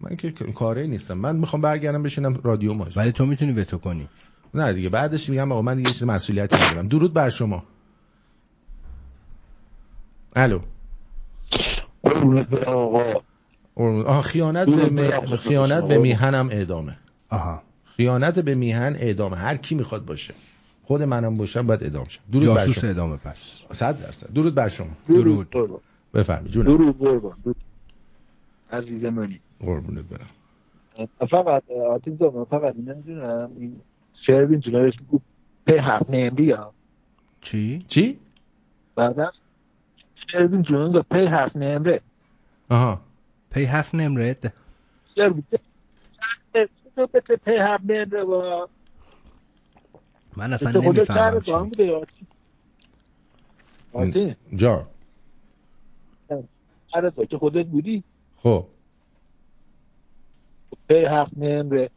[0.00, 1.14] من که کاری نیستم.
[1.14, 4.08] من می‌خوام برگردم بشینم رادیو ماج ولی تو می‌تونی وتو کنی.
[4.54, 6.88] نه دیگه بعدش میگم آقا من دیگه چیز مسئولیتی ندارم.
[6.88, 7.64] درود بر شما.
[10.36, 10.60] الو.
[13.76, 14.22] آقا.
[14.22, 16.96] خیانت به, خیانت به میهنم اعدامه.
[17.28, 17.62] آها.
[17.96, 19.34] خیانت به میهن اعدام.
[19.34, 20.34] هر کی می‌خواد باشه.
[20.82, 22.20] خود منم باشم باید اعدام شم.
[22.32, 22.90] درود بر شما.
[22.90, 23.60] ادامه پس.
[23.72, 24.32] 100 درصد.
[24.32, 24.90] درود بر شما.
[25.08, 25.54] درود.
[26.14, 26.66] بفرمایید جونم.
[26.66, 27.36] درود قربان.
[27.44, 27.56] درود.
[28.72, 29.40] عزیز منی.
[29.60, 30.28] قربونت برم.
[31.30, 33.80] فقط آتین زمان فقط نمی‌دونم این
[34.26, 35.20] شعر اینجوری اسم
[35.66, 36.72] په هفت نمری ها
[37.40, 38.18] چی؟ چی؟
[38.94, 39.32] بعدم
[40.32, 42.00] شعر اینجوری په هفت نمره
[42.68, 43.00] آها.
[43.50, 44.52] پی هفت نمرد
[45.14, 45.32] شعر
[50.36, 51.52] من اصلا نمی‌فهمم چی.
[54.56, 54.86] جا
[57.16, 58.02] تو که خودت بودی؟
[58.36, 58.64] خب.
[60.88, 61.90] پی هفت نمره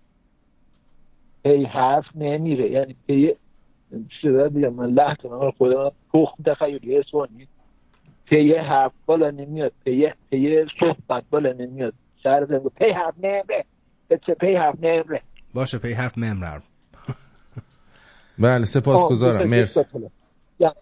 [1.44, 2.72] پی هفت نمیره.
[2.72, 3.34] یعنی پی
[4.24, 7.48] دارم بگم من لحظه من خودم تخم تخیلی اسوانی
[8.26, 9.72] پی هفت بالا نمیاد.
[9.86, 11.94] پی پی صحبت بالا نمیاد.
[12.24, 13.66] شهر زنگو پی هفت نمره
[14.08, 15.22] به چه پی هفت نمره
[15.54, 16.64] باشه پی هفت نمرم
[18.40, 19.50] بله سپاسگزارم.
[19.50, 19.82] مرسی.
[20.60, 20.76] یا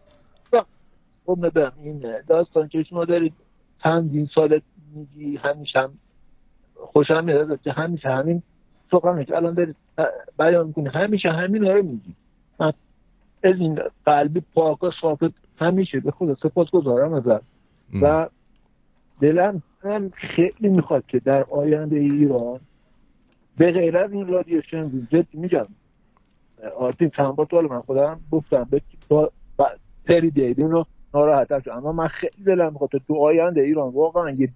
[1.25, 3.33] خب ندارم این داستان که شما دارید
[3.83, 4.61] چندین سال
[4.95, 5.93] میگی همیشه هم
[6.75, 8.43] خوشم میاد که همیشه همین
[8.91, 9.75] سخنه که الان دارید
[10.39, 10.89] بیان می‌کنی.
[10.93, 12.15] همیشه همین رو میگی.
[12.59, 12.73] من
[13.43, 17.41] از این قلبی پاک و صافت همیشه به خدا سپاس گذارم ازت
[18.01, 18.29] و
[19.21, 22.59] دلم هم خیلی می‌خواد که در آینده ایران
[23.57, 25.67] به غیر از این رادیو شنوین جدی میگم.
[26.77, 29.31] آرتین چند بار من خودم گفتم به تو
[30.07, 34.49] سری دیدین رو ناراحت شد اما من خیلی دلم می‌خواد تو آینده ایران واقعا یه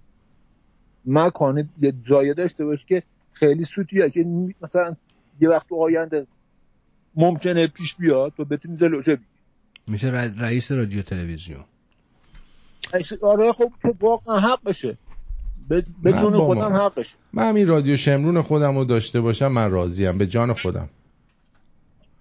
[1.05, 4.25] مکان یه جای داشته باشه که خیلی سوتیه که
[4.61, 4.95] مثلا
[5.39, 6.27] یه وقت تو آینده
[7.15, 9.29] ممکنه پیش بیاد تو بتونی جلوشه بگیری.
[9.87, 10.07] میشه
[10.39, 11.65] رئیس رادیو تلویزیون.
[13.21, 14.97] آره خب واقعا حقشه
[15.69, 17.17] با خودم ما- حقشه.
[17.33, 20.89] من همین رادیو شمرون خودم رو داشته باشم من راضیم به جان خودم.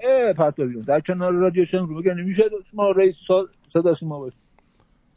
[0.00, 3.18] اه پرتابیون در کنار رادیو شنگ بگن میشه شما رئیس
[3.72, 4.36] صدا سیما باشه.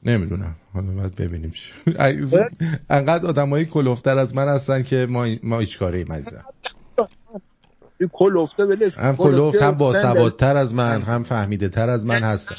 [0.04, 0.56] نمی‌دونم.
[0.74, 1.54] حالا باید ببینیم
[2.90, 6.46] انقدر آدمایی کلوفتر از من هستن که ما ما هیچ کاره ایم عزیزم
[8.14, 12.56] کلوفته ولش هم کلوفت هم باسوادتر از من هم فهمیده تر از من هستن.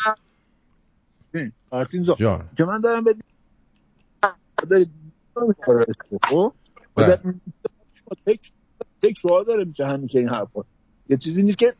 [2.18, 2.48] جان.
[2.56, 3.14] که من دارم به
[6.30, 6.52] خب
[6.94, 7.20] بله.
[8.26, 8.52] تک
[9.02, 10.62] تکرار داره میشه همیشه این حرفا.
[11.08, 11.74] یه چیزی نیست که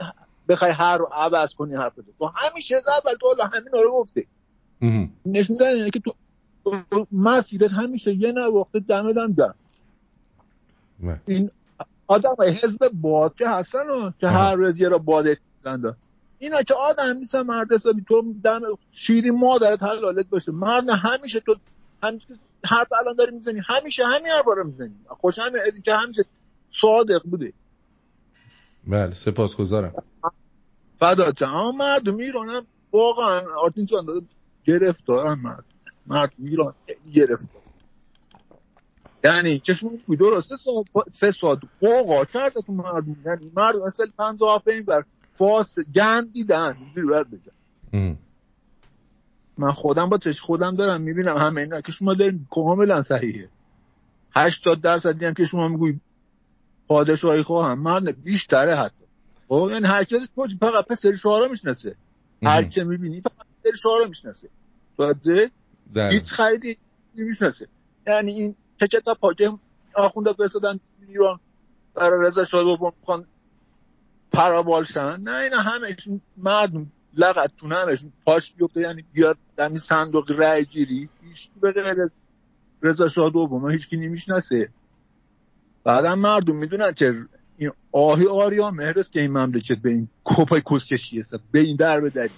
[0.48, 3.92] بخوای هر رو عوض کنی حرف تو تو همیشه از اول تو حالا همین رو
[3.92, 4.26] گفته
[5.26, 6.14] نشون اینه که تو
[7.12, 9.54] مسیرت همیشه یه نواخته دم دم دم.
[11.00, 11.20] بله.
[11.26, 11.50] این
[12.06, 15.96] آدم های حزب باد که هستن و که هر روز یه را باده کشیدن
[16.38, 20.52] اینا که آدم نیستن مرد حسابی تو دم شیرین مادرت حلالت باشه.
[20.52, 21.56] مرد همیشه تو
[22.02, 22.26] همیشه
[22.64, 24.94] حرف الان داری می‌زنی همیشه همین حرف رو می‌زنی.
[25.08, 26.24] خوش همین از اینکه همیشه
[26.70, 27.52] صادق بوده.
[28.86, 29.94] بله سپاسگزارم.
[31.00, 31.54] فدا جان.
[31.54, 34.26] اما مردم ایران هم واقعا آرتین جان داده
[34.64, 35.64] گرفتارن مرد
[36.06, 36.32] مردم.
[36.38, 36.74] ایران
[37.12, 37.62] گرفتار.
[39.24, 43.16] یعنی چشمون بود درسته سا- فساد قوقا کرده تو مردم.
[43.26, 45.04] یعنی مردم مثل پنجاه این بر
[45.34, 47.52] فاس گند دیدن بگم.
[49.58, 53.48] من خودم با چش خودم دارم می‌بینم همه اینا که شما داریم کاملا صحیحه.
[54.36, 55.98] 80 درصدی هم که شما میگوی
[56.88, 57.78] پادشاهی خواهم.
[57.78, 59.04] مرد بیشتره حتی.
[59.48, 61.96] خب یعنی هر کسی خودش فقط پسر شعارا می‌شناسه.
[62.42, 64.48] هر که می‌بینی فقط پسر شعارا می‌شناسه.
[64.96, 65.50] باید
[65.94, 66.76] در هیچ خریدی
[67.16, 67.68] نمی‌شناسه.
[68.06, 69.52] یعنی این که تا پاکه
[69.94, 71.40] آخونده فرستادن ایران.
[71.94, 73.26] برای رضا شاه دوم می‌خوان
[74.32, 76.92] پرابالشن نه اینا همشون مردم.
[77.16, 81.08] لغتون همشون پاش بیفته یعنی بیاد در این صندوق رای گیری.
[81.22, 82.10] هیچ به غیر از
[82.82, 84.68] رضا شاه دوم هیچ کی نمی‌شناسه.
[85.84, 87.14] بعدم مردم می‌دونن که
[87.56, 91.34] این آهی آریا مهر است که این مملکت به این کپای کسکشی است.
[91.52, 92.30] به این در به دری.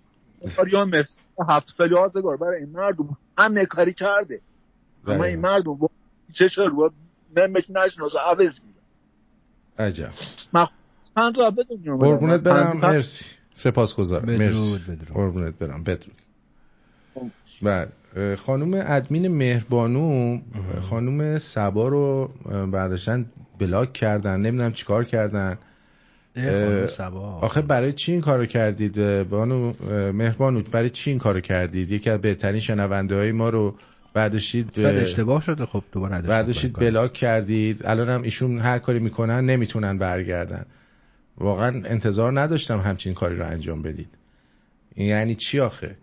[0.58, 1.04] آریا مهر
[1.48, 2.36] هفت سالی آزگار.
[2.36, 4.40] برای این مردم همه کاری کرده.
[5.06, 5.90] اما این مردم با
[6.32, 6.92] چشم رو
[7.36, 8.80] نمش نشناسه عوض میده
[9.78, 10.10] عجب.
[10.52, 10.66] من
[11.14, 12.76] چند را بدونیم قربونت برم.
[12.76, 13.24] مرسی.
[13.54, 14.24] سپاسگزارم.
[14.30, 14.78] مرسی.
[15.14, 15.82] قربونت برم.
[15.82, 16.22] بدرود.
[17.62, 20.38] بله اه، خانم ادمین مهربانو
[20.80, 22.30] خانم سبا رو
[22.72, 23.26] برداشتن
[23.58, 25.58] بلاک کردن نمی‌دونم چیکار کردن.
[27.40, 29.72] آخه برای چی این کارو کردید؟ بانو
[30.12, 33.74] مهربانو برای چی این کارو کردید؟ یکی از بهترین شنونده های ما رو
[34.14, 36.72] برداشتید اشتباه شده خب دوباره برداشتید.
[36.72, 37.86] بلاک کردید.
[37.86, 40.66] الان هم ایشون هر کاری می‌کنن نمی‌تونن برگردن.
[41.38, 44.08] واقعا انتظار نداشتم همچین کاری رو انجام بدید.
[44.94, 45.96] این یعنی چی آخه؟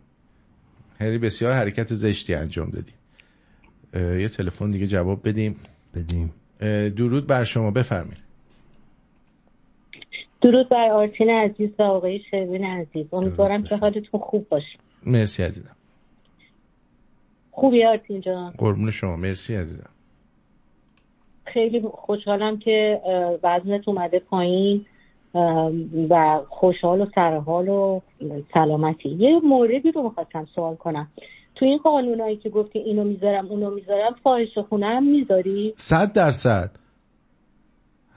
[0.99, 2.91] هری بسیار حرکت زشتی انجام دادی
[4.21, 5.55] یه تلفن دیگه جواب بدیم.
[5.95, 6.33] بدیم.
[6.89, 8.29] درود بر شما بفرمایید.
[10.41, 13.05] درود بر آرتین عزیز و آقای شروین عزیز.
[13.13, 14.77] امیدوارم که حالتون خوب باشه.
[15.05, 15.75] مرسی عزیزم.
[17.51, 19.89] خوبی آرتین جان؟ قربون شما مرسی عزیزم.
[21.45, 23.01] خیلی خوشحالم که
[23.43, 24.85] وزنت اومده پایین.
[26.09, 27.99] و خوشحال و سرحال و
[28.53, 29.09] سلامتی.
[29.09, 31.07] یه موردی رو می‌خواستم سوال کنم.
[31.55, 36.71] تو این قانونایی که گفتی اینو می‌ذارم اونو می‌ذارم فاحش خونه هم می‌ذاری؟ صد درصد.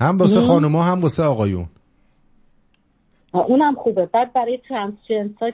[0.00, 1.66] هم واسه خانوما هم واسه آقایون.
[3.32, 4.06] اونم خوبه.
[4.06, 4.94] بعد برای ترانس
[5.40, 5.50] ها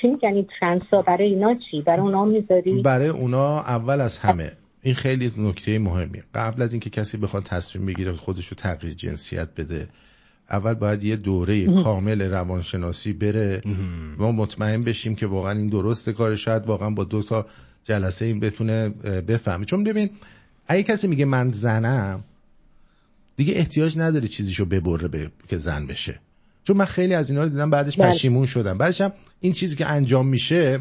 [0.00, 4.18] چی میگن؟ این ترانس ها برای اینا چی؟ برای اونا می‌ذاری؟ برای اونا اول از
[4.18, 9.48] همه این خیلی نکته مهمی قبل از اینکه کسی بخواد تصمیم بگیره خودشو تغییر جنسیت
[9.56, 9.88] بده
[10.50, 13.62] اول باید یه دوره کامل روانشناسی بره.
[14.18, 17.46] ما مطمئن بشیم که واقعا این درسته کار شاید واقعا با دو تا
[17.84, 18.88] جلسه این بتونه
[19.28, 19.64] بفهمه.
[19.64, 20.10] چون ببین
[20.68, 22.24] اگه کسی میگه من زنم
[23.36, 26.20] دیگه احتیاج نداره چیزیشو ببره به که زن بشه.
[26.64, 28.10] چون من خیلی از اینا رو دیدم بعدش بله.
[28.10, 28.78] پشیمون شدم.
[28.78, 30.80] بعدش هم این چیزی که انجام میشه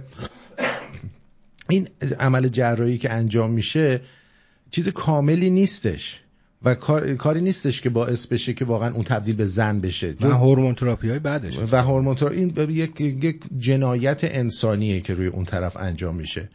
[1.70, 1.88] این
[2.20, 4.02] عمل جراحی که انجام میشه
[4.72, 6.22] چیز کاملی نیستش.
[6.64, 10.16] و کار، کاری نیستش که باعث بشه که واقعا اون تبدیل به زن بشه.
[10.22, 11.60] و هورمون تراپی های بعدش.
[11.72, 16.50] و هورمون این یک،, یک جنایت انسانیه که روی اون طرف انجام میشه.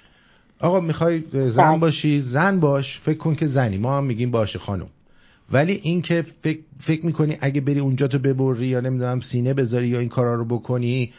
[0.59, 1.79] آقا می‌خوای زن بله.
[1.79, 2.99] باشی؟ زن باش.
[2.99, 3.79] فکر کن که زنی.
[3.79, 4.87] ما هم میگیم باشه خانم.
[5.53, 9.89] ولی این که فکر, فکر می‌کنی اگه بری اونجا تو ببری یا نمی‌دونم سینه بذاری
[9.89, 11.13] یا این کارا رو بکنی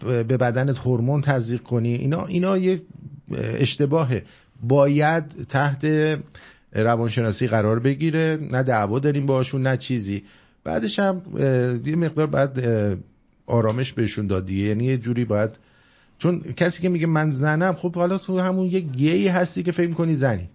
[0.00, 2.82] به بدنت هورمون تزریق کنی اینا اینا یه
[3.58, 4.24] اشتباهه.
[4.62, 5.86] باید تحت
[6.74, 8.38] روانشناسی قرار بگیره.
[8.50, 10.24] نه دعوا داریم باشون نه چیزی.
[10.64, 11.22] بعدش هم
[11.86, 12.50] یه مقدار باید
[13.46, 15.50] آرامش بهشون داد یعنی یه جوری باید
[16.18, 19.88] چون کسی که میگه من زنم خب حالا تو همون یه گی هستی که فکر
[19.88, 20.48] می‌کنی زنی.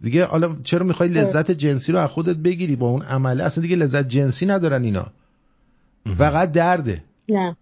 [0.00, 3.76] دیگه حالا چرا می‌خوای لذت جنسی رو از خودت بگیری با اون عمله اصلا دیگه
[3.76, 5.06] لذت جنسی ندارن اینا.
[6.18, 7.04] فقط درده.
[7.28, 7.56] نه.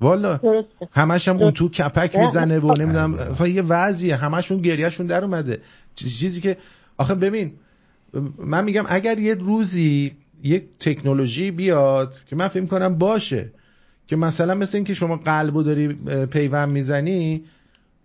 [0.00, 0.40] والا
[0.92, 4.16] همش هم اون تو کپک می‌زنه و نمی‌دونم اصلا یه وضعیه.
[4.16, 5.58] همشون گریهشون در اومده.
[5.98, 6.56] چیزی که
[6.96, 7.52] آخه ببین
[8.38, 13.52] من میگم اگر یه روزی یک تکنولوژی بیاد که من فکر کنم باشه
[14.06, 15.88] که مثلا مثل اینکه شما قلبو داری
[16.26, 17.44] پیوند می‌زنی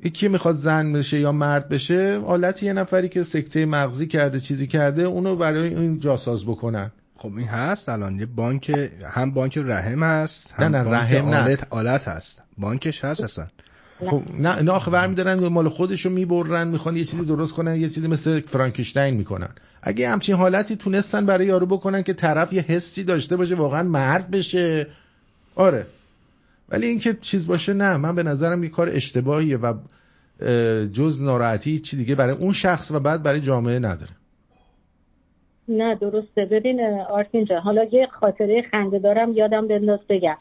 [0.04, 4.68] یکی می‌خواد زن بشه یا مرد بشه حالت یه نفری که سکته مغزی کرده چیزی
[4.68, 6.91] کرده اونو برای این جاساز بکنن.
[7.18, 11.58] خب این هست الان یه بانک هم بانک رحم هست هم نه نه رحم نه.
[11.70, 12.41] آلت هست.
[12.58, 13.48] بانکش هست اصلا.
[14.10, 18.08] خب نه نه آخه برمیدارن مال خودشو می‌برن می‌خوان یه چیزی درست کنن یه چیزی
[18.08, 19.49] مثل فرانکشتاین می‌کنن.
[19.82, 24.32] اگه همچین حالتی تونستن برای یارو بکنن که طرف یه حسی داشته باشه واقعا مرد
[24.32, 24.88] بشه.
[25.56, 25.86] آره.
[26.70, 29.74] ولی اینکه چیز باشه نه من به نظرم یه کار اشتباهیه و
[30.93, 34.12] جز ناراحتی چی دیگه برای اون شخص و بعد برای جامعه نداره.
[35.68, 36.45] نه درسته.
[36.51, 40.38] ببین آرتین جان حالا یه خاطره خنده دارم یادم بنداز بگم.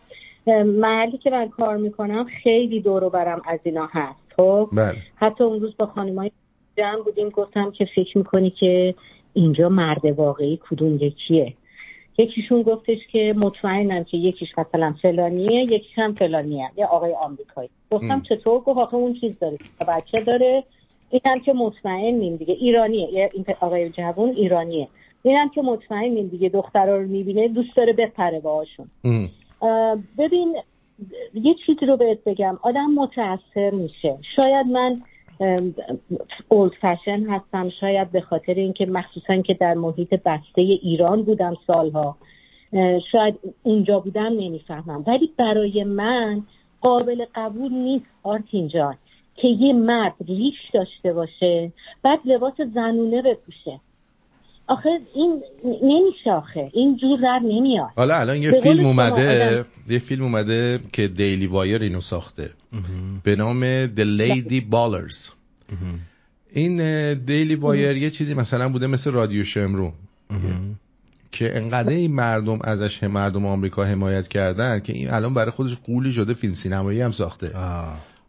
[0.46, 4.96] محلی که من کار می‌کنم خیلی دورو برم از اینا هست خب؟ بله.
[5.16, 6.30] حتی اون روز با خانمای
[6.76, 8.94] جمع بودیم گفتم که فکر می‌کنی که
[9.32, 11.54] اینجا مرد واقعی کدوم یکیه؟
[12.18, 17.70] یکیشون گفتش که مطمئنم که یکیش مثلا فلانیه یکیش هم فلانیه یه آقای آمریکایی.
[17.90, 19.58] گفتم چطور؟ گفت آخه اون چیز داره.
[19.88, 20.64] بچه داره.
[21.10, 22.54] اینم که مطمئنیم دیگه.
[22.54, 23.30] ایرانیه.
[23.32, 24.88] این آقای جوون ایرانیه.
[25.22, 26.48] اینم که مطمئنیم دیگه.
[26.48, 28.88] دخترها رو می‌بینه دوست داره بپره باهاشون.
[30.18, 30.56] ببین
[31.34, 32.58] یه چیزی رو بهت بگم.
[32.62, 34.18] آدم متاثر میشه.
[34.36, 35.02] شاید من
[36.48, 37.70] اولد فشن هستم.
[37.80, 42.16] شاید به خاطر اینکه مخصوصا که در محیط بسته ایران بودم سالها.
[43.12, 45.04] شاید اونجا بودم نمی‌فهمم.
[45.06, 46.42] ولی برای من
[46.80, 48.96] قابل قبول نیست آرتین جان
[49.36, 53.80] که یه مرد ریش داشته باشه بعد لباس زنونه بپوشه.
[54.66, 56.70] آخه این نمیشه آخه.
[56.74, 57.88] این جور در نمیاد.
[57.96, 62.50] حالا الان یه فیلم اومده یه فیلم اومده که Daily Wire اینو ساخته.
[63.22, 65.30] به نام The Lady Ballers.
[66.52, 69.92] این Daily Wire یه چیزی مثلا بوده مثل رادیو شمرون.
[71.32, 76.12] که انقدر این مردم ازش مردم آمریکا حمایت کردن که این الان برای خودش غولی
[76.12, 77.50] شده فیلم سینمایی هم ساخته.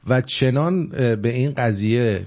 [0.07, 2.21] و چنان به این قضیه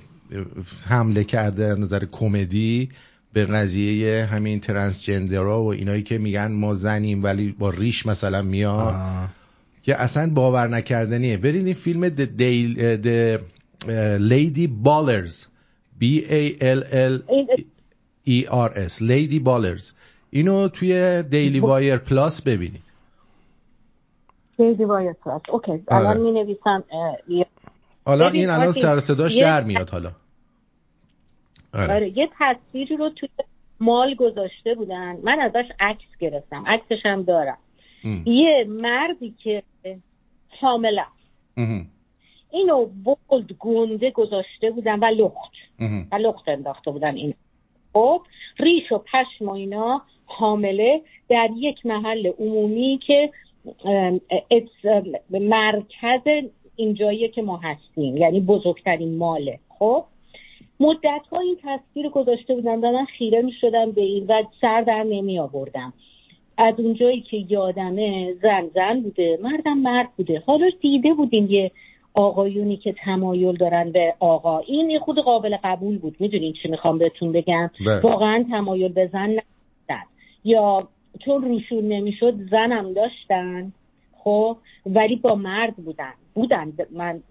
[0.86, 2.88] حمله کرده نظر کمدی
[3.36, 8.94] به قضیه همین ترنسجندرها و اینایی که میگن ما زنیم ولی با ریش مثلا میاد
[9.82, 11.36] که اصلا باور نکردنیه.
[11.36, 13.40] برید این فیلم The, Day, The
[14.18, 15.46] Lady Ballers
[16.00, 17.14] B A L L
[18.26, 19.94] E R S Lady Ballers.
[20.30, 22.82] اینو توی دیلی وایر پلاس ببینید.
[24.58, 25.82] Daily Wire Plus اوکی.
[25.88, 26.84] الان می نویسم
[28.04, 30.10] حالا این الان سر و صداش در میاد حالا.
[31.82, 31.94] آره.
[31.94, 32.18] آره.
[32.18, 33.28] یه تصویری رو توی
[33.80, 35.18] mall گذاشته بودن.
[35.22, 36.64] من ازش عکس گرفتم.
[36.66, 37.58] عکسش هم دارم.
[38.26, 39.62] یه مردی که
[40.60, 41.04] حامله
[42.50, 45.52] اینو bold گنده گذاشته بودن و لخت.
[46.12, 47.34] و لخت انداخته بودن این
[47.92, 48.22] خب
[48.58, 53.30] ریش و پشم و اینا حامله در یک محل عمومی که
[55.30, 56.44] مرکز
[56.76, 58.16] اینجاییه که ما هستیم.
[58.16, 59.58] یعنی بزرگترین ماله.
[59.78, 60.04] خب؟
[60.80, 64.80] مدت ها این تصویر گذاشته بودم و من خیره می شدم به این و سر
[64.80, 65.92] در نمی آوردم
[66.58, 70.42] از اونجایی که یادمه زن زن بوده مردم مرد بوده.
[70.46, 71.70] حالا دیده بودیم یه
[72.14, 74.58] آقایونی که تمایل دارن به آقا.
[74.58, 76.16] این خود قابل قبول بود.
[76.20, 77.70] می‌دونین چی می‌خوام بهتون بگم؟
[78.02, 80.06] واقعا تمایل به زن نداشتن
[80.44, 80.88] یا
[81.24, 83.72] چون روشون نمی‌شد زنم داشتن
[84.18, 84.56] خب
[84.86, 86.12] ولی با مرد بودن.
[86.34, 86.72] بودن.
[86.90, 87.22] من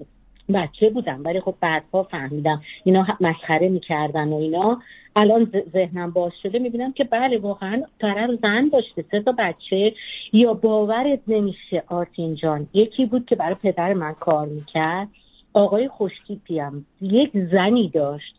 [0.53, 4.81] بچه بودم ولی خب بعدها فهمیدم اینا مسخره می‌کردن و اینا.
[5.15, 9.05] الان ذهنم باز شده می‌بینم که بله واقعا طرف زن داشته.
[9.11, 9.93] سه تا بچه
[10.33, 12.67] یا باورت نمیشه آرتین جان.
[12.73, 15.07] یکی بود که برای پدر من کار می‌کرد.
[15.53, 18.35] آقای خوشتیپی هم یک زنی داشت.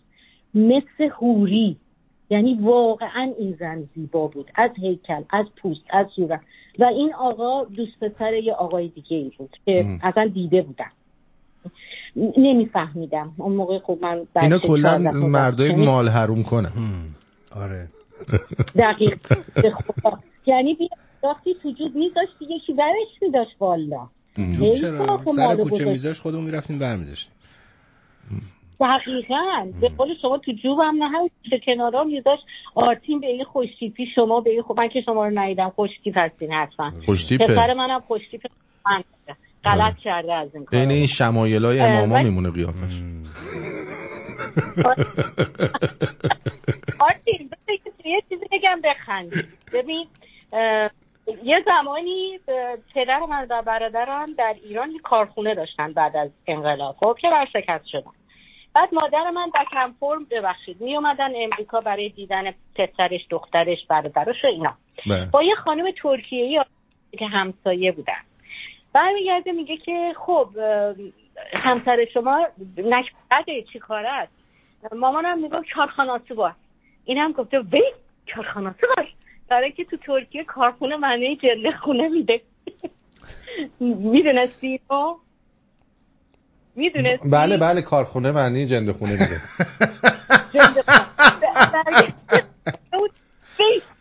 [0.55, 1.77] مثل هوری
[2.31, 4.51] یعنی واقعا این زن زیبا بود.
[4.55, 6.41] از هیکل از پوست از صورت.
[6.79, 10.91] و این آقا دوست پسر یه آقای دیگه ای بود که اصلا دیده بودم.
[12.37, 13.33] نمیفهمیدم.
[13.37, 16.69] اون موقع خب من اینا کلا مردای مال حروم کنه
[17.51, 17.89] آره.
[18.77, 19.19] دقیق.
[20.47, 20.77] یعنی
[21.23, 24.07] وقتی تو جود میذاشتی یکی برش میداشت والا.
[24.81, 27.33] چرا؟ سر کوچه میذاشت خودمون می‌رفتیم برمیداشتیم.
[28.81, 29.67] دقیقا.
[29.81, 31.29] به قول شما تو جوبم نه هم
[31.67, 32.43] کنارا میذاشت.
[32.75, 36.53] آرتین به این خوشتیپی شما به این خب من که شما رو ندیدم خوشتیپ هستین
[36.53, 36.93] حتما.
[37.07, 37.45] خوشتیپه.
[37.45, 38.41] پسر منم خوشتیپ
[38.87, 39.03] من
[39.67, 43.03] غلط کرده از این کار بین این شمایل های اماما میمونه قیافش.
[47.01, 47.51] آرتین
[48.05, 49.33] یه چیزی بگم بخند.
[49.73, 50.07] ببین
[51.45, 52.41] یه زمانی
[52.95, 56.97] پدر من و برادرم در ایران یه کارخونه داشتن بعد از انقلاب.
[57.01, 58.11] خب که برشکست شدن.
[58.75, 64.45] بعد مادر من در کم فرم ببخشید می اومدن امریکا برای دیدن پسرش دخترش برادرش
[64.45, 64.75] و اینا.
[65.33, 66.65] با یه خانم ترکیه
[67.19, 68.15] که همسایه بودن.
[68.97, 70.49] برمیگرده میگه که خب
[71.55, 74.33] همسر شما نکبده چی کار است؟
[74.93, 76.55] مامانم میگه کارخاناتی باش.
[77.05, 77.83] این هم گفته وی
[78.35, 79.07] کارخاناتی باش.
[79.49, 82.41] برای که تو ترکیه کارخونه معنی جنده خونه میده.
[84.15, 85.19] می‌دونستی تو
[86.77, 89.41] می‌دونستی؟ بله بله کارخونه معنی جنده خونه میده.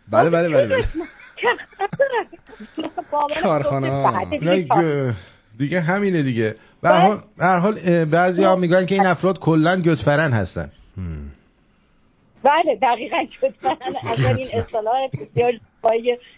[0.12, 0.84] بله بله بله
[3.42, 5.14] کارخانه
[5.58, 6.54] دیگه همینه دیگه.
[6.82, 6.88] به
[7.40, 10.70] هر حال بعضی ها میگن که این افراد کلا گتفرن هستن.
[12.42, 15.52] بله دقیقا گتفرن اصلا این اصطلاح بسیار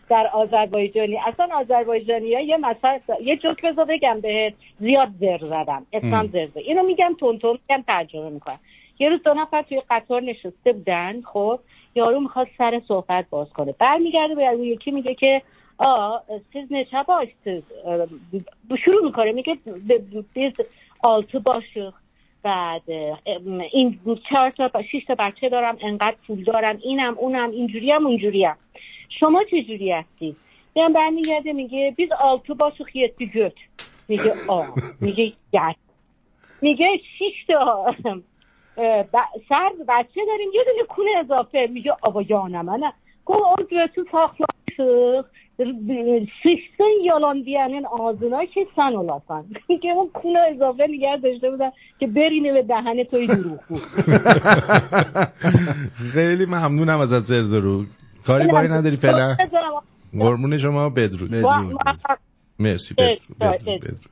[0.09, 1.19] در آذربایجانی.
[1.27, 4.55] اصلا آذربایجانی ها یه مثلا یه جوک بذار بگم بهت.
[4.81, 6.59] زیاد زر زدم اسمم زر زد.
[6.59, 8.59] اینو میگم تون تون میگم ترجمه می‌کنم
[8.99, 11.61] یه روز دو نفر توی قطار نشسته بودن خب؟
[12.01, 13.73] یارو می‌خواد سر صحبت باز کنه.
[13.85, 14.45] برمیگرده به
[14.75, 15.33] یکی میگه که
[15.79, 16.19] آ
[16.53, 17.65] siz neçə başsınız
[18.85, 19.55] شروع می‌کنه میگه
[20.37, 20.55] biz
[21.13, 21.93] altı başıq
[22.43, 22.83] بعد
[23.73, 23.89] این
[24.29, 28.57] چهار تا شش تا بچه دارم انقدر پول دارم اینم اونم اینجوری هم اونجوری هم
[29.21, 30.37] شما چجوری هستید
[30.75, 33.59] بیان برمیگرده میگه biz altı başıq yetti göt
[34.09, 34.65] میگه آ.
[35.01, 35.79] میگه گشت
[36.63, 37.95] میگه شش تا.
[39.49, 42.93] سر bachçe داریم یه دونه کونه اضافه میگه آبا جانمه
[43.27, 45.25] گفت اون götü saxlamışıq
[46.43, 49.45] sıçsın yalan diyenin ağzına که sen olasın.
[49.83, 53.83] که اون کونه اضافه نگه داشته بودن که برینه به دهن توی دروغ بود
[56.15, 57.85] خیلی ممنونم ازت زرزرو
[58.27, 59.37] کاری باری نداری فعلا
[60.19, 61.35] قربون شما بدرود
[62.59, 64.09] مرسی بدرود بدرود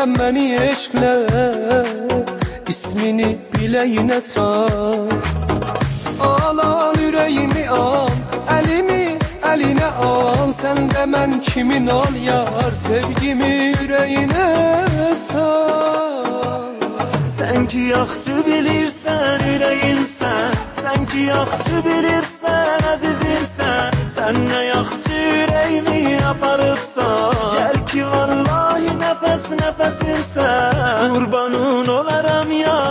[0.00, 1.08] Elə məni eşqlə
[2.72, 5.10] ismini bilə yenə çağır
[6.28, 8.14] Alan ürəyimi al,
[8.54, 9.02] əlimi
[9.50, 10.54] əlinə al.
[10.56, 13.52] Sən də mən kimin al yar, sevgimi
[13.82, 14.48] ürəyinə
[15.26, 16.80] sal
[17.36, 27.44] Sən ki yaxşı bilirsən ürəyimsən Sən ki yaxşı bilirsən əzizimsən Sən nə yaxşı ürəyimi aparıbsan
[27.58, 28.49] Gəl ki varlar
[29.80, 32.89] nefesimsen Kurbanın olaram ya.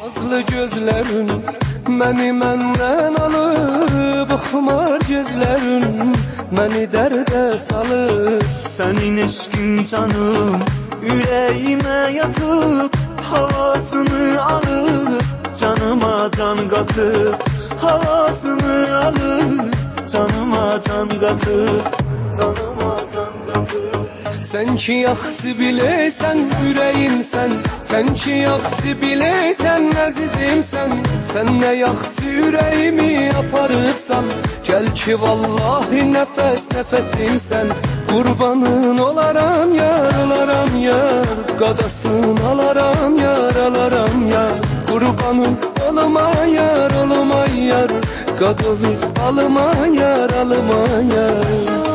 [0.00, 1.28] Nazlı gözlerin
[2.00, 6.14] Məni məndən alıb Xumar gözlərin
[6.56, 8.46] Məni dərdə salıb
[8.76, 10.64] Sənin eşqin canım
[11.10, 12.96] Ürəyimə yatıb
[13.30, 15.20] Havasını alıb
[15.60, 17.34] Canıma can qatıb
[17.84, 19.60] Havasını alıb
[20.12, 21.84] Canıma can qatıb
[22.38, 23.99] Canıma can qatıb
[24.50, 27.52] Sen ki yaxşı bilirsən ürəyimsən
[27.88, 28.08] Sen.
[28.20, 30.94] Ki yaxşı bilirsən əzizimsən
[31.32, 31.50] Sen.
[31.60, 33.12] Nə yaxşı ürəyimi
[33.42, 34.26] aparıbsan
[34.66, 37.70] Gəl ki vallahi nəfəs nəfəsimsən
[38.10, 41.30] Qurbanın olaram yar, olaram yar.
[41.60, 44.56] Qadasın alaram yar, alaram yar.
[44.90, 45.54] Qurbanın
[45.86, 47.90] olma yar, olma yar.
[48.40, 48.92] Qadalı
[49.28, 49.70] alma
[50.00, 50.82] yar, alma
[51.14, 51.89] yar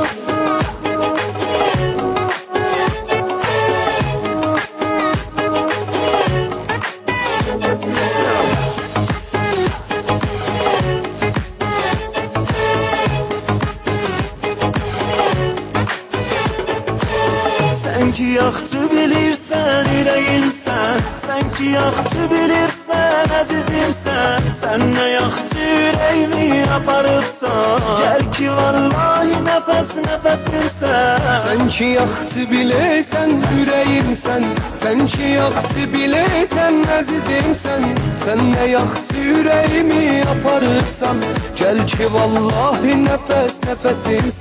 [21.71, 24.41] yaktı bilirsen azizim sen.
[24.61, 31.69] Sen ne yaktı yüreğimi yaparıksan Gel ki vallahi nefes nefesim sen.
[31.69, 35.07] Ki yaktı bilirsen yüreğim sen.
[35.07, 37.83] Ki yaktı bilirsen azizim sen.
[38.17, 41.21] Sen ne yaktı yüreğimi yaparıksan
[41.55, 44.31] Gel ki vallahi nefes nefesim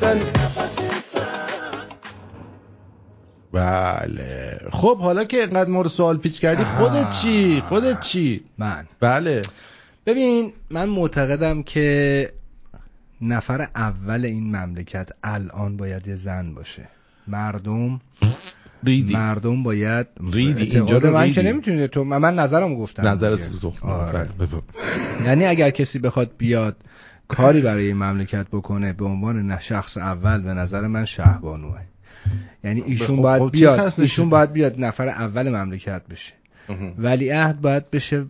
[4.84, 8.84] خب حالا که اینقدر ما رو سوال پیچ کردی خودت چی؟ خودت چی؟ من.
[9.00, 9.42] بله.
[10.06, 12.32] ببین من معتقدم که
[13.20, 16.88] نفر اول این مملکت الان باید یه زن باشه.
[17.28, 18.00] مردم
[18.82, 19.14] ریدی.
[19.14, 20.76] مردم باید ریدی.
[20.76, 21.34] اینجا رو من ریدی.
[21.34, 23.36] که نمی‌تونی تو من, نظرم گفتم دیگه.
[23.36, 24.28] تو تو آره.
[24.38, 24.48] بله،.
[25.26, 26.76] یعنی اگر کسی بخواد بیاد
[27.28, 31.80] کاری برای این مملکت بکنه به عنوان شخص اول به نظر من شهبانوه.
[32.64, 33.92] یعنی ایشون خب- باید خب بیاد.
[33.98, 36.32] ایشون باید بیاد نفر اول مملکت بشه.
[36.98, 38.26] ولیعهد باید بشه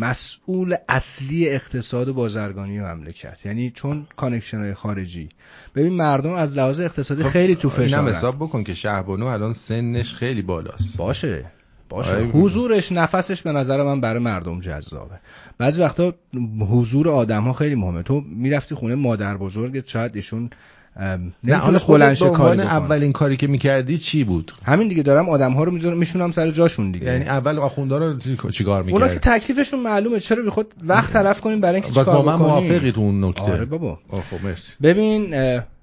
[0.00, 3.46] مسئول اصلی اقتصاد و بازرگانی مملکت.
[3.46, 5.28] یعنی چون connection های خارجی.
[5.74, 8.08] ببین مردم از لحاظ اقتصادی خیلی تو خب، اینم فشارن.
[8.08, 10.96] حساب بکن که شهبانو الان سنش خیلی بالاست.
[10.96, 11.44] باشه.
[11.88, 12.16] باشه.
[12.16, 15.18] حضورش نفسش به نظر من برای مردم جذابه.
[15.58, 16.14] بعضی وقتا
[16.70, 18.02] حضور آدم ها خیلی مهمه.
[18.02, 20.50] تو می‌رفتی خونه مادر بزرگت شاید ایشون
[21.44, 22.60] نه حالا خودت بلنشه به کاری.
[22.60, 26.50] اولین کاری که می‌کردی چی بود؟ همین دیگه دارم آدم ها رو می‌ذارم میشونم سر
[26.50, 27.06] جاشون دیگه.
[27.06, 31.40] یعنی اول آخوندا رو چی- چیکار اونا که تکلیفشون معلومه چرا بی خود وقت تلف
[31.40, 33.42] کنیم برای اینکه چیکار با من؟ موافقی تو اون نکته.
[33.42, 33.98] آره بابا.
[34.10, 34.72] خب مرسی.
[34.82, 35.34] ببین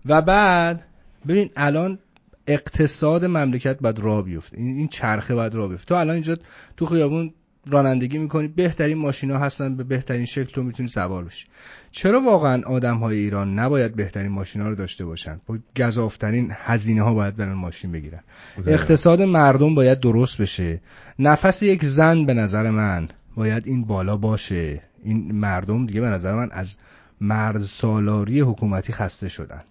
[0.06, 0.84] و بعد
[1.28, 2.00] ببین الان
[2.48, 4.58] اقتصاد مملکت باید راه بیفته.
[4.58, 5.86] این این چرخه باید راه بیفته.
[5.86, 6.38] تو الان اینجا
[6.78, 7.34] تو خیابون
[7.68, 11.46] رانندگی می‌کنی بهترین ماشینا هستن به بهترین شکل تو می‌تونی سوار بشی.
[11.94, 17.14] چرا واقعا آدم های ایران نباید بهترین ماشینا رو داشته باشن؟ با گزافترین هزینه ها
[17.14, 18.20] باید برن ماشین بگیرن.
[18.68, 20.82] اقتصاد مردم باید درست بشه.
[21.20, 24.82] نفس یک زن به نظر من باید این بالا باشه.
[25.04, 26.76] این مردم دیگه به نظر من از
[27.22, 29.62] مرد سالاری حکومتی خسته شدن.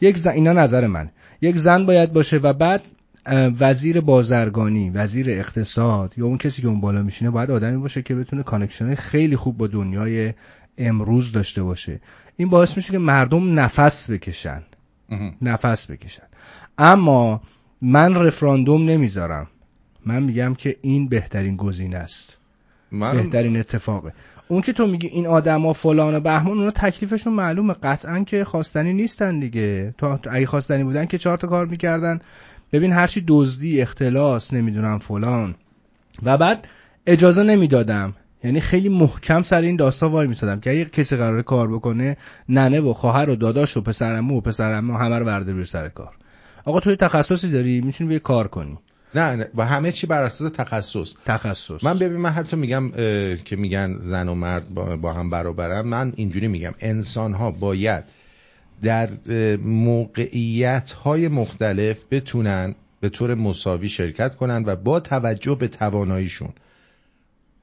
[0.00, 1.10] یک زن اینا نظر من.
[1.40, 2.82] یک زن باید باشه و بعد
[3.60, 8.14] وزیر بازرگانی وزیر اقتصاد یا اون کسی که اون بالا میشینه باید آدمی باشه که
[8.14, 10.32] بتونه connection خیلی خوب با دنیای
[10.78, 12.00] امروز داشته باشه.
[12.36, 14.62] این باعث میشه که مردم نفس بکشن.
[15.42, 16.22] نفس بکشن.
[16.78, 17.40] اما
[17.82, 19.46] من رفراندوم نمی‌ذارم.
[20.06, 22.38] من میگم که این بهترین گزینه است.
[22.92, 24.12] من بهترین اتفاقه.
[24.48, 27.74] اون که تو میگی این آدما فلان و بهمان اونا تکلیفشون معلومه.
[27.82, 29.94] قطعا که خواستنی نیستن دیگه.
[29.98, 32.20] تا اگه خواستنی بودن که چهار تا کار می‌کردن.
[32.72, 35.54] ببین هرچی دزدی اختلاس نمی‌دونم فلان.
[36.22, 36.68] و بعد
[37.06, 38.14] اجازه نمی‌دادم.
[38.44, 42.16] یعنی خیلی محکم سر این داستان وای میسادم که اگه کسی قراره کار بکنه
[42.48, 46.16] ننه و خواهر و داداش و پسرعمو و پسرعمو همه رو برده بیر سر کار.
[46.64, 48.78] آقا توی تخصصی داری؟ می‌تونی بیای کار کنی.
[49.14, 51.14] نه نه و همه چی بر اساس تخصص.
[51.24, 51.84] تخصص.
[51.84, 52.90] من ببین من حتی میگم
[53.44, 56.74] که میگن زن و مرد با, با هم برابرن من اینجوری میگم.
[56.80, 58.04] انسان ها باید
[58.82, 59.08] در
[59.64, 66.52] موقعیت های مختلف بتونن به طور مساوی شرکت کنن و با توجه به تواناییشون.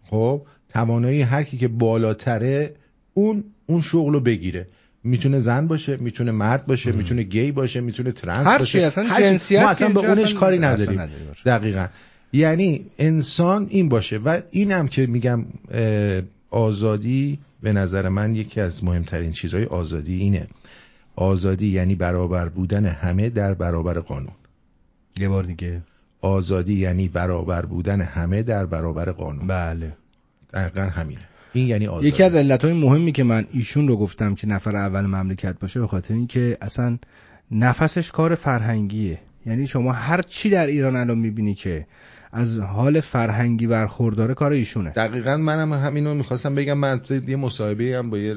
[0.09, 0.41] خب؟
[0.73, 2.75] توانایی هر کی که بالاتره
[3.13, 4.67] اون اون شغل رو بگیره.
[5.03, 8.79] می‌تونه زن باشه می‌تونه مرد باشه می‌تونه گی باشه می‌تونه ترنس هر باشه.
[8.79, 9.21] اصلا هر.
[9.21, 11.09] جنسیت ما اصلا به اونش کاری نداریم.
[11.45, 11.87] دقیقا.
[12.33, 14.17] یعنی انسان این باشه.
[14.17, 15.45] و اینم که میگم
[16.49, 20.47] آزادی به نظر من یکی از مهمترین چیزهای آزادی اینه.
[21.15, 24.33] آزادی یعنی برابر بودن همه در برابر قانون.
[25.19, 25.81] یه بار دیگه.
[26.21, 29.47] آزادی یعنی برابر بودن همه در برابر قانون.
[29.47, 29.93] بله.
[30.53, 31.21] دقیقا همینه.
[31.53, 32.07] این یعنی آزادی.
[32.07, 35.87] یکی از علتهای مهمی که من ایشون رو گفتم که نفر اول مملکت باشه به
[35.87, 36.97] خاطر اینکه اصلا
[37.51, 39.19] نفسش کار فرهنگیه.
[39.45, 41.85] یعنی شما هر چی در ایران الان می‌بینی که
[42.31, 44.89] از حال فرهنگی برخورداره کار ایشونه.
[44.89, 46.77] دقیقا منم همینو می‌خواستم بگم.
[46.77, 48.35] من توی یه مصاحبه هم با یه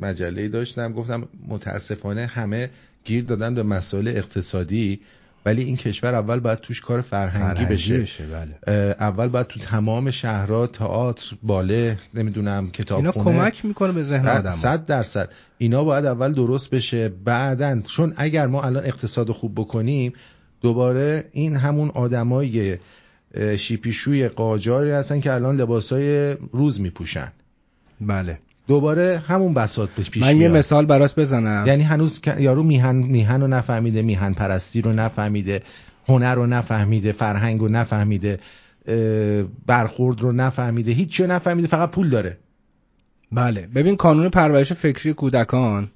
[0.00, 0.92] مجله داشتم.
[0.92, 2.70] گفتم متاسفانه همه
[3.04, 5.00] گیر دادن به مسائل اقتصادی.
[5.46, 8.74] ولی این کشور اول باید توش کار فرهنگی, فرهنگی بشه, بشه، بله.
[9.00, 14.50] اول باید تو تمام شهرها تئاتر باله نمی‌دونم کتاب اینا کمک می‌کنه به ذهن آدم
[14.50, 15.28] صد درصد.
[15.58, 17.08] اینا باید اول درست بشه.
[17.08, 20.12] بعدن چون اگر ما الان اقتصاد خوب بکنیم
[20.60, 22.78] دوباره این همون آدمای
[23.58, 27.32] شیپیشوی قاجاری هستن که الان لباسای روز میپوشن.
[28.00, 28.38] بله.
[28.66, 30.56] دوباره همون بساط پیش من یه میاد.
[30.56, 31.64] مثال برات بزنم.
[31.66, 35.62] یعنی هنوز یارو میهن میهن رو نفهمیده میهن پرستی رو نفهمیده
[36.08, 38.40] هنر رو نفهمیده فرهنگ رو نفهمیده
[39.66, 42.38] برخورد رو نفهمیده هیچی رو نفهمیده فقط پول داره.
[43.32, 43.66] بله.
[43.74, 45.90] ببین قانون پرورش فکری کودکان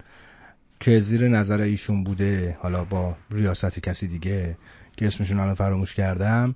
[0.81, 4.57] که زیر نظر ایشون بوده حالا با ریاست کسی دیگه
[4.97, 6.55] که اسمشون الان فراموش کردم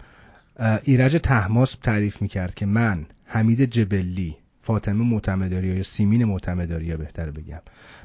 [0.82, 7.31] ایرج تحماس تعریف می‌کرد که من حمید جبلی فاطمه معتمداری یا سیمین معتمداری یا بهتر
[7.31, 7.61] بگم.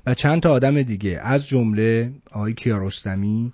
[0.05, 3.53] و چند تا آدم دیگه از جمله آقای کیارستمی.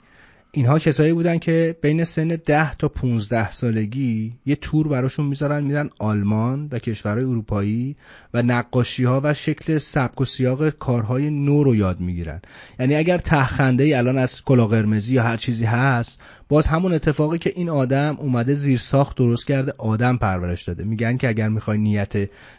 [0.52, 5.90] اینها کسایی بودن که بین سن 10 تا 15 سالگی یه تور براشون می‌ذارن میرن
[5.99, 7.95] آلمان و کشورهای اروپایی
[8.34, 12.41] و نقاشی ها و شکل سبک و سیاق کارهای نو رو یاد می‌گیرن.
[12.80, 17.38] یعنی اگر تهخنده ای الان از کلا قرمزی یا هر چیزی هست باز همون اتفاقی
[17.38, 20.84] که این آدم اومده زیر ساخت درست کرده آدم پرورش داده.
[20.84, 22.14] میگن که اگر می‌خوای نیت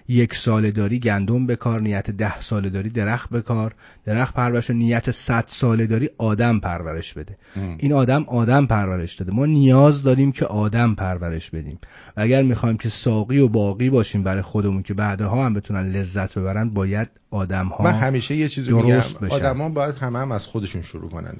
[0.08, 3.74] یک ساله داری گندم بکار نیت ده ساله داری درخت بکار.
[4.04, 7.36] درخت پرورش و نیت صد ساله داری آدم پرورش بده.
[7.78, 9.32] این آدم آدم پرورش داده.
[9.32, 11.78] ما نیاز داریم که آدم پرورش بدیم.
[12.16, 16.38] و اگر می‌خوایم که ساقی و باقی باشیم برای خودمون که بعدها هم بتونن لذت
[16.38, 18.96] ببرن باید آدم ها من همیشه یه چیزی میگم.
[18.96, 19.26] بشن.
[19.26, 21.36] آدما باید همه هم از خودشون شروع کنن.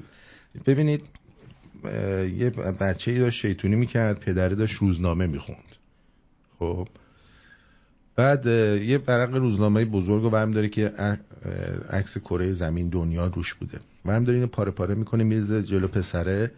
[0.65, 1.01] ببینید
[2.37, 2.49] یه
[2.79, 5.75] بچه ای داشت شیطونی می‌کرد پدره داشت روزنامه می‌خوند.
[6.59, 6.87] خب.
[8.15, 10.87] بعد یه ورق روزنامه بزرگ رو برمی داره که
[11.89, 13.79] عکس کره زمین دنیا روش بوده.
[14.05, 16.51] برمی داره اینو پاره پاره می‌کنه میرزه جلو پسره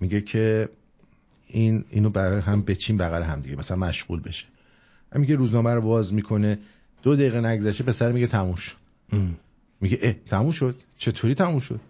[0.00, 0.68] میگه که
[1.48, 4.44] این اینو برای هم بچین بغل هم دیگه مثلا مشغول بشه.
[5.12, 6.58] هم میگه روزنامه رو باز می‌کنه.
[7.02, 8.74] دو دقیقه نگذشته پسر میگه تموم شد.
[9.80, 11.80] میگه اه تموم شد؟ چطوری تموم شد؟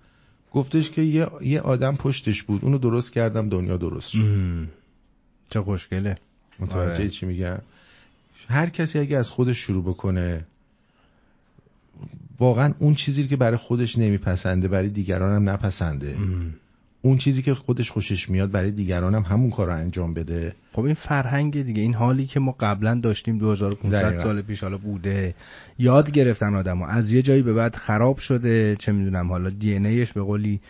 [0.56, 2.64] گفتش که یه, یه آدم پشتش بود.
[2.64, 4.18] اونو درست کردم دنیا درست شد.
[4.18, 4.68] ام.
[5.50, 6.18] چه خوشگله.
[6.58, 7.08] متوجه آره.
[7.08, 7.58] چی میگم؟
[8.48, 10.44] هر کسی اگه از خودش شروع بکنه
[12.38, 16.16] واقعا اون چیزی که برای خودش نمیپسنده برای دیگران هم نپسنده
[17.06, 20.52] اون چیزی که خودش خوشش میاد برای دیگران هم همون کار رو انجام بده.
[20.72, 24.22] خب این فرهنگ دیگه این حالی که ما قبلا داشتیم 2500 دقیقاً.
[24.22, 25.34] سال پیش حالا بوده.
[25.78, 26.84] یاد گرفتن آدمو.
[26.84, 30.60] از یه جایی به بعد خراب شده چه می‌دونم حالا دی ان ایش به قولی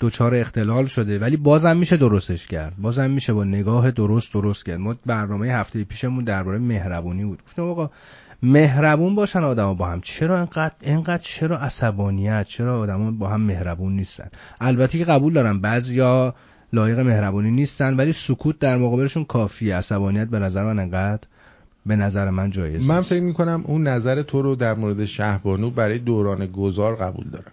[0.00, 1.18] دچار اختلال شده.
[1.18, 2.74] ولی بازم میشه درستش کرد.
[2.78, 4.78] بازم میشه با نگاه درست درست کرد.
[4.78, 7.42] ما برنامه هفته پیشمون درباره مهربونی بود.
[7.46, 7.90] گفتم آقا
[8.44, 10.00] مهربون باشن آدما با هم.
[10.00, 14.28] چرا انقدر انقدر چرا عصبانیت؟ چرا آدما با هم مهربون نیستن؟
[14.60, 16.34] البته که قبول دارم بعضیا
[16.72, 19.76] لایق مهربونی نیستن ولی سکوت در مقابلشون کافیه.
[19.76, 21.22] عصبانیت به نظر من انقدر
[21.86, 23.00] به نظر من جایز من.
[23.00, 27.52] فکر می‌کنم اون نظر تو رو در مورد شهبانو برای دوران گذار قبول دارم.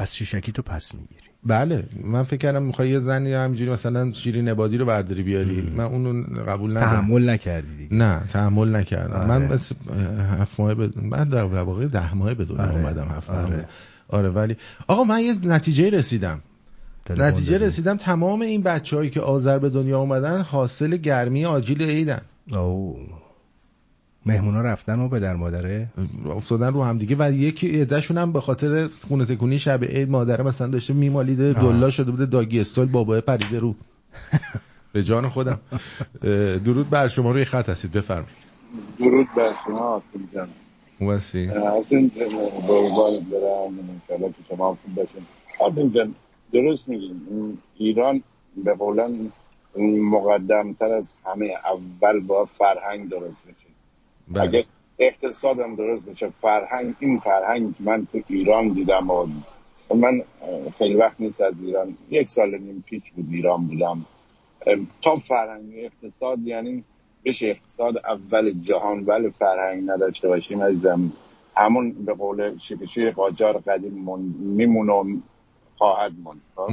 [0.00, 1.30] پس شیشکی تو پس می‌گیری.
[1.44, 5.60] بله من فکر کردم می‌خوای یه زنی همینجوری مثلا شیرین عبادی رو برداری بیاری.
[5.76, 6.90] من اونو قبول ندارم.
[6.90, 7.94] تحمل نکردی دیگه.
[7.94, 9.12] نه تحمل نکردم.
[9.16, 9.26] آره.
[9.26, 9.72] من بس
[10.40, 12.74] هفت ماه به من در واقع ده ماه به دنیا آره.
[12.74, 13.44] اومدم هفت ماه.
[13.44, 13.68] آره.
[14.08, 14.56] آره ولی
[14.88, 16.40] آقا من یه نتیجه رسیدم.
[17.10, 21.82] نتیجه داری؟ رسیدم تمام این بچه هایی که آذر به دنیا اومدن حاصل گرمی آجیل
[21.82, 22.20] عیدن
[22.52, 22.96] او
[24.26, 25.86] مهمونا رفتن و به در مادره؟
[26.30, 30.44] افتادن رو هم دیگه و یکی عدهشون هم به خاطر خونه تکونی شب عید مادره
[30.44, 31.52] مثلا داشته میمالیده.
[31.52, 33.74] دلا شده بوده داگی استایل بابای پریده رو.
[34.92, 35.60] به جان خودم.
[36.64, 38.50] درود بر شما روی خط هستید بفرمایید.
[38.98, 40.48] درود بر شما آتون جان.
[41.00, 42.10] موسی آتون
[42.66, 45.92] قربانت برم انشالله که شما خوب باشین.
[45.92, 46.14] جان
[46.52, 48.22] درست میگیم ایران
[48.64, 49.32] به قولن
[50.00, 53.69] مقدمتر از همه اول با فرهنگ درست بشه
[54.30, 54.42] بله.
[54.42, 54.64] اگه
[54.98, 59.26] اقتصادم درست بشه فرهنگ این فرهنگ که من تو ایران دیدم و
[59.94, 60.22] من
[60.78, 61.96] خیلی وقت نیست از ایران.
[62.10, 64.06] یک سال نیم پیش بود ایران بودم.
[65.02, 66.84] تا فرهنگ اقتصاد یعنی
[67.24, 71.12] بشه اقتصاد اول جهان ولی فرهنگ نداشته باشیم عزیزم.
[71.56, 75.04] همون به قول شکشوی قاجار قدیم من- میمونه و
[75.78, 76.70] خواهد موند خب؟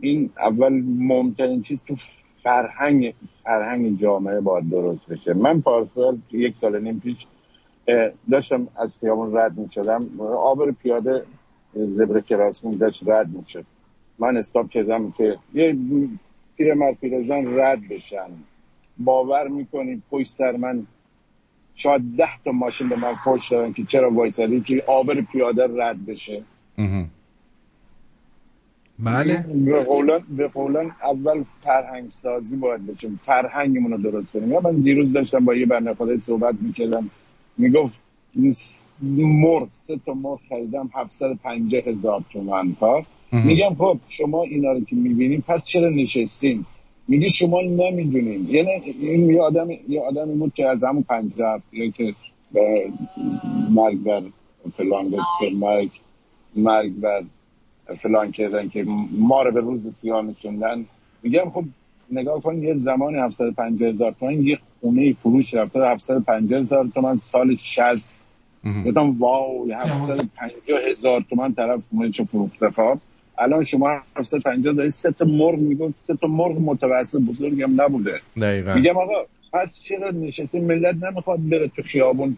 [0.00, 1.96] این اول مهمترین چیز تو
[2.42, 3.14] فرهنگ
[3.44, 5.34] فرهنگ جامعه باید درست بشه.
[5.34, 7.26] من پارسال یک سال نیم پیش
[8.30, 11.24] داشتم از خیابون رد می شدم آبر پیاده
[11.74, 13.64] زبر کراسین داشت رد می شد
[14.18, 15.76] من استاب کردم که یه
[16.56, 18.30] پیرمرد پیرزن رد بشن.
[18.98, 20.86] باور می‌کنید پشت سر من
[21.74, 26.06] شاید ده تا ماشین به من فوش دادن که چرا وایسادی که آبر پیاده رد
[26.06, 26.42] بشه.
[29.04, 29.44] بله.
[29.64, 34.48] به قولن, به قولن اول فرهنگ سازی باید بشه فرهنگمون رو درست کنیم.
[34.48, 37.10] من دیروز داشتم با یه بنده خدای صحبت می‌کردم.
[37.58, 38.00] می‌گفت
[39.12, 43.02] مرغ سه تا مرغ خریدم 750 هزار تومن ها
[43.32, 43.46] مهم.
[43.46, 46.64] میگم خب شما اینا رو که می‌بینیم پس چرا نشستین؟
[47.08, 48.40] میگه شما نمی‌دونین.
[48.48, 48.70] یعنی
[49.00, 52.14] این یه آدم یه آدمی بود که از همون پنجره هفته که
[52.52, 52.90] به
[53.70, 54.22] مرگ بر
[54.76, 55.90] فلان گفت مرگ
[56.56, 57.22] مرگ بر
[57.94, 58.86] فلان کردن که
[59.18, 60.84] ما رو به روز سیاه نشوندن.
[61.22, 61.64] میگم خب
[62.12, 67.56] نگاه کن یه زمانی 750 هزار تومن یه خونه فروش رفته 750 هزار تومن سال
[67.56, 68.26] 60
[68.86, 72.98] گفتم واو 750 هزار تومن طرف خونهشو فروخته خب؟
[73.38, 78.20] الان شما 750 دارید سه تا مرغ می‌گفت سه تا مرغ متوسط بزرگی هم نبوده.
[78.36, 78.74] دقیقا.
[78.74, 82.36] میگم آقا پس چرا نشسته ملت نمی‌خواد بره تو خیابون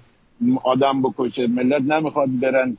[0.64, 2.76] آدم بکشه ملت نمی‌خواد برن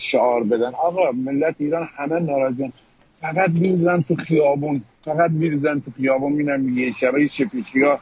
[0.00, 0.72] شعار بدن.
[0.74, 2.72] آقا ملت ایران همه ناراضیان
[3.12, 4.82] فقط میریزن تو خیابون.
[5.02, 8.00] فقط میریزن تو خیابون میرن یه شبه شپیشی ها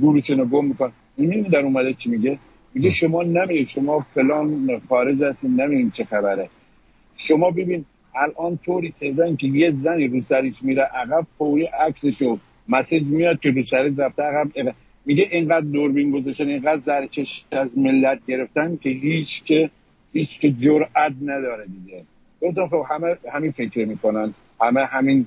[0.00, 2.38] گورشون رو گم میکن این در اومده چی میگه؟
[2.74, 6.48] میگه شما نمی‌دید شما فلان خارج هستین نمیدین چه خبره.
[7.16, 7.84] شما ببین
[8.14, 12.38] الان طوری کردن که یه زنی رو سریش میره عقب فوری عکسشو
[12.68, 14.74] مسیج میاد که رو سریش رفته عقب.
[15.06, 19.70] میگه اینقدر دوربین گذاشتن اینقدر زرچش از ملت گرفتن که هیچ که
[20.14, 22.04] هیچ که جرأت نداره دیگه.
[22.42, 24.34] گفتم خب همه همین فکر می‌کنن.
[24.60, 25.26] همه همین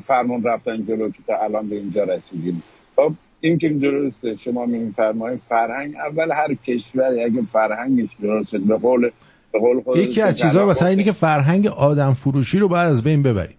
[0.00, 2.62] فرمون رفتن جلو که تا الان به اینجا رسیدیم.
[2.96, 9.10] خب این که درسته شما میفرمایید فرهنگ اول هر کشوری اگه فرهنگش درسته به قول
[9.52, 13.02] به قول خودت یکی از چیزها مثلا اینه که فرهنگ آدم فروشی رو باید از
[13.02, 13.56] بین ببریم.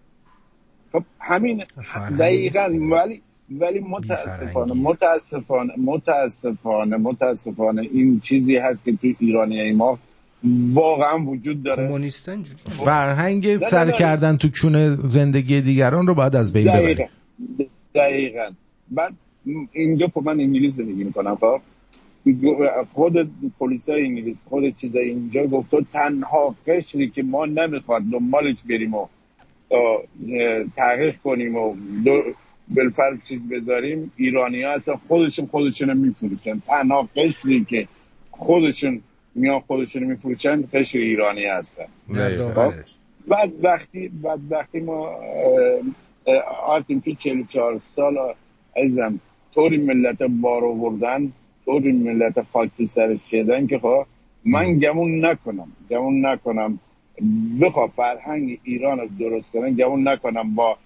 [0.91, 1.63] خب همین
[2.19, 3.21] دقیقا ولی
[3.51, 9.99] ولی متاسفانه متاسفانه متاسفانه متاسفانه این چیزی هست که تو ایرانی ما
[10.73, 11.87] واقعا وجود داره.
[11.87, 12.43] کمونیستن
[12.85, 13.91] فرهنگ نه، سر.
[13.91, 16.93] کردن تو کونه زندگی دیگران رو باید از بین دقیقا.
[16.93, 17.07] ببریم
[17.95, 18.51] دقیقا.
[18.91, 19.13] بعد
[19.71, 21.61] اینجا خب من انگلیس زندگی می‌کنم خب؟
[22.93, 28.93] خود پلیس های انگلیس خود چیزای اینجا گفته تنها قشری که ما نمی‌خواد دنبالش بریم
[28.93, 29.07] و
[30.77, 31.75] تحقیق کنیم و
[32.05, 32.23] دو
[32.67, 36.59] بالفرق چیز بذاریم ایرانی ها هستن خودشون خودشون رو میفروشن.
[36.59, 37.87] تنها قشری که
[38.31, 39.01] خودشون
[39.35, 41.85] میان خودشون رو میفروشن قشر ایرانی هستن.
[42.53, 42.73] خب؟
[43.27, 45.15] بعد وقتی بعد وقتی ما
[46.65, 48.17] آرتیم که 44 سال
[48.75, 49.19] عزیزم
[49.53, 51.31] طوری ملت بار آوردن
[51.65, 54.05] طوری ملت خاک تو سرش کردن که خب
[54.45, 56.79] من گمون نکنم گمون نکنم.
[57.61, 60.77] بخوا فرهنگ ایران رو درست کنن گمون نکنم با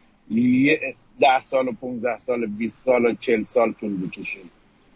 [1.20, 4.40] ده سال و 15 سال و 20 سال و 40 سال طول بکشه.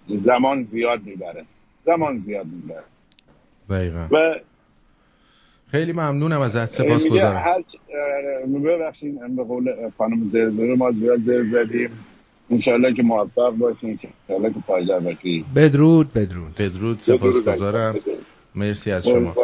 [0.08, 1.46] زمان زیاد می‌بره.
[1.84, 2.84] زمان زیاد می‌بره.
[3.72, 4.08] دقیقا.
[4.12, 4.36] و
[5.72, 7.64] خیلی ممنونم ازت میگه سپاسگزارم هر
[8.60, 11.90] ببخشید به قول خانم زرزره ما زیاد زر زدیم.
[12.50, 14.00] انشالله که موفق باشین
[14.30, 15.46] انشالله که پایدار باشین.
[15.56, 17.96] بدرود بدرود بدرود سپاسگزارم.
[18.56, 19.36] مرسی از شما.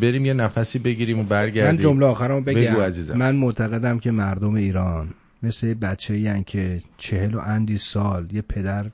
[0.00, 2.72] بریم یه نفسی بگیریم و من برگردیم جمله آخرم بگم.
[2.72, 3.18] بگو عزیزم.
[3.18, 5.08] من معتقدم که مردم ایران
[5.42, 8.86] مثل بچه این که چهل و اندی سال یه پدر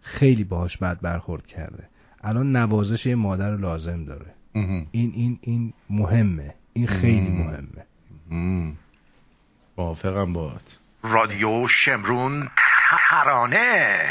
[0.00, 1.88] خیلی باهاش بد برخورد کرده.
[2.24, 4.26] الان نوازش یه مادر رو لازم داره.
[4.54, 6.54] این این این مهمه.
[6.72, 7.28] این خیلی.
[7.30, 8.72] مهمه.
[9.78, 10.78] موافقم باهات.
[11.02, 12.48] رادیو شمرون
[13.10, 14.08] ترانه.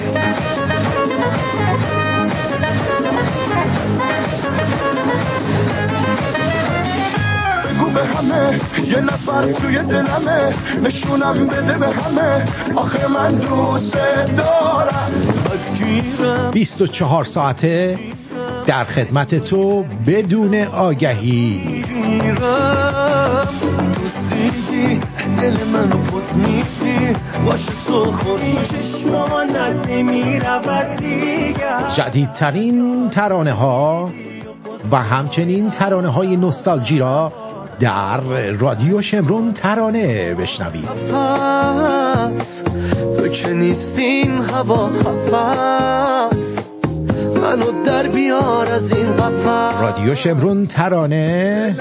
[7.66, 10.54] بگو به همه یه نفر توی دلمه.
[10.84, 12.46] نشونم بده به همه.
[12.76, 13.98] آخه من دوست
[14.38, 15.33] دارم.
[16.52, 18.00] 24 ساعته
[18.66, 21.84] در خدمت تو بدون آگهی.
[25.42, 27.14] دل منو پس میدی
[27.46, 31.90] باشه تو خوری چشمانت نمی‌رود دیگر.
[31.98, 34.10] جدیدترین ترانه ها
[34.92, 37.34] و همچنین ترانه های نوستالژی را
[37.80, 38.20] در
[38.52, 40.90] رادیو شمرون ترانه بشنوید.
[43.18, 45.34] تو که نیستین هوا هفت
[47.44, 51.76] منو در بیار از این قفص رادیو شمرون ترانه.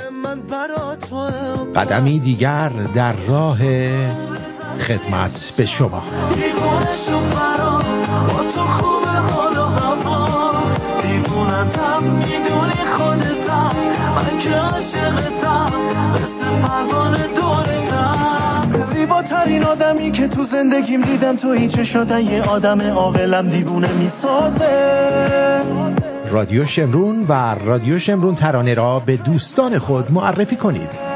[1.77, 3.59] قدمی دیگر در راه
[4.81, 6.03] خدمت به شما.
[11.03, 13.32] دیوونتم می‌دونی خودتم
[14.17, 15.73] من که عاشقتم
[16.15, 23.49] مثل پروانه دورتم زیباترین آدمی که تو زندگیم دیدم تو چه شدن یه آدم عاقلم
[23.49, 25.03] دیوونه می‌سازه.
[26.31, 31.12] رادیو شمرون و رادیو شمرون ترانه را به دوستان خود معرفی کنید.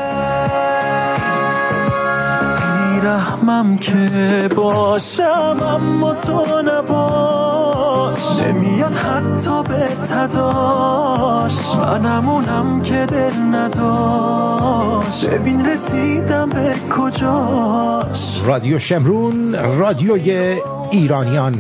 [3.01, 8.41] بیرحمم که باشم اما تو نباش.
[8.43, 11.53] نمیاد حتی به تداش.
[11.81, 15.31] منمونم که دل نداشت.
[15.31, 18.41] ببین رسیدم به کجاش.
[18.45, 20.59] رادیو شمرون رادیوی
[20.91, 21.55] ایرانیان.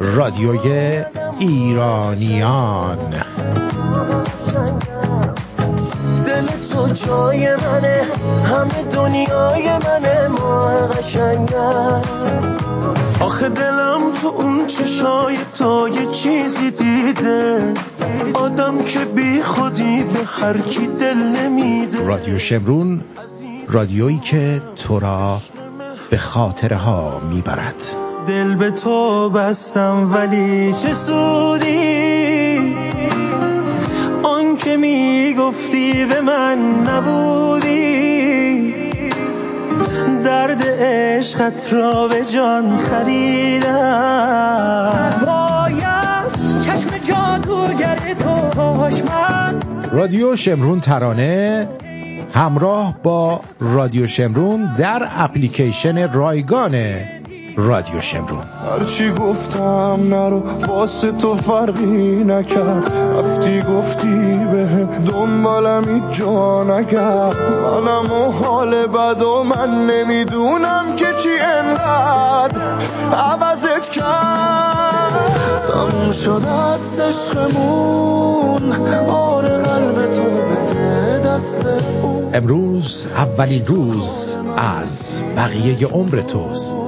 [0.00, 1.02] رادیوی
[1.38, 2.98] ایرانیان.
[6.78, 8.02] تو جای منه
[8.44, 12.02] همه دنیای منه ماه قشنگم
[13.20, 17.74] آخه دلم تو اون چشای تا یه چیزی دیده.
[18.34, 22.06] آدم که بی خودی به هر کی دل نمیده.
[22.06, 23.00] رادیو شمرون
[23.68, 25.38] رادیویی که تو را
[26.10, 27.86] به خاطرها می‌برد.
[28.26, 32.28] دل به تو بستم ولی چه سودی؟
[34.58, 36.58] که می‌گفتی به من
[36.88, 38.74] نبودی.
[40.24, 44.18] درد عشقت را به جان خریدم.
[45.26, 46.32] باید
[46.62, 48.62] چشم جادوگر تو
[49.08, 49.60] من
[49.92, 51.68] رادیو شمرون ترانه
[52.34, 56.74] همراه با رادیو شمرون در اپلیکیشن رایگان
[57.60, 58.42] رادیو شمرون.
[58.70, 62.92] هرچی گفتم نرو واسه تو فرقی نکرد.
[62.92, 71.06] رفتی گفتی به دنبالم هیچ جا نکرد منم و حال بد و من نمی‌دونم که
[71.22, 72.60] چی انقدر
[73.12, 75.34] عوضت کرد.
[75.68, 78.72] تموم شد از عشقمون.
[79.08, 81.66] آره قلب تو بده دست
[82.02, 86.78] اون امروز اولین روز از بقیه عمر توست.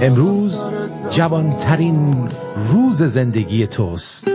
[0.00, 0.66] امروز
[1.10, 2.28] جوانترین
[2.72, 4.28] روز زندگی توست.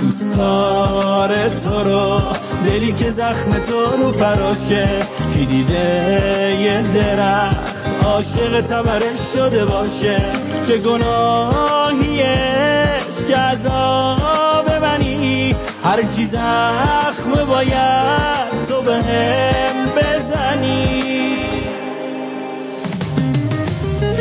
[0.00, 2.20] دوست داره تو رو
[2.64, 4.88] دلی که زخم تو رو پراشه.
[5.34, 7.74] کی دیده یه درخت
[8.04, 10.22] عاشق تبرش شده باشه.
[10.66, 12.14] چه گناهیش
[13.28, 13.36] که
[15.84, 18.98] هر چی زخم باید تو به
[19.96, 21.36] بزنی.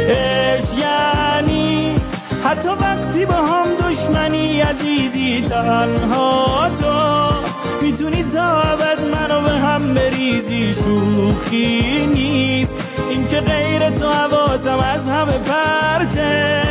[0.10, 1.95] عشق یعنی
[2.43, 7.34] حتی وقتی با هم دشمنی عزیزی تنها تو
[7.85, 10.73] می‌تونی تا ابد منو به هم بریزی.
[10.73, 12.73] شوخی نیست.
[13.10, 16.62] این که غیر تو حواسم از همه پرته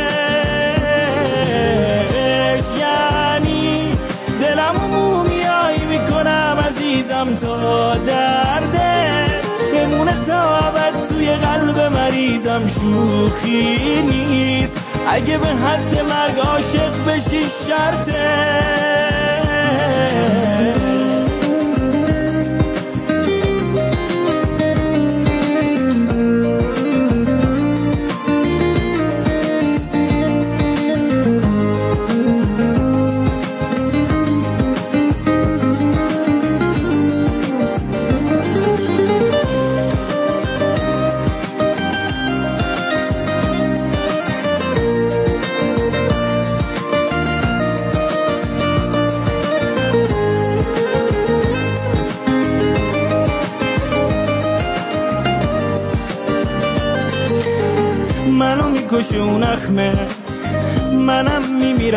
[7.23, 14.77] عزیزم تا دردت بمونه تا ابد توی قلب مریضم شوخی نیست.
[15.07, 18.53] اگه به حد مرگ عاشق بشی شرطه.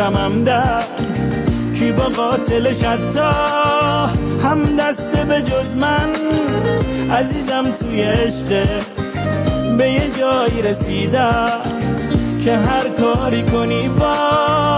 [0.09, 0.83] میمیرم در
[1.75, 3.19] کی با قاتلش حتی
[4.43, 6.09] هم دسته به جز من؟
[7.11, 8.85] عزیزم توی عشقت
[9.77, 11.61] به یه جایی رسیدم
[12.43, 14.76] که هر کاری کنی باز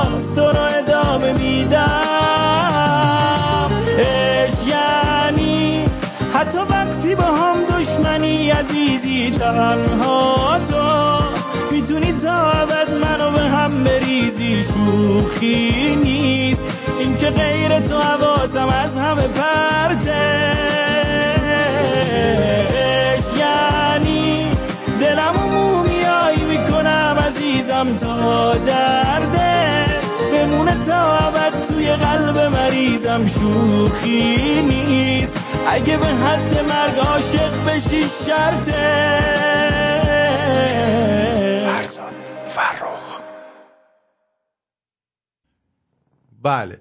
[46.60, 46.80] بله.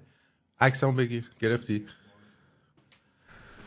[0.61, 1.25] عکسمو بگیر.
[1.41, 1.87] گرفتی؟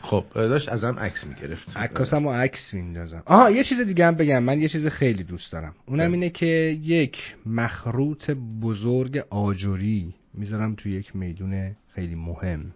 [0.02, 1.76] خب داشت ازم عکس می‌گرفت.
[1.76, 3.22] عکاسم و عکس میندازم.
[3.26, 4.42] آها یه چیز دیگه هم بگم.
[4.42, 5.74] من یه چیز خیلی دوست دارم.
[5.86, 6.46] اونم اینه که
[6.82, 8.30] یک مخروط
[8.62, 12.72] بزرگ آجوری می‌ذارم توی یک میدون خیلی مهم.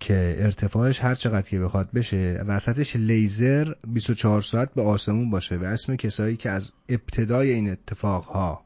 [0.00, 5.56] که ارتفاعش هر چقدر که بخواد بشه وسطش لیزر 24 ساعت به آسمون باشه.
[5.56, 8.64] و اسم کسایی که از ابتدای این اتفاقها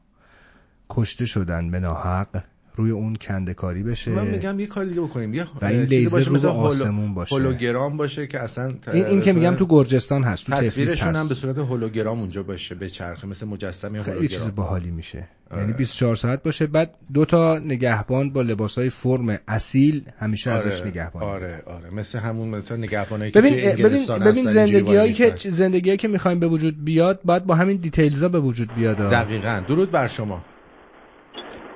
[0.89, 2.43] کشته شدن به ناحق
[2.75, 4.11] روی اون کندکاری بشه.
[4.11, 5.33] من میگم یه کاری دیگه بکنیم.
[5.33, 7.35] یه و این لیزر باشه رو مثل به هولو- آسمون باشه.
[7.35, 11.35] هولوگرام باشه که اصلا این, این که میگم تو گرجستان هست تو تصویرشون هم به
[11.35, 14.43] صورت هولوگرام اونجا باشه به چرخه مثل مجسمه خیلی هولوگرام.
[14.45, 15.27] چیز باحالی میشه.
[15.51, 15.61] آره.
[15.61, 16.67] یعنی 24 ساعت باشه.
[16.67, 21.89] بعد دو تا نگهبان با لباسای فرم اصیل همیشه ازش نگهبان آره آره.
[21.89, 25.35] مثل همون مثل نگهبانایی که ببین ببین ببین زندگیایی که.
[25.51, 28.97] زندگیایی که می‌خوایم به وجود بیاد باید با همین دیتیلزا به وجود بیاد.
[28.97, 29.63] دقیقاً.
[29.67, 30.43] درود بر شما.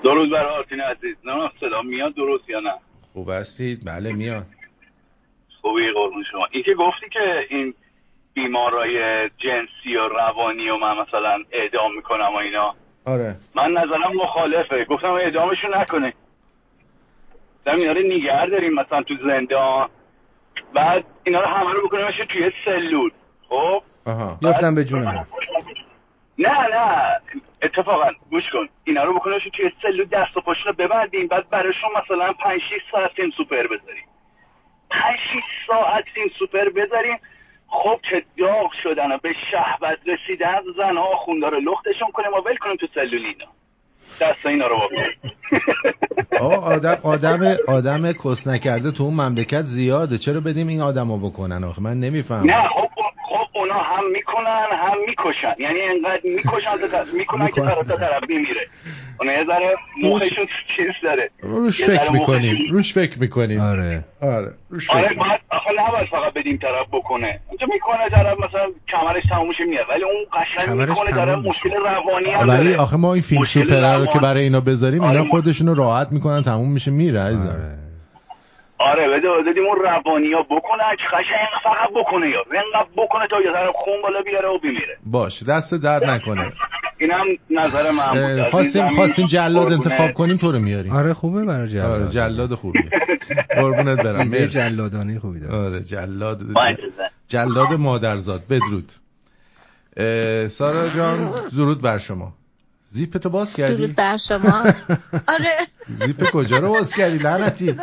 [0.06, 1.16] درود بر آرتین عزیز.
[1.26, 2.74] نه صدا میاد درست یا نه؟
[3.14, 4.46] خوب هستید؟ بله میاد.
[5.62, 6.48] خوبی قربون شما.
[6.52, 7.74] این که گفتی که این
[8.34, 12.76] بیمارای جنسی و روانی و من مثلا اعدام می‌کنم و اینا.
[13.06, 13.36] آره.
[13.56, 14.86] من نظرم مخالفه.
[14.86, 16.14] گفتم اعدامشون نکنه.
[17.66, 19.90] داریم اینا رو نگر داریم مثلا تو زندان.
[20.74, 23.12] بعد اینا رو همه رو بکنیمش توی سلول.
[23.50, 24.40] خب؟ آها.
[24.44, 25.26] گفتم به جون من
[26.40, 27.22] نه نه
[27.62, 31.90] اتفاقا گوش کن اینا رو بکنیمش توی سلول دست و پاشون رو ببندیم بعد براشون
[32.04, 34.06] مثلا 5 6 ساعت فیلم سوپر بذاریم.
[34.90, 35.04] 5
[35.34, 37.18] 6 ساعت فیلم سوپر بذاریم.
[37.68, 42.58] خب که داغ شدن و به شهوت رسیدن زنها خوندار رو لختشون کنیم و ول
[42.58, 43.46] کنیم تو سلول اینا.
[44.22, 44.76] دست اینا رو
[46.40, 50.18] آقا آدم آدم آدم کس نکرده تو اون مملکت زیاده.
[50.18, 52.50] چرا بدیم این آدمو بکنن؟ آخه من نمی‌فهمم.
[52.50, 52.90] نه خب
[53.66, 55.56] اونا هم می‌کنن هم می‌کشن.
[55.60, 58.68] یعنی انقدر می‌کشن می‌کنن که طرف تا طرف میمیره
[59.20, 61.30] اونا یه ذره موقعشون چیز داره.
[61.42, 62.58] روش فکر می‌کنیم.
[62.72, 63.62] روش فکر می‌کنیم.
[63.62, 64.04] آره.
[64.22, 67.40] آره روش آره فکر باید آخه نباید فقط بدیم طرف بکنه.
[67.48, 69.86] اونجا می‌کنه طرف مثلا کمرش تموم میشه میاد.
[69.90, 71.36] ولی اون قشنگ می‌کنه داره.
[71.36, 72.82] مشکل روانی هم ولی داره.
[72.82, 75.30] آخه ما این فیلم سوپر رو که برای اینا بذاریم اینا آره.
[75.30, 77.78] خودشونو راحت می‌کنن تموم میشه میره عزیزم.
[78.78, 80.44] آره بده بدیم اون روانی ها.
[80.44, 82.40] بکنه که قشنگ فقط بکنه یا.
[82.52, 84.98] اینقدر بکنه تا یه ذره خون بالا بیاره و بمیره.
[85.06, 86.54] باش دست در نکنه.
[86.98, 89.74] اینم نظر من خواستیم این خواستیم جلاد.
[89.74, 90.92] انتخاب کنیم تو رو میاریم.
[90.94, 91.92] آره خوبه برای جلاد.
[91.92, 92.90] آره جلاد خوبیه.
[93.56, 94.28] قربونت برم.
[94.28, 94.48] مرسی.
[94.48, 95.56] جلادانه خوبی داره.
[95.56, 96.42] آره جلاد.
[97.28, 98.42] جلاد مادرزاد.
[98.50, 98.92] بدرود.
[100.50, 101.18] سارا جان
[101.58, 102.34] درود بر شما.
[102.96, 104.60] زیپ تو باز کردی؟ درود بر شما.
[105.36, 105.58] آره.
[105.96, 107.72] زیپ کجا رو باز کردی؟ لعنتی.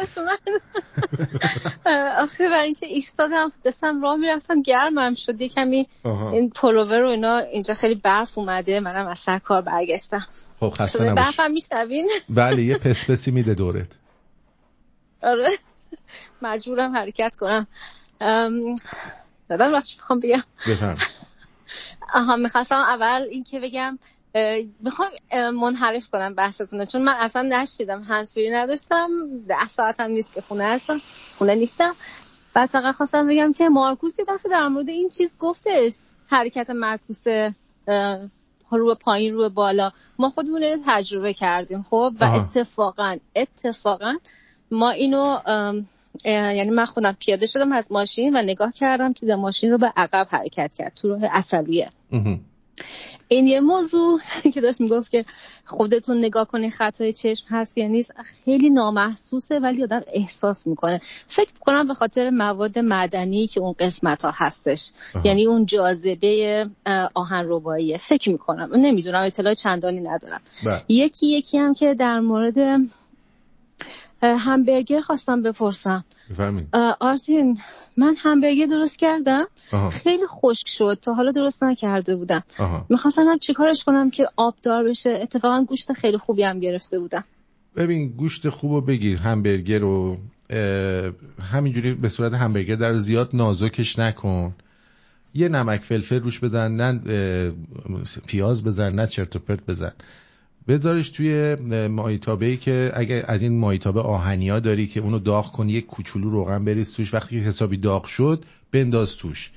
[2.18, 5.40] آخه برای اینکه ایستادم داشتم راه می‌رفتم گرمم شد.
[5.40, 5.89] یه کمی.
[6.32, 10.26] این پولوور و اینا اینجا خیلی برف اومده منم از سر کار برگشتم.
[10.60, 13.89] خب خسته نباش برفم میشنوین بله یه پسپسی میده دورت.
[15.22, 15.48] آره.
[16.43, 17.66] مجبورم حرکت کنم.
[19.48, 20.43] دادم وقتی می‌خوام بگم
[22.14, 23.98] آها می‌خواستم اول این که بگم
[24.80, 25.09] می‌خوام
[25.50, 29.09] منحرف کنم بحثتون چون من اصلا نشیدم هنسفیری نداشتم
[29.48, 30.98] ده ساعت هم نیست که خونه هستم
[31.38, 31.94] خونه نیستم.
[32.54, 35.96] بعد فقط خواستم بگم که مارکوس یه دفعه در مورد این چیز گفتش
[36.26, 37.24] حرکت معکوس
[38.70, 39.92] رو پایین رو بالا.
[40.18, 42.24] ما خودمون تجربه کردیم خب؟ و.
[42.24, 44.14] اتفاقا اتفاقا
[44.70, 45.38] ما اینو
[46.24, 50.26] یعنی من خودم پیاده شدم از ماشین و نگاه کردم که ماشین رو به عقب
[50.30, 51.90] حرکت کرد تو راه عصبیه.
[53.28, 54.20] این یه موضوع
[54.54, 55.24] که داشت می‌گفت که
[55.64, 58.12] خودتون نگاه کنی خطای چشم هست یا نیست
[58.44, 61.00] خیلی نامحسوسه ولی آدم احساس می‌کنه.
[61.26, 64.90] فکر می‌کنم به خاطر مواد معدنی که اون قسمت ها هستش.
[65.14, 65.26] آها.
[65.26, 66.66] یعنی اون جاذبه
[67.14, 68.70] آهن رباییه فکر می‌کنم.
[68.76, 70.40] نمی‌دونم اطلاع چندانی ندارم.
[70.64, 70.82] بله.
[70.88, 72.80] یکی یکی هم که در مورد
[74.22, 76.04] همبرگر خواستم بپرسم.
[76.30, 76.68] بفرمایید.
[76.72, 77.58] اه، آرتین
[77.96, 79.90] من همبرگر درست کردم؟ آها.
[79.90, 80.98] خیلی خشک شد.
[81.02, 82.42] تا حالا درست نکرده بودم.
[82.88, 85.18] می‌خواستم هم چیکارش کنم که آبدار بشه.
[85.22, 87.24] اتفاقا گوشت خیلی خوبی هم گرفته بودم.
[87.76, 89.18] ببین گوشت خوب رو بگیر.
[89.18, 90.16] همبرگر رو
[91.52, 94.54] همینجوری به صورت همبرگر در زیاد نازکش نکن.
[95.34, 97.52] یه نمک فلفل روش بزن نه
[98.26, 99.92] پیاز بزن نه چرت و پرت بزن.
[100.68, 101.55] بذارش توی
[101.89, 106.30] مایتابه ای که اگه از این مایتابه آهنیا داری که اونو داغ کنی یک کوچولو
[106.30, 109.51] روغن بریز توش وقتی که حسابی داغ شد بنداز توش.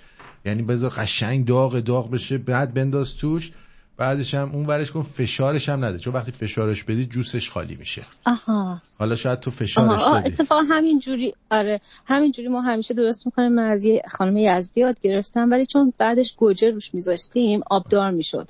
[0.45, 3.51] یعنی بذار قشنگ داغ داغ بشه بعد بنداز توش.
[3.97, 5.99] بعدش هم اون ورش کن فشارش هم نده.
[5.99, 8.01] چون وقتی فشارش بدی جوسش خالی میشه.
[8.25, 8.81] آها.
[8.99, 10.27] حالا شاید تو فشارش آها آه، دادی.
[10.33, 13.51] اتفاقا همین جوری آره همین جوری ما همیشه درست می‌کنیم.
[13.51, 18.47] من از یه خانم یزدی یاد گرفتم ولی چون بعدش گوجه روش میذاشتیم آبدار می‌شد.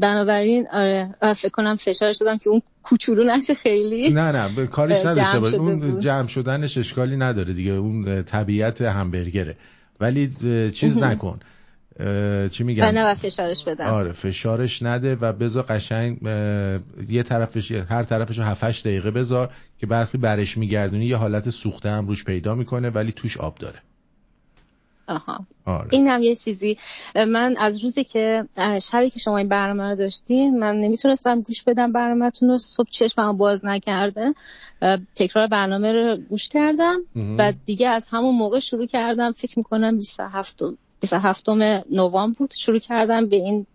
[0.00, 4.08] بنابراین آره فکر کنم فشارش دادم که اون کوچولو نشه خیلی.
[4.10, 5.50] نه نه به کارش نداشته جمع باش.
[5.52, 6.00] شده اون.
[6.00, 7.72] جمع شدنش اشکالی نداره دیگه.
[7.72, 9.56] اون طبیعت همبرگره.
[10.00, 10.28] ولی
[10.74, 10.98] چیز.
[10.98, 11.40] نکن.
[12.50, 13.86] چی و میگم؟ نه و فشارش بدم.
[13.86, 16.18] آره فشارش نده و بذار قشنگ
[17.08, 21.50] یه طرفش هر طرفش رو 7 8 دقیقه بذار که وقتی برش میگردونی یه حالت
[21.50, 23.78] سوخته هم روش پیدا می‌کنه ولی توش آب داره.
[25.06, 25.46] آها.
[25.64, 25.88] آره.
[25.90, 26.78] این هم یه چیزی.
[27.14, 28.44] من از روزی که
[28.82, 32.58] شبی که شما این برنامه رو داشتین من نمی‌تونستم گوش بدم برنامهتون رو.
[32.58, 34.34] صبح چشمم باز نکرده.
[35.14, 37.00] تکرار برنامه رو گوش کردم.
[37.38, 39.32] و دیگه از همون موقع شروع کردم.
[39.32, 40.62] فکر می‌کنم 27
[41.04, 41.48] 27
[41.90, 43.66] نوامبر بود شروع کردم به این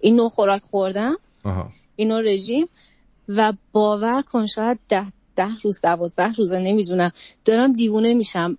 [0.00, 1.12] این نوع خوراک خوردن.
[1.44, 1.70] آها.
[1.96, 2.68] این نوع رژیم.
[3.28, 5.06] و باور کن شاید ده,
[5.36, 7.10] ده روز دوازده روزه نمی‌دونم.
[7.44, 8.58] دارم دیوونه میشم.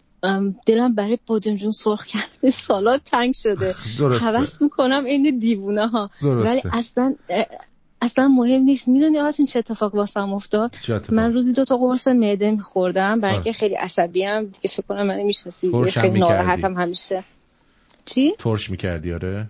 [0.66, 3.76] دلم برای بادمجون سرخ کرده سالات تنگ شده.
[4.22, 6.10] حوض می‌کنم این دیوونه ها.
[6.22, 6.50] درسته.
[6.50, 7.16] ولی اصلا
[8.02, 8.88] اصلا مهم نیست.
[8.88, 10.76] می‌دونی آتین چه اتفاق واسم افتاد؟
[11.10, 13.20] من روزی دو تا قرص معده میخوردم.
[13.20, 13.34] برای.
[13.34, 14.46] اینکه خیلی عصبی ام.
[14.46, 15.72] دیگه فکر کنم من می‌شناسی.
[15.72, 16.20] هم خیلی.
[16.20, 17.24] ناراحتم همیشه.
[18.08, 19.48] چی؟ ترش می‌کردی آره؟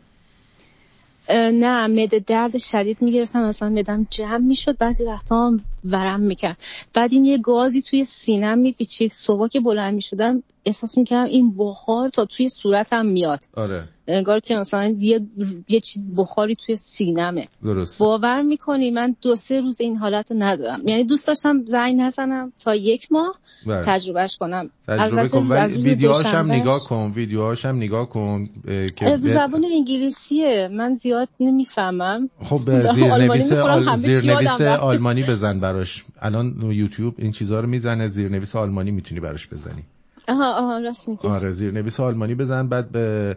[1.30, 6.64] نه معده درد شدید می‌گرفتم اصلا معدم جمع می‌شد بعضی وقتا هم ورم می‌کرد.
[6.94, 12.10] بعد این یه گازی توی سینم میپیچید صبح که بلند می‌شدم احساس می‌کردم این بخار
[12.10, 13.40] تا توی صورتم میاد.
[13.56, 13.84] آره.
[14.08, 15.28] انگار که مثلا یه,
[15.70, 17.48] یه چیز بخاری توی سینمه.
[17.64, 20.82] درست باور می‌کنی؟ من دو سه روز این حالت رو ندارم.
[20.86, 23.36] یعنی دوست داشتم زنگ نزنم تا یک ماه
[23.66, 23.84] بله.
[23.86, 24.70] تجربهش کنم.
[24.88, 25.66] تجربه کن.
[25.66, 27.12] ویدیوهاش هم نگاه کن.
[27.16, 28.50] ویدیوهاش هم نگاه کن.
[28.96, 30.70] که زبان انگلیسیه.
[30.72, 32.30] من زیاد نمی‌فهمم.
[32.44, 32.58] خب
[32.96, 33.96] زیرنویس آل...
[33.96, 34.62] زیرنویس.
[34.62, 36.04] آلمانی بزن براش.
[36.22, 39.84] الان یوتیوب این چیزها رو می‌زنه زیرنویس آلمانی می‌تونی براش بزنی.
[40.28, 41.28] آها آها راست میگی.
[41.28, 43.36] آره زیرنویس آلمانی بزن بعد به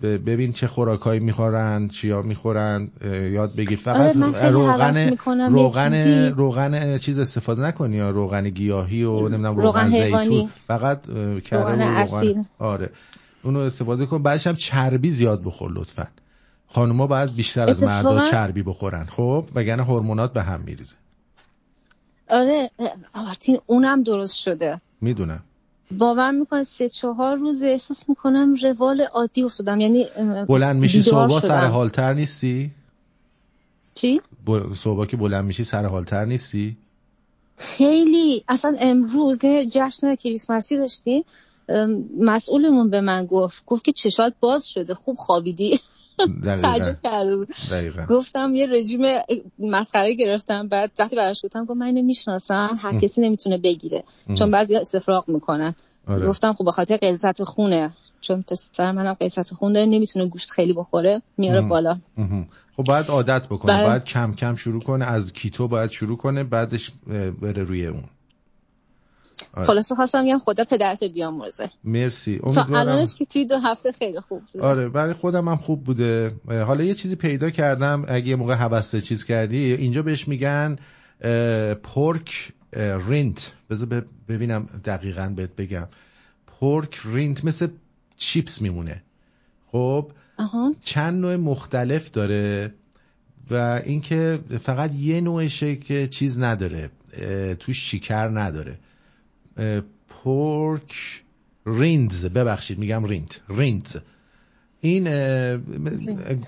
[0.00, 2.88] ببین چه خوراکایی می‌خورن چیا می‌خورن
[3.32, 3.78] یاد بگیر.
[3.78, 5.16] فقط آره، هوس روغن
[5.50, 5.94] روغن
[6.36, 9.88] روغن چیز استفاده نکنی یا روغن گیاهی و نمی‌دونم روغن.
[9.88, 10.50] زیتون.
[10.66, 11.02] فقط
[11.40, 11.96] کره روغن و روغن.
[11.96, 12.44] اصیل.
[12.58, 12.90] آره.
[13.42, 14.22] اونو استفاده کن.
[14.22, 16.06] بعدش هم چربی زیاد بخور لطفا.
[16.68, 19.04] خانوما باید بیشتر از مردا چربی بخورن.
[19.04, 20.94] خب؟ وگرنه هورمونات به هم میریزه.
[22.30, 22.70] آره
[23.14, 24.80] آرتین اونم درست شده.
[25.00, 25.40] می‌دونم.
[25.98, 29.80] باور می‌کنه سه چهار روز احساس می‌کنم روال عادی افتادم.
[29.80, 30.06] یعنی
[30.48, 31.40] بلند میشی صبح.
[31.40, 32.70] سر حالتر نیستی؟
[33.94, 36.76] چی؟ ب- صبح که بلند میشی سر حالتر نیستی؟
[37.56, 38.44] خیلی.
[38.48, 39.40] اصلا امروز
[39.72, 41.24] جشن کریسمسی داشتیم.
[41.68, 43.64] ام، مسئولمون به من گفت.
[43.66, 44.94] گفت که چشات باز شده.
[44.94, 45.80] خوب خوابیدی.
[46.62, 47.48] تعجب کرده بود
[48.08, 49.00] گفتم یه رژیم
[49.58, 52.98] مسخره گرفتم بعد وقتی براش گفتم گفت من اینو می‌شناسم هر.
[52.98, 54.04] کسی نمی‌تونه بگیره.
[54.34, 55.74] چون بعضی استفراغ می‌کنن
[56.08, 56.26] آره.
[56.28, 57.90] گفتم خب به خاطر غلظت خونه
[58.20, 61.60] چون پسر منم غلظت خون داره نمی‌تونه گوشت خیلی بخوره میاره.
[61.60, 61.98] بالا.
[62.76, 63.86] خب باید عادت بکنه بله.
[63.86, 66.90] باید کم کم شروع کنه از کیتو باید شروع کنه بعدش
[67.42, 68.04] بره روی اون
[69.54, 69.66] آره.
[69.66, 71.70] خلاصه خواستم بگم خدا پدرت بیامرزه.
[71.84, 72.40] مرسی.
[72.42, 76.34] امیدوارم الانش که توی دو هفته خیلی خوب بوده آره برای خودم هم خوب بوده.
[76.48, 78.04] حالا یه چیزی پیدا کردم.
[78.08, 80.76] اگه یه موقع هوست چیز کردی اینجا بهش میگن
[81.82, 82.52] pork
[83.08, 85.88] rind بذار ببینم دقیقا بهت بگم.
[86.46, 87.68] pork rind مثل
[88.16, 89.02] چیپس میمونه.
[89.66, 90.74] خب؟ آها.
[90.84, 92.74] چند نوع مختلف داره
[93.50, 96.90] و اینکه فقط یه نوعشه که چیز نداره.
[97.58, 98.78] توش شکر نداره.
[100.08, 101.22] pork
[101.66, 104.02] rinds ببخشید میگم rind rind
[104.80, 105.08] این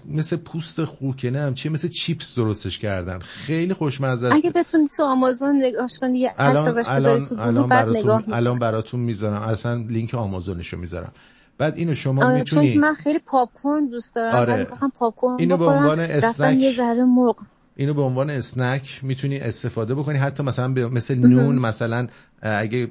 [0.09, 3.19] مثل پوست خوک هم چیه مثل چیپس درستش کردن.
[3.19, 4.37] خیلی خوشمزه است.
[4.37, 9.43] اگه بتونی تو آمازون نگاش کنی یه الان الان تو الان براتون الان براتون می‌ذارم.
[9.43, 11.13] اصلا لینک آمازونشو می‌ذارم.
[11.59, 14.67] بعد اینو شما آره چون می‌تونی که من خیلی popcorn دوست دارم آره.
[14.99, 17.37] popcorn اینو به عنوان snack- یه ذره مرغ.
[17.77, 20.19] اینو به عنوان snack می‌تونی استفاده بکنی.
[20.19, 22.07] حتی مثلا مثل نون مثلا
[22.43, 22.89] اگه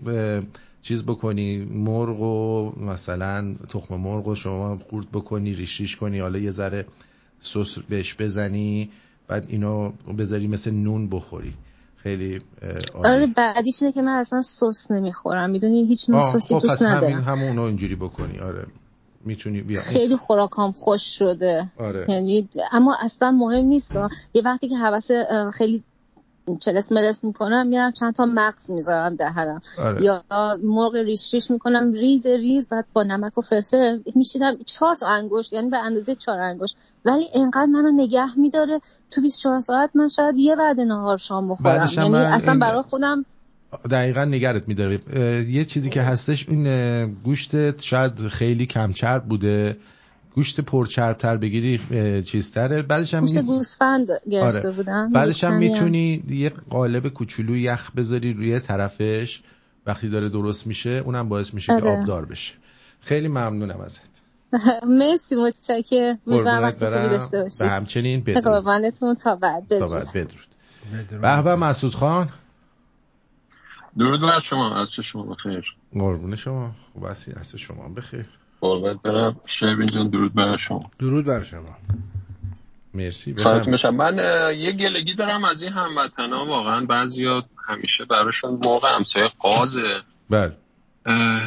[0.81, 6.39] چیز بکنی مرغ و مثلا تخم مرغ و شما خورد بکنی ریش ریش کنی حالا
[6.39, 6.85] یه ذره
[7.41, 8.89] سس بهش بزنی
[9.27, 11.53] بعد اینو بذاری مثل نون بخوری.
[11.97, 12.41] خیلی
[12.93, 15.49] آره بعدیش اینه که من اصلا سس نمی‌خورم.
[15.49, 17.21] می‌دونی هیچ نوع سسی خب دوست ندارم.
[17.21, 18.39] همونو اینجوری بکنی.
[18.39, 18.65] آره.
[19.25, 19.81] می‌تونی بیا.
[19.81, 21.71] خیلی خوراکام خوش شده.
[21.79, 22.05] آره.
[22.09, 23.95] یعنی اما اصلا مهم نیست
[24.33, 25.07] یه وقتی که حوس
[25.53, 25.83] خیلی
[26.59, 29.61] چلس ملس می‌کنم میرم چند تا مغز می‌ذارم دهنم.
[29.79, 30.03] آره.
[30.03, 30.23] یا
[30.63, 35.53] مرغ ریش ریش می‌کنم ریز ریز بعد با نمک و فلفل میشیدم چهار تا انگشت
[35.53, 36.77] یعنی به اندازه چهار انگشت.
[37.05, 38.81] ولی انقدر منو نگه میداره
[39.11, 41.89] تو 24 ساعت من شاید یه وعده نهار شام بخورم.
[41.97, 43.25] یعنی اصلا برای خودم
[43.91, 44.99] دقیقا نگرت میداره.
[45.49, 49.77] یه چیزی که هستش این گوشت شاید خیلی کمچرب بوده.
[50.35, 51.81] گوشت پرچربتر بگیری
[52.23, 52.81] چیزتره.
[52.81, 54.71] بعدش هم گوشت گوسفند گرفته آره.
[54.71, 55.11] بودم.
[55.11, 59.41] بعدش هم می‌تونی یه قالب کوچولو یخ بذاری روی طرفش.
[59.85, 61.81] وقتی داره درست میشه اونم باعث میشه آره.
[61.81, 62.53] که آبدار بشه.
[63.01, 64.01] خیلی ممنونم ازت.
[64.99, 66.19] مرسی متشکرم.
[66.27, 68.43] امیدوارم وقتی خوبی داشته به باشید همچنین بدرود.
[68.53, 69.15] قربانتون.
[69.15, 69.63] تا بعد.
[69.67, 69.91] تا بدرود.
[69.91, 71.21] بعد بدرود.
[71.21, 72.29] به به مسعود خان.
[73.97, 74.75] درود بر شما.
[74.75, 76.71] از چه شما بخیر؟ قربون شما.
[76.93, 78.25] خوب هستی از شما بخیر.
[78.61, 79.35] قربت برم.
[79.45, 80.91] شیبین جان درود بر شما.
[80.99, 81.77] درود بر شما.
[82.93, 83.33] مرسی.
[83.33, 84.17] بشم من
[84.57, 87.25] یه گلگی دارم از این هموطن ها واقعا بعضی
[87.67, 90.01] همیشه براشون موقع همسایه قازه.
[90.29, 90.57] بله.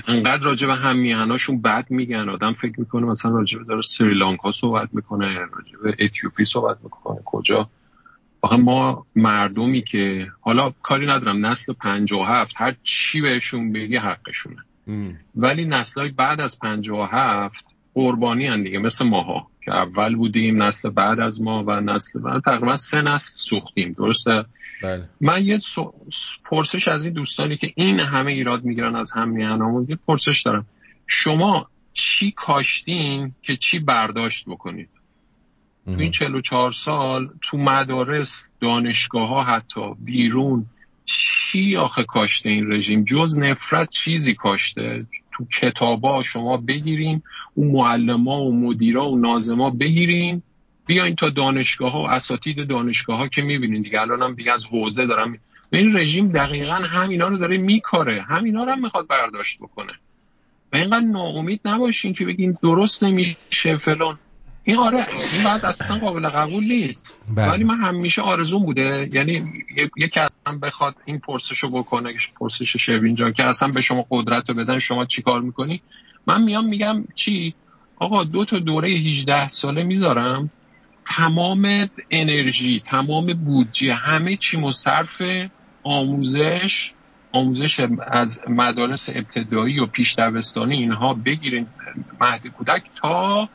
[0.08, 2.28] انقدر راجع به هم میهناشون بد میگن.
[2.28, 7.20] آدم فکر می‌کنه مثلا راجع به داره سریلانکا صحبت می‌کنه راجع به اتیوپی صحبت می‌کنه.
[7.24, 7.68] کجا؟
[8.44, 13.96] واقعا ما مردمی که حالا کاری ندارم نسل پنج و هفت هر چی بهشون بگی
[13.96, 14.62] حقشونه.
[15.34, 17.64] ولی نسل بعد از پنج و هفت
[17.94, 22.42] قربانی هن دیگه مثل ماها که اول بودیم نسل بعد از ما و نسل بعد.
[22.42, 24.44] تقریبا سه نسل سوختیم درسته؟
[24.82, 25.08] بله.
[25.20, 25.60] من یه
[26.44, 30.66] پرسش از این دوستانی که این همه ایراد می‌گیرن از هم میهنامون یه پرسش دارم.
[31.06, 34.88] شما چی کاشتین که چی برداشت بکنید
[35.84, 40.66] تو این 44 سال تو مدارس دانشگاه ها حتی بیرون
[41.04, 47.22] چی آخه کاشته این رژیم؟ جز نفرت چیزی کاشته؟ تو کتابا شما بگیرین
[47.54, 50.42] اون معلما و مدیرا و نازما بگیرین
[50.86, 54.00] بیاین تا دانشگاه ها و اساتید دانشگاه ها که می‌بینین دیگه.
[54.00, 55.38] الان هم دیگه از حوزه دارم
[55.72, 58.22] این رژیم دقیقا همینا رو داره میکاره.
[58.22, 59.92] همینا رو هم می‌خواد برداشت بکنه.
[60.72, 64.18] و اینقدر ناامید نباشین که بگین درست نمیشه فلان.
[64.64, 67.20] این آره این بعد اصلا قابل قبول نیست.
[67.36, 67.50] بله.
[67.50, 69.52] ولی من همیشه آرزون بوده یعنی
[69.96, 74.48] یکی اصلا بخواد این پرسش رو بکنه پرسش شوین جان که اصلا به شما قدرت
[74.48, 75.82] رو بدن شما چی کار می‌کنی؟
[76.26, 77.54] من میام میگم چی؟
[77.96, 80.50] آقا دو تا دوره 18 ساله می‌ذارم
[81.06, 85.22] تمام انرژی تمام بودجه همه چی مصرف
[85.82, 86.90] آموزش
[87.32, 91.66] آموزش از مدارس ابتدایی و پیش دبستانی اینها بگیرین
[92.20, 93.48] مهد کودک تا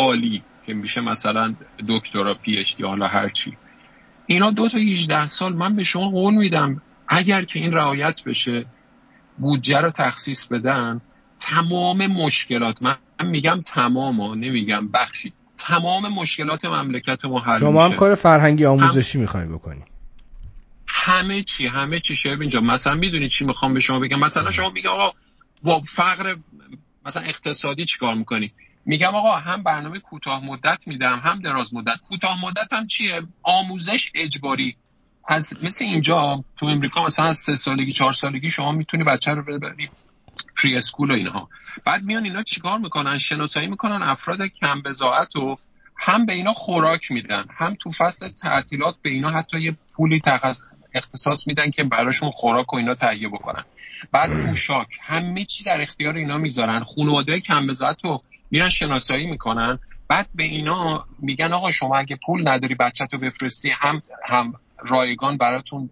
[0.00, 1.54] عالی که میشه مثلا
[1.88, 3.56] دکترا پی اچ دی حالا هر چی.
[4.26, 8.66] اینا دو تا 18 سال من به شما قول میدم اگر که این رعایت بشه
[9.38, 11.00] بودجه رو تخصیص بدن
[11.40, 17.96] تمام مشکلات من میگم تمام ها نمیگم بخشی تمام مشکلات مملکت ما حل شما هم.
[17.96, 19.22] کار فرهنگی آموزشی هم...
[19.22, 19.80] می‌خوای بکنی.
[20.88, 22.60] همه چی همه چی شب اینجا.
[22.60, 25.12] مثلا می‌دونی چی می‌خوام به شما بگم؟ مثلا شما میگم آقا
[25.62, 26.36] با فقر
[27.06, 28.52] مثلا اقتصادی چیکار می‌کنی؟
[28.84, 31.96] میگم آقا هم برنامه کوتاه مدت میدم هم دراز مدت.
[32.08, 34.76] کوتاه مدت هم چیه؟ آموزش اجباری.
[35.28, 39.42] از مثل اینجا تو امریکا مثلا از سه سالگی چهار سالگی شما می‌تونی بچه رو
[39.42, 39.90] ببری
[40.62, 41.48] پری اسکول و اینها.
[41.86, 45.56] بعد میان اینا چیکار می‌کنن؟ شناسایی می‌کنن افراد کم بزاعت و
[45.98, 50.22] هم به اینا خوراک میدن هم تو فصل تعطیلات به اینا حتی یه پولی
[50.94, 53.64] اختصاص میدن که براشون خوراک و اینا تهیه بکنن.
[54.12, 56.84] بعد پوشاک همه چی در اختیار اینا می‌ذارن.
[56.84, 59.78] خانواده کم بزاعت رو میرن شناسایی می‌کنن.
[60.08, 65.36] بعد به اینا میگن آقا شما اگه پول نداری بچه تو بفرستی هم هم رایگان
[65.36, 65.90] براتون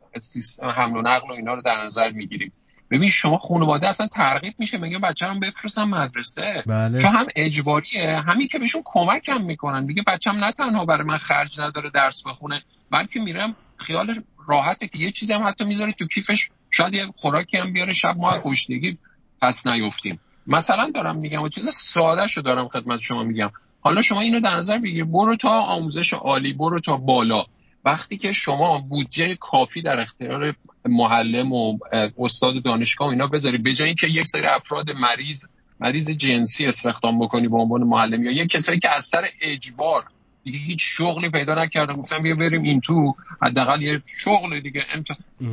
[0.62, 2.52] حمل و نقل و اینا رو در نظر می‌گیریم.
[2.90, 6.62] ببین شما خانواده اصلا ترغیب میشه میگه بچه هم بفرستن مدرسه.
[6.66, 7.02] بله.
[7.02, 8.22] چون هم اجباریه.
[8.26, 9.84] همین که بهشون کمک هم می‌کنن.
[9.84, 14.98] میگه بچم نه تنها برای من خرج نداره درس بخونه بلکه میرم خیال راحته که
[14.98, 16.48] یه چیزی هم حتی می‌ذاره تو کیفش.
[16.70, 18.98] شاید یه خوراکی هم بیاره شب ما گشنگی
[19.42, 20.20] پس نیفتیم.
[20.48, 23.50] مثلا دارم میگم و چیز ساده شو دارم خدمت شما میگم.
[23.80, 25.04] حالا شما اینو در نظر بگیر.
[25.04, 27.44] برو تا آموزش عالی برو تا بالا.
[27.84, 30.54] وقتی که شما بودجه کافی در اختیار
[30.84, 31.78] معلم و
[32.18, 35.44] استاد دانشگاه و اینا بذاری به جای اینکه یک سری افراد مریض
[35.80, 40.04] مریض جنسی استخدام بکنی به عنوان معلم یا یک کسایی که از سر اجبار
[40.50, 41.96] دیگه هیچ شغلی پیدا نکردم.
[41.96, 44.84] گفتم بیا بریم این تو حداقل یه شغل دیگه.
[44.94, 45.06] امت...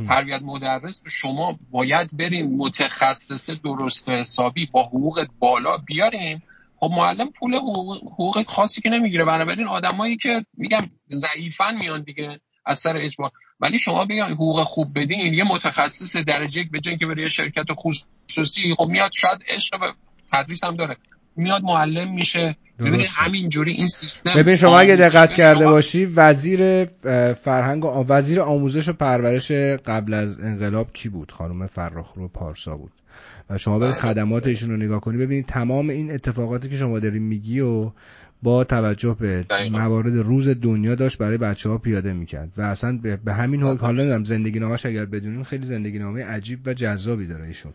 [0.08, 6.42] تربیت مدرس شما باید بریم متخصص درست حسابی با حقوق بالا بیاریم.
[6.80, 9.24] خب معلم پول حقوق, خاصی که نمی‌گیره.
[9.24, 13.30] بنابراین آدمایی که میگم ضعیفن میان دیگه از سر اجبار.
[13.60, 17.66] ولی شما بگم حقوق خوب بدین یه متخصص درجه یک به که بره یه شرکت
[17.72, 19.94] خصوصی خب میاد شاید عشق
[20.32, 20.96] تدریس هم داره.
[21.36, 22.56] میاد معلم میشه.
[22.78, 26.84] ببینید همینجوری این سیستم ببین شما اگه دقت کرده باشی وزیر
[27.34, 29.50] فرهنگ و وزیر آموزش و پرورش
[29.86, 31.68] قبل از انقلاب کی بود؟ خانم
[32.16, 32.92] رو پارسا بود.
[33.50, 34.02] و شما برید بله.
[34.02, 37.90] خدمات ایشون رو نگاه کنی ببینید تمام این اتفاقاتی که شما دارین میگی و
[38.46, 43.32] با توجه به موارد روز دنیا داشت برای بچه ها پیاده می‌کرد و اصلا به
[43.32, 47.46] همین حال حالا نمی‌دونم زندگی نامش اگر بدونین خیلی زندگی نامه عجیب و جذابی داره
[47.46, 47.72] ایشون.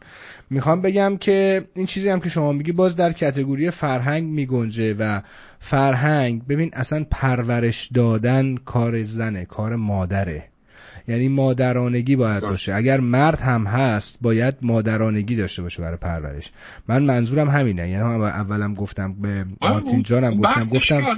[0.49, 5.21] می‌خوام بگم که این چیزی هم که شما میگی باز در کتگوری فرهنگ میگنجه و
[5.59, 10.50] فرهنگ ببین اصلا پرورش دادن کار زنه کار مادره.
[11.07, 12.75] یعنی مادرانگی باید باشه.
[12.75, 16.51] اگر مرد هم هست باید مادرانگی داشته باشه برای پرورش.
[16.87, 17.89] من منظورم همینه.
[17.89, 21.15] یعنی اولم گفتم به آره، مارتین جانم گفتم گفتم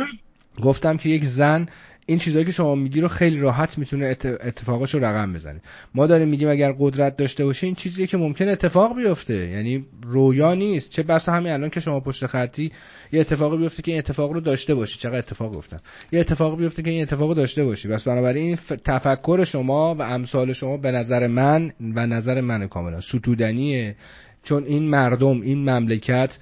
[0.62, 1.68] گفتم که یک زن
[2.06, 5.62] این چیزهایی که شما میگی رو خیلی راحت می‌تونه اتفاقش رو رقم بزنه.
[5.96, 9.34] ما داریم میگیم اگر قدرت داشته باشه این چیزیه که ممکن اتفاق بیفته.
[9.36, 10.92] یعنی رویا نیست.
[10.92, 12.72] چه بسا همین الان که شما پشت خطی
[13.14, 15.00] یه اتفاقی بیفته که این اتفاق رو داشته باشی.
[15.00, 15.78] چقدر اتفاق گفتم.
[16.12, 17.88] یه اتفاقی بیفته که این اتفاق رو داشته باشی.
[17.88, 23.02] بس بنابراین این تفکر شما و امثال شما به نظر من و نظر من کاملا
[23.02, 23.96] ستودنیه.
[24.44, 26.38] چون این مردم این مملکت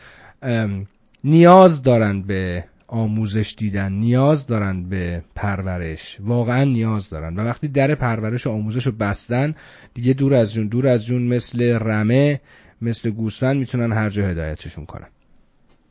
[1.24, 6.18] نیاز دارن به آموزش دیدن نیاز دارن به پرورش.
[6.20, 7.36] واقعا نیاز دارن.
[7.36, 9.56] و وقتی در پرورش و آموزش رو بستن
[9.94, 12.42] دیگه دور از جون دور از جون مثل رمه
[12.82, 15.08] مثل گوسفند می‌تونن هر جا هدایتشون کنن.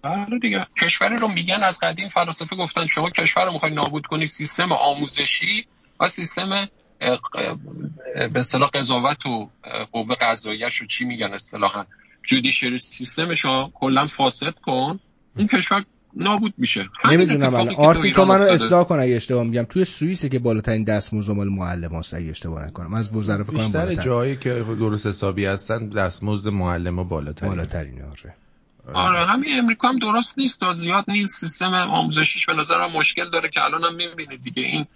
[0.02, 0.66] بله دیگه.
[0.82, 5.66] کشوری رو میگن از قدیم فلاسفه گفتن شما کشور رو می‌خوای نابود کنی سیستم آموزشی
[6.00, 6.68] و سیستم
[8.14, 9.50] به اصطلاح قضاوت و
[9.92, 11.84] قوه قضاییش رو چی میگن اصطلاحا؟
[12.22, 15.00] جودیشری سیستم شما کلا فاسد کن
[15.36, 15.84] این کشور
[16.16, 16.88] نابود میشه.
[17.04, 17.74] نمی‌دونم الان.
[17.74, 19.62] آرتی تو منو اصلاح کن اگه اشتباه میگم.
[19.62, 22.94] توی سوئیسه که بالاترین دستمزد مال معلم هست اگه اشتباه نکنم.
[22.94, 28.34] از وزرا فکر کنم بیشتر جایی که درست حسابی هستن دستمزد معلم بالاترین بالاترین آره.
[28.94, 29.26] آره.
[29.26, 31.40] همین امریکا هم درست نیست تا زیاد نیست.
[31.40, 34.86] سیستم آموزشیش به نظرم مشکل داره که الان هم می‌بینید دیگه این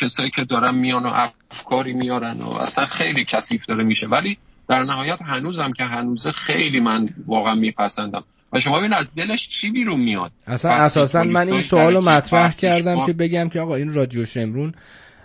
[0.00, 1.12] کسایی که دارن میان و
[1.50, 4.06] افکاری میارن و اصلا خیلی کثیف داره میشه.
[4.06, 4.38] ولی
[4.68, 8.24] در نهایت هنوزم که هنوز خیلی من واقعا میپسندم.
[8.52, 13.06] و شما ببین از دلش چی بیرون میاد؟ اصلا اساسا من این سوالو مطرح کردم
[13.06, 14.74] که بگم که آقا این رادیو شمرون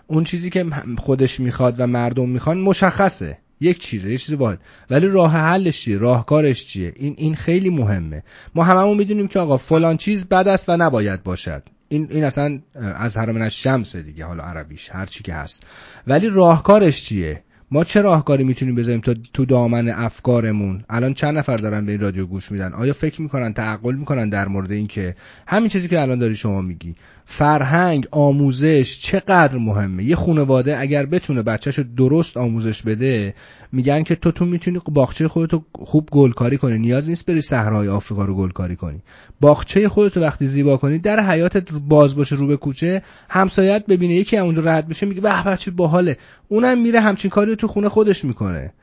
[0.08, 0.66] اون چیزی که
[0.98, 3.38] خودش می‌خواد و مردم می‌خوان مشخصه.
[3.60, 4.60] یک چیزه یه چیز واحد
[4.90, 8.24] ولی راه حلش چیه؟ راهکارش چیه؟ این این خیلی مهمه.
[8.56, 11.64] ما هممون می‌دونیم که آقا فلان چیز بد است و نباید باشد.
[11.90, 15.64] این این اصلا از حرم از شمسه دیگه حالا عربیش هر چی که هست.
[16.08, 21.58] ولی راهکارش چیه؟ ما چه راهکاری می‌تونیم بذاریم تا تو دامن افکارمون؟ الان چند نفر
[21.58, 25.16] دارن به این رادیو گوش میدن؟ آیا فکر می‌کنن تعقل می‌کنن در مورد اینکه
[25.48, 26.96] همین چیزی که الان داری شما میگی
[27.26, 33.34] فرهنگ آموزش چقدر مهمه؟ یه خانواده اگر بتونه بچهش درست آموزش بده
[33.72, 36.78] میگن که تو تو می‌تونی باغچه خودتو خوب گلکاری کنی.
[36.78, 39.02] نیاز نیست بری صحرای آفریقا رو گلکاری کنی.
[39.42, 44.38] باغچه خودتو وقتی زیبا کنی در حیاتت باز باشه رو به کوچه همسایت ببینه یکی
[44.38, 46.18] اونجا رد بشه میگه به بچه باحاله.
[46.48, 48.74] اونم میره همچین کاری تو خونه خودش می‌کنه.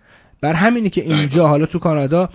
[0.40, 2.28] بر همینی که اینجا حالا تو کانادا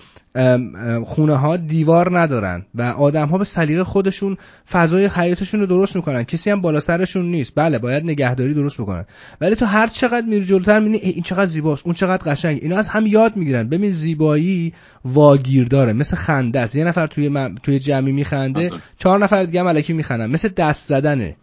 [1.05, 4.37] خونه ها دیوار ندارن و آدم ها به سلیقه خودشون
[4.71, 6.23] فضای حیاتشون رو درست می‌کنن.
[6.23, 7.53] کسی هم بالا سرشون نیست.
[7.55, 9.05] بله باید نگهداری درست بکنن.
[9.41, 12.59] ولی تو هر چقدر میری جلوتر می‌بینی این چقدر زیباست اون چقدر قشنگ.
[12.61, 13.69] اینا از هم یاد می‌گیرن.
[13.69, 14.73] ببین زیبایی
[15.05, 16.75] واگیر داره مثل خنده است.
[16.75, 21.35] یه نفر توی توی جمعی میخنده چهار نفر دیگه هم میخندن مثل دست زدنه.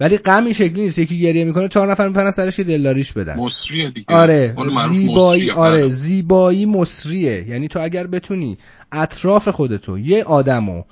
[0.00, 0.98] ولی غم این شکلی نیست.
[0.98, 3.38] یکی گریه می‌کنه چهار نفر میپرن سرش یه دلداریش بدن.
[3.38, 4.14] مصریه دیگه.
[4.14, 4.54] آره
[4.88, 5.88] زیبایی آره بله.
[5.88, 7.48] زیبایی مصریه.
[7.48, 8.58] یعنی تو اگر بتونی
[8.92, 10.82] اطراف خودتو یه آدمو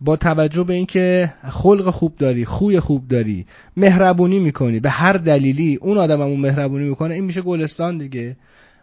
[0.00, 3.46] با توجه به اینکه خلق خوب داری خوی خوب داری
[3.76, 8.36] مهربونی می‌کنی به هر دلیلی اون آدممون مهربونی می‌کنه این میشه گلستان دیگه.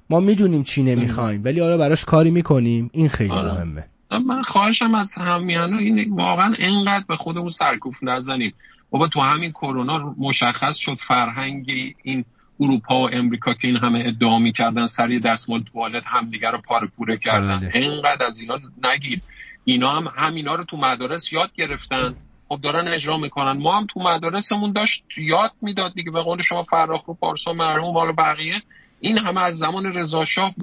[0.09, 2.89] ما می‌دونیم چی نمی‌خوایم ولی آره براش کاری می‌کنیم.
[2.93, 3.53] این خیلی آره.
[3.53, 3.83] مهمه.
[4.27, 8.53] من خواهشم از همیانو این واقعا انقدر به خودمون سرکوف نزنیم.
[8.93, 11.65] بابا تو همین کرونا مشخص شد فرهنگ
[12.03, 12.25] این
[12.59, 17.17] اروپا و امریکا که این همه ادعا می‌کردن سری دستمال توالت همدیگه رو پاره پوره
[17.17, 17.59] کردن.
[17.59, 17.71] بله.
[17.73, 19.21] اینقدر از اینا نگیر.
[19.65, 22.15] اینا هم همینا رو تو مدارس یاد گرفتن.
[22.49, 23.51] خب دارن اجرا می‌کنن.
[23.51, 26.11] ما هم تو مدارسمون داشت یاد می‌داد دیگه.
[26.11, 28.61] به قول شما فراخ رو پارسا مرحوم حالا بقیه.
[28.99, 30.53] این همه از زمان رضا شاه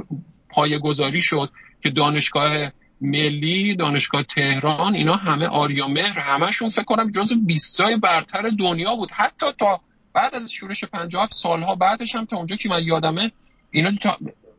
[0.49, 1.51] پایه گذاری شد
[1.83, 2.71] که دانشگاه
[3.01, 9.11] ملی دانشگاه تهران اینا همه آریا مهر همشون فکر کنم جز 20 برتر دنیا بود.
[9.13, 9.81] حتی تا
[10.15, 13.33] بعد از شورش 57 سالها بعدش هم تا اونجا که من یادمه
[13.71, 14.17] اینا تا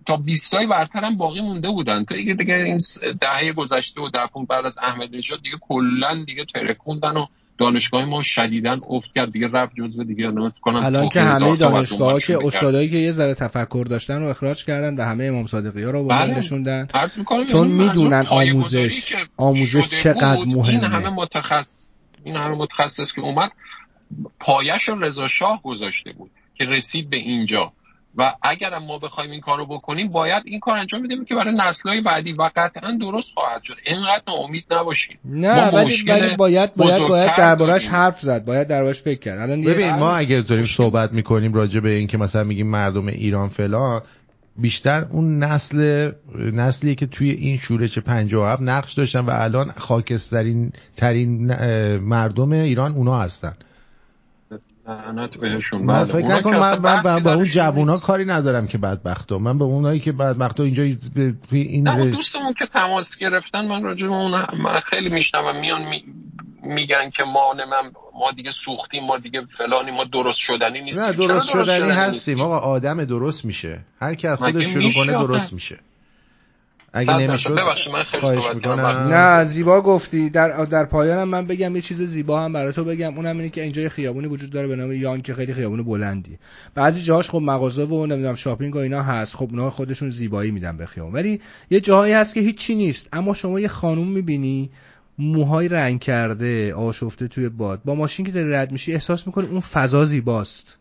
[0.08, 2.04] تا 20 برتر هم باقی مونده بودن.
[2.04, 2.80] تا دیگه دیگه این
[3.22, 7.26] دهه گذشته و در بعد از احمد نژاد دیگه کلا دیگه ترکوندن و
[7.58, 9.32] دانشگاه ما شدیدن افت کرد.
[9.32, 13.34] دیگه رفت جزو دیگه نمیت کنم الان که همه دانشگاه که استادایی که یه ذره
[13.34, 16.38] تفکر داشتن رو اخراج کردن و همه امام صادقی ها رو بله.
[16.38, 16.88] نشوندن.
[17.16, 20.70] چون چون می‌دونن آموزش آموزش چقدر مهمه.
[20.70, 21.86] این همه متخصص
[22.24, 23.52] این همه متخصص که اومد
[24.40, 27.74] پایش رضا شاه گذاشته بود که رسید به اینجا.
[28.18, 32.02] و اگر ما بخوایم این کارو بکنیم باید این کار انجام بدیم که برای نسل‌های
[32.02, 32.34] بعدی.
[32.34, 33.74] و قطعا درست خواهد شد.
[33.86, 38.46] اینقدر امید نباشیم نه ولی ولی باید باید باید دربارش حرف زد.
[38.46, 39.40] باید دربارش فکر کرد.
[39.40, 43.50] الان ببین ما اگر داریم صحبت می‌کنیم راجع به این که مثلا میگیم مردم ایران
[43.50, 44.02] فلان
[44.58, 51.56] بیشتر اون نسل نسلی که توی این شورش 57 نقش داشتن و الان خاکسترین ترین
[51.98, 53.54] مردم ایران اونا هستن.
[54.88, 56.04] لعنت بهشون من.
[56.04, 60.00] فکر نکن من, من, من با اون جوونا کاری ندارم که بدبختا من به اونایی
[60.00, 60.84] که بدبختا اینجا
[61.52, 66.04] این نه دوستمون که تماس گرفتن من راجع به اون من خیلی میشنوم میان می...
[66.64, 71.14] میگن که ما نمیم ما دیگه سوختیم ما دیگه فلانی ما درست شدنی نیستیم نه
[71.14, 75.54] درست شدنی نیستیم؟ هستیم آقا آدم درست میشه هر کی از خودش شروع کنه؟ درست
[75.54, 75.78] میشه
[76.94, 77.30] اگه درصد.
[77.30, 78.56] نمی‌شد ببخشید، من خیلی خواهش.
[78.56, 78.86] می‌کنم.
[78.86, 80.30] نه زیبا گفتی.
[80.30, 83.16] در در پایانم من بگم یه چیز زیبا هم برای تو بگم.
[83.16, 86.40] اونم اینه که اینجا یه خیابونی وجود داره به نام یان که خیلی خیابون بلندی
[86.76, 89.36] بعضی جاهاش خب مغازه و نمی‌دونم شاپینگ و اینا هست.
[89.36, 91.14] خب اونها خودشون زیبایی میدن به خیابون.
[91.14, 93.10] ولی یه جاهایی هست که هیچی نیست.
[93.14, 94.70] اما شما یه خانوم می‌بینی
[95.20, 99.60] موهای رنگ کرده آشفته توی باد با ماشین که داری رد میشی احساس می‌کنی اون
[99.60, 100.78] فضا زیباست.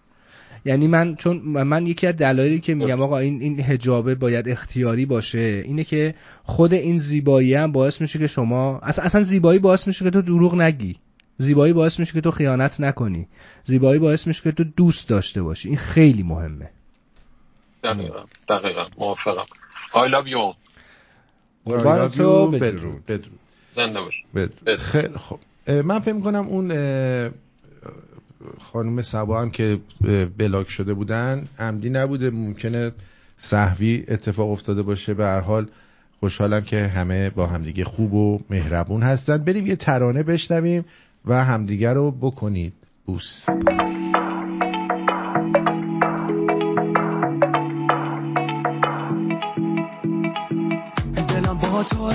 [0.64, 5.06] یعنی من چون من یکی از دلایلی که میگم آقا این این حجابه باید اختیاری
[5.06, 9.86] باشه اینه که خود این زیبایی هم باعث میشه که شما اصلا, اصلا زیبایی باعث
[9.86, 10.96] میشه که تو دروغ نگی.
[11.36, 13.28] زیبایی باعث میشه که تو خیانت نکنی.
[13.64, 15.68] زیبایی باعث میشه که تو دوست داشته باشی.
[15.68, 16.70] این خیلی مهمه.
[17.84, 18.86] دقیقا دقیقا.
[18.98, 19.46] موافقم.
[19.92, 20.56] I love you
[21.64, 22.54] قربان I love تو you.
[22.54, 23.06] بدرود.
[23.06, 23.38] بدرود.
[23.76, 24.14] زنده باش.
[24.34, 24.76] بدرود.
[24.76, 25.38] خیلی خب
[25.84, 26.68] من فکر کنم اون
[28.72, 29.80] خانم سبا هم که
[30.38, 32.30] بلاک شده بودن عمدی نبوده.
[32.30, 32.92] ممکنه
[33.38, 35.14] صحوی اتفاق افتاده باشه.
[35.14, 35.66] به هر حال
[36.20, 39.38] خوشحالم که همه با همدیگه خوب و مهربون هستن.
[39.38, 40.84] بریم یه ترانه بشنویم
[41.24, 42.72] و همدیگه رو بکنید
[43.06, 43.46] بوس.
[51.28, 52.14] دلم با توه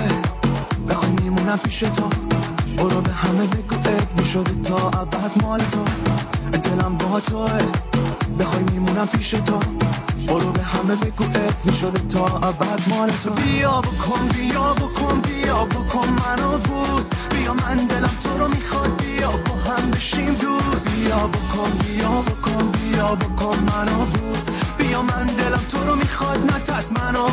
[1.22, 2.08] میمونم پیش تو.
[2.78, 3.46] برو به همه
[4.36, 5.84] می‌شده تا ابد مال تو.
[6.58, 7.50] دلم با توه
[8.38, 9.58] بخوای میمونم پیش تو.
[10.28, 13.30] برو به همه بگو ات می‌شده تا ابد مال تو.
[13.30, 17.10] بیا بکن بیا بکن بیا بکن منو بوس.
[17.30, 20.88] بیا من دلم تو رو می‌خواد بیا با هم بشیم دوست.
[20.88, 24.44] بیا بکن بیا بکن بیا بکن منو بوس.
[24.78, 27.25] بیا من دلم تو رو می‌خواد نترس منو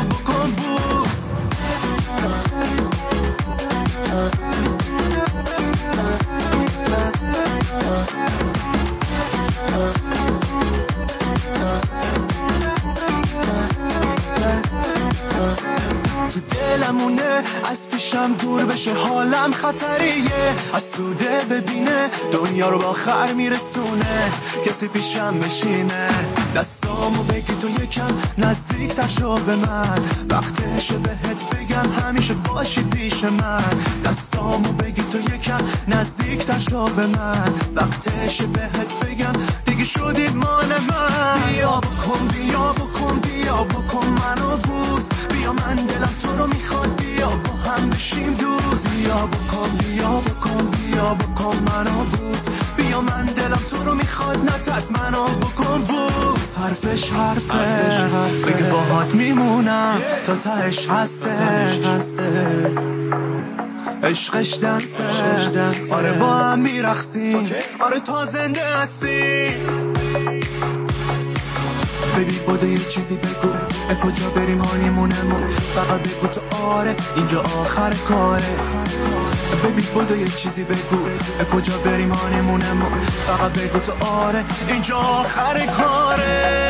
[18.24, 20.54] پیشم دور بشه حالم خطریه.
[20.74, 24.32] از سوده ببینه دنیا رو با خر میرسونه.
[24.66, 26.08] کسی پیشم بشینه.
[26.56, 30.02] دستامو بگی تو یکم نزدیک تر شو به من.
[30.30, 33.80] وقتش بهت بگم همیشه باشی پیش من.
[34.04, 37.54] دستامو بگی تو یکم نزدیک تر شو به من.
[37.76, 39.32] وقتش بهت بگم
[39.64, 41.52] دیگه شدی مال من.
[41.52, 45.08] بیا بکن بیا بکن بیا بکن منو بوس.
[45.44, 47.02] بیا من دلم تو رو می‌خواد.
[47.02, 48.88] بیا با هم بشیم دوست.
[48.88, 52.44] بیا بکن بیا بکن بیا بکن منو بوس
[52.76, 54.38] بیا من دلم تو رو می‌خواد.
[54.44, 56.58] نترس منو بکن بوس.
[56.58, 58.52] حرفش حرفه.
[58.52, 61.34] بگه باهات میمونم تا تهش هسته.
[64.02, 65.94] عشقش دنسه.
[65.94, 67.50] آره با هم میرخسیم
[67.80, 69.54] آره تا زنده هستیم.
[72.16, 73.63] ببی بوده یه چیزی بگو.
[73.88, 75.40] اه کجا بریم هانیمونمون
[75.74, 78.42] فقط بگو تو آره اینجا آخر کاره.
[79.64, 80.96] ببی بوده یه چیزی بگو
[81.40, 82.92] اه کجا بریم هانیمونمون
[83.26, 86.64] فقط بگو تو آره اینجا آخر کاره.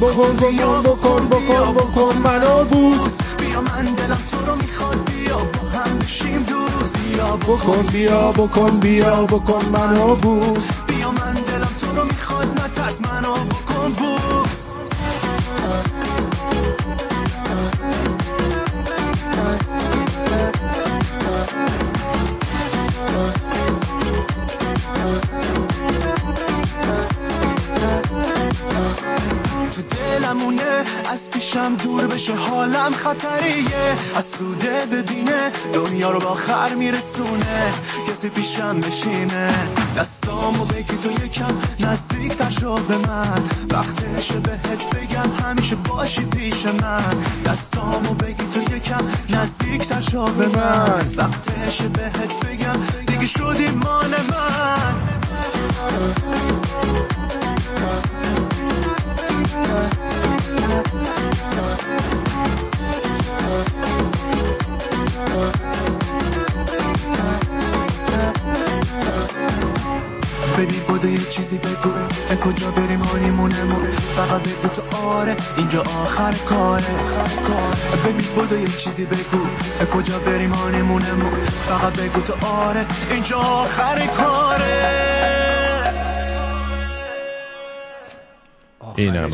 [0.00, 1.72] بکن بیا بکن بکن.
[1.74, 3.18] بکن منو بوس.
[3.38, 7.82] بیا من دلم تو رو می‌خواد بیا با هم بشیم دوست بیا بکن.
[7.92, 10.77] بیا بکن بیا بکن منو بوس.
[35.98, 37.72] دنیا رو با خر میرسونه.
[38.08, 39.50] کسی پیشم بشینه
[39.96, 43.42] دستامو بگی تو یکم نزدیک تشو به من.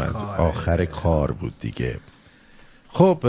[0.00, 1.96] هم از آخر کار بود دیگه.
[2.88, 3.24] خب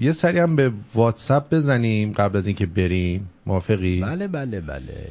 [0.00, 3.30] یه سری هم به واتساپ بزنیم قبل از اینکه بریم.
[3.46, 5.08] موافقی؟ بله بله بله.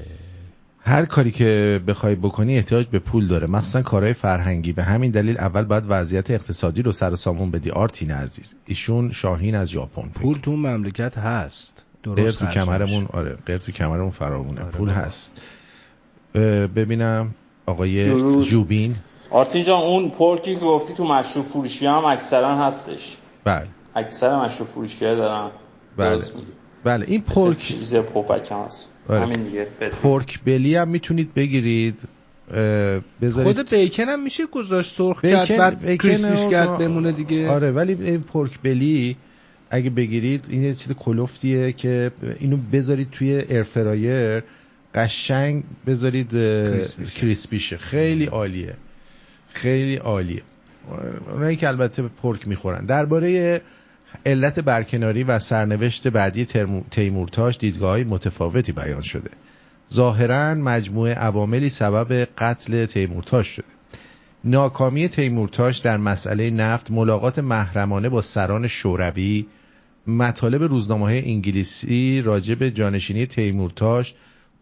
[0.85, 3.47] هر کاری که بخوای بکنی احتیاج به پول داره.
[3.47, 4.73] مخصوصا کارهای فرهنگی.
[4.73, 7.69] به همین دلیل اول باید وضعیت اقتصادی رو سر سامون بدی.
[7.69, 8.55] آرتین عزیز.
[8.65, 11.83] ایشون شاهین از ژاپن پول تو مملکت هست.
[12.03, 13.07] درست تو کمرمون.
[13.13, 13.37] آره.
[13.45, 15.01] قرد تو کمرمون فرامونه آره پول بابا.
[15.01, 15.41] هست.
[16.75, 17.33] ببینم
[17.65, 18.09] آقای.
[18.43, 18.95] جوبین.
[19.33, 23.17] آرتین جان اون پرکی که گفتی تو مشروب فروشی هم اکثرا هستش.
[23.43, 23.67] بله.
[23.95, 25.51] اکثر مشروب فروشی ها دارن.
[25.97, 26.21] بله.
[26.83, 28.89] بله این پرک چیز پفک هم هست.
[29.09, 29.19] آره.
[29.25, 29.67] همین دیگه.
[30.01, 31.97] پورک بلی هم می‌تونید بگیرید.
[33.21, 37.49] بذارید خود بیکن هم میشه گذاشت سرخ بیکن- کرد بعد بیکن کریسپیش کرد بمونه دیگه.
[37.51, 39.17] آره ولی این پورک بلی
[39.69, 44.43] اگه بگیرید این یه چیز کلوفتیه که اینو بذارید توی air fryer
[44.95, 46.41] قشنگ بذارید اه،
[46.71, 47.11] crispy شه.
[47.19, 48.73] crispy شه خیلی عالیه.
[49.53, 50.41] خیلی عالیه.
[51.31, 52.85] اونایی که البته pork می‌خورن.
[52.85, 53.61] درباره
[54.25, 56.45] علت برکناری و سرنوشت بعدی
[56.91, 59.29] تیمورتاش دیدگاه متفاوتی بیان شده.
[59.93, 63.65] ظاهرا مجموعه عواملی سبب قتل تیمورتاش شده.
[64.43, 69.45] ناکامی تیمورتاش در مسئله نفت ملاقات محرمانه با سران شوروی
[70.07, 74.13] مطالب روزنامه انگلیسی راجع به جانشینی تیمورتاش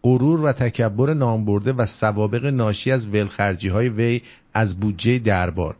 [0.02, 4.22] غرور و تکبر نامبرده و سوابق ناشی از ولخرجی های وی
[4.54, 5.76] از بودجه دربار.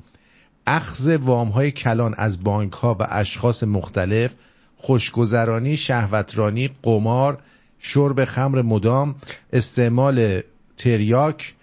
[0.66, 4.34] اخذ وام های کلان از بانک ها و اشخاص مختلف
[4.76, 7.38] خوشگذرانی شهوترانی قمار
[7.78, 9.14] شرب خمر مدام
[9.52, 10.40] استعمال
[10.76, 11.54] تریاک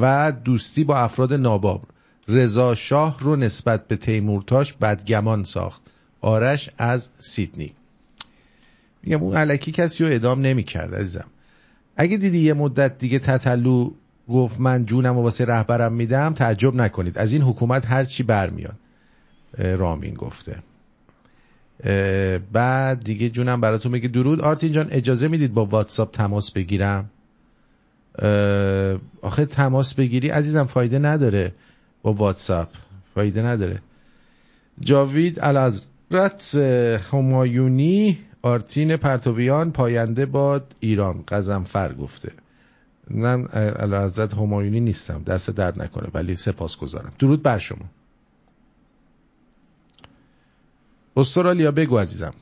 [0.00, 1.82] و دوستی با افراد ناباب.
[2.28, 5.82] رضا شاه رو نسبت به تیمورتاش بدگمان ساخت.
[6.20, 7.72] آرش از سیدنی.
[9.02, 11.26] میگم اون علکی کسی رو ادام نمی کرد عزیزم.
[11.96, 13.90] اگه دیدی یه مدت دیگه تتلو
[14.28, 17.18] گفت من جونم و واسه رهبرم میدم تعجب نکنید.
[17.18, 18.76] از این حکومت هر چی برمیاد
[19.58, 20.56] رامین گفته.
[22.52, 24.40] بعد دیگه جونم براتون میگه درود.
[24.40, 27.10] آرتین جان اجازه می‌دید با واتساپ تماس بگیرم؟
[29.22, 31.52] آخه تماس بگیری عزیزم فایده نداره
[32.02, 32.68] با واتساپ.
[33.14, 33.78] فایده نداره.
[34.80, 36.54] جاوید الازرت
[37.12, 42.32] همایونی آرتین پرتویان پاینده باد ایران قزنفر گفته.
[43.10, 47.12] من الازرت همایونی نیستم دست درد نکنه ولی سپاس گذارم.
[47.18, 47.84] درود بر شما.
[51.16, 52.34] استرالیا بگو عزیزم.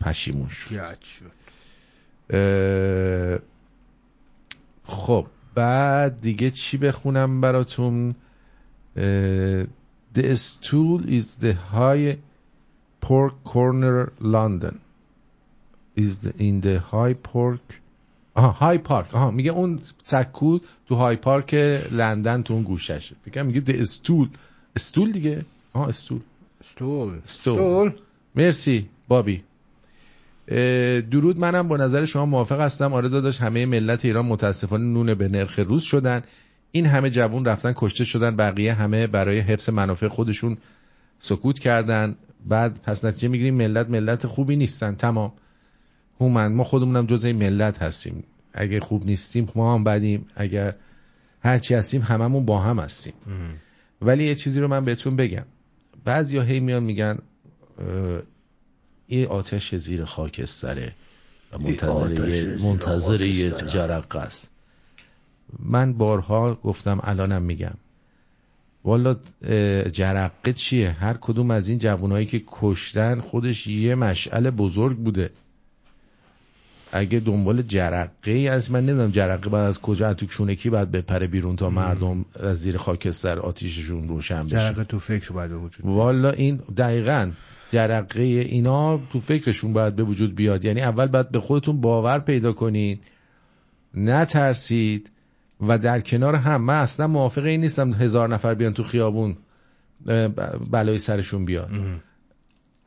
[0.00, 0.72] پشیمون شد.
[0.72, 1.32] یاد شد.
[2.30, 3.38] اه،
[4.84, 8.14] خب بعد دیگه چی بخونم براتون؟
[8.96, 9.64] اه،
[10.12, 12.18] The stool is the high
[13.00, 14.80] pork corner London.
[15.96, 17.82] Is the, in the high pork
[18.34, 20.58] آها های پارک آها میگه اون سکو
[20.88, 21.54] تو های پارک
[21.92, 24.28] لندن تو اون گوششه میگه میگه the stool.
[24.76, 26.20] استول دیگه؟ آها استول
[26.60, 27.92] استول استول
[28.34, 29.42] مرسی بابی.
[31.10, 32.94] درود منم با نظر شما موافق هستم.
[32.94, 36.22] آره داداش همه ملت ایران متاسفانه نون به نرخ روز شدن.
[36.72, 40.58] این همه جوون رفتن کشته شدن بقیه همه برای حفظ منافع خودشون
[41.18, 42.16] سکوت کردن.
[42.46, 44.94] بعد پس نتیجه می‌گیریم ملت ملت خوبی نیستن.
[44.94, 45.32] تمام.
[46.20, 48.24] هومن ما خودمونم جز این ملت هستیم.
[48.52, 50.26] اگه خوب نیستیم ما هم بدیم.
[50.36, 50.74] اگر
[51.40, 53.14] هرچی هستیم هممون با هم هستیم.
[54.02, 55.44] ولی یه چیزی رو من بهتون بگم.
[56.04, 57.18] بعضی هی میان میگن
[59.06, 60.92] این آتش زیر خاکستره
[61.52, 63.50] و منتظر یه منتظر یه.
[63.50, 64.51] جرقه است.
[65.58, 67.74] من بارها گفتم الانم میگم.
[68.84, 69.16] والا
[69.92, 75.30] جرقه چیه؟ هر کدوم از این جوانهایی که کشتن خودش یه مشعل بزرگ بوده.
[76.92, 80.90] اگه دنبال جرقه ای از من نمی‌دونم جرقه بعد از کجا از تو کشونکی باید
[80.90, 84.56] بپره بیرون تا مردم از زیر خاکستر آتیششون روشن بشه.
[84.56, 87.30] جرقه تو فکر باید وجود والا این دقیقا
[87.70, 90.64] جرقه اینا تو فکرشون باید به وجود بیاد.
[90.64, 93.00] یعنی اول باید به خودتون باور پیدا کنید
[93.94, 95.10] نترسید.
[95.68, 99.36] و در کنار هم من اصلا موافق این نیستم هزار نفر بیان تو خیابون
[100.70, 101.70] بلای سرشون بیاد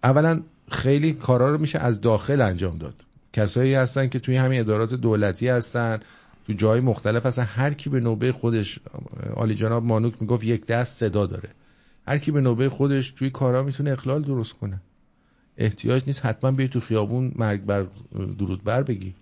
[0.04, 0.42] اولا
[0.72, 2.94] خیلی کارا رو میشه از داخل انجام داد.
[3.34, 6.00] کسایی هستن که توی همین ادارات دولتی هستن
[6.48, 7.44] تو جای مختلف هستن.
[7.44, 8.80] هر کی به نوبه خودش
[9.36, 11.50] آلی جناب مانوک می‌گفت یک دست صدا داره.
[12.08, 14.82] هر کی به نوبه خودش توی کارا می‌تونه اخلال درست کنه.
[15.58, 17.86] احتیاج نیست حتما بیای تو خیابون مرگ بر
[18.40, 19.14] درود بر بگی.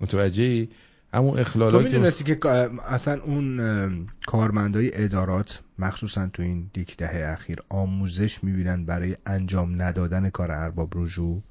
[0.00, 0.68] متوجهی؟
[1.14, 2.48] همون اخلالات تو می‌دونستی که
[2.88, 10.30] اصلا اون کارمندای ادارات مخصوصا تو این دیک دهه اخیر آموزش می‌بینن برای انجام ندادن
[10.30, 11.42] کار ارباب رجوع.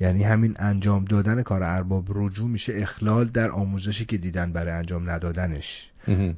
[0.00, 5.10] یعنی همین انجام دادن کار ارباب رجوع میشه اخلال در آموزشی که دیدن برای انجام
[5.10, 5.90] ندادنش.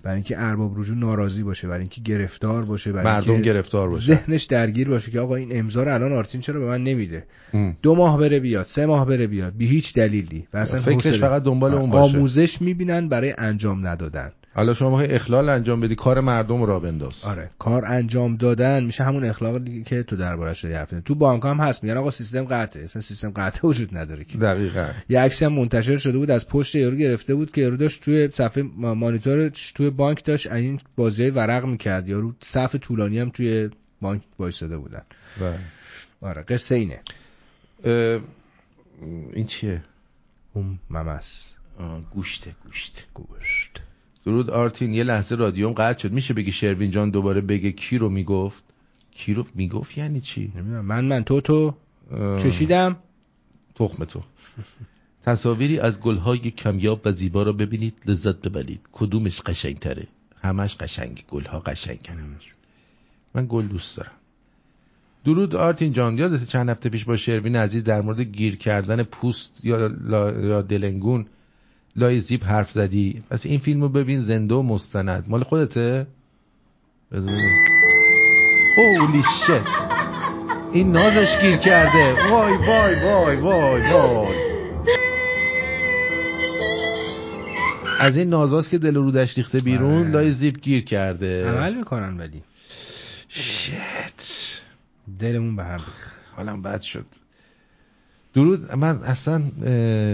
[0.02, 4.14] برای اینکه ارباب رجوع ناراضی باشه برای اینکه گرفتار باشه برای مردم اینکه گرفتار باشه.
[4.14, 7.24] ذهنش درگیر باشه که آقا این امضا رو الان آرتین چرا به من نمیده؟
[7.82, 10.46] دو ماه بره بیاد سه ماه بره بیاد بی هیچ دلیلی.
[10.52, 12.16] و اصلا فکرش فقط دنبال اون باشه.
[12.16, 14.30] آموزش می‌بینن برای انجام ندادن.
[14.54, 17.24] حالا شما اخلال انجام بدی کار مردم را بنداز.
[17.24, 21.56] آره کار انجام دادن میشه همون اخلاقی که تو دربارش داری حرف تو بانک هم
[21.60, 22.84] هست میگن آقا سیستم قطعه.
[22.84, 24.38] اصلا سیستم قطعه وجود نداره که.
[24.38, 24.88] دقیقاً.
[25.08, 28.28] یه عکسی هم منتشر شده بود از پشت یارو گرفته بود که یارو داشت توی
[28.32, 32.08] صفحه مانیتورش توی بانک داشت این بازی ورق می‌کرد.
[32.08, 33.70] یارو صف طولانی هم توی
[34.00, 35.02] بانک وایساده بودن.
[35.40, 35.58] بله
[36.20, 37.00] آره قصه اینه.
[39.32, 39.82] این چیه؟
[40.52, 41.52] اون ممس.
[42.14, 43.06] گوشته گوشت.
[43.14, 43.82] گوشت.
[44.24, 46.12] درود آرتین یه لحظه رادیوم قطع شد.
[46.12, 48.64] میشه بگی شروین جان دوباره بگه کی رو می‌گفت؟
[49.10, 50.84] کی رو می‌گفت یعنی چی؟ نمی‌دونم.
[50.84, 51.74] من من تو تو.
[52.42, 52.96] چشیدم.
[53.74, 54.20] تخم تو.
[55.22, 58.80] تصاویری از گلهای کمیاب و زیبا را ببینید لذت ببرید.
[58.92, 60.06] کدومش قشنگتره؟
[60.42, 62.18] همش قشنگ گلها قشنگن
[63.34, 64.12] من گل دوست دارم.
[65.24, 69.64] درود آرتین جان یادت چند هفته پیش با شروین عزیز در مورد گیر کردن پوست
[69.64, 69.90] یا,
[70.42, 71.26] یا دلنگون
[71.96, 73.22] لای زیب حرف زدی.
[73.30, 75.24] پس این فیلمو ببین زنده و مستند.
[75.28, 76.06] مال خودته؟
[78.76, 79.62] هولی شت
[80.72, 82.12] این نازش گیر کرده.
[82.30, 84.50] وای وای وای وای وای.
[88.00, 91.48] از این نازاست که دل رودش ریخته بیرون لای زیب گیر کرده.
[91.48, 92.42] عمل می‌کنن ولی.
[93.28, 94.60] شت
[95.18, 95.80] دلمون به هم
[96.36, 97.06] حالم بد شد.
[98.34, 98.72] درود.
[98.72, 99.42] من اصلا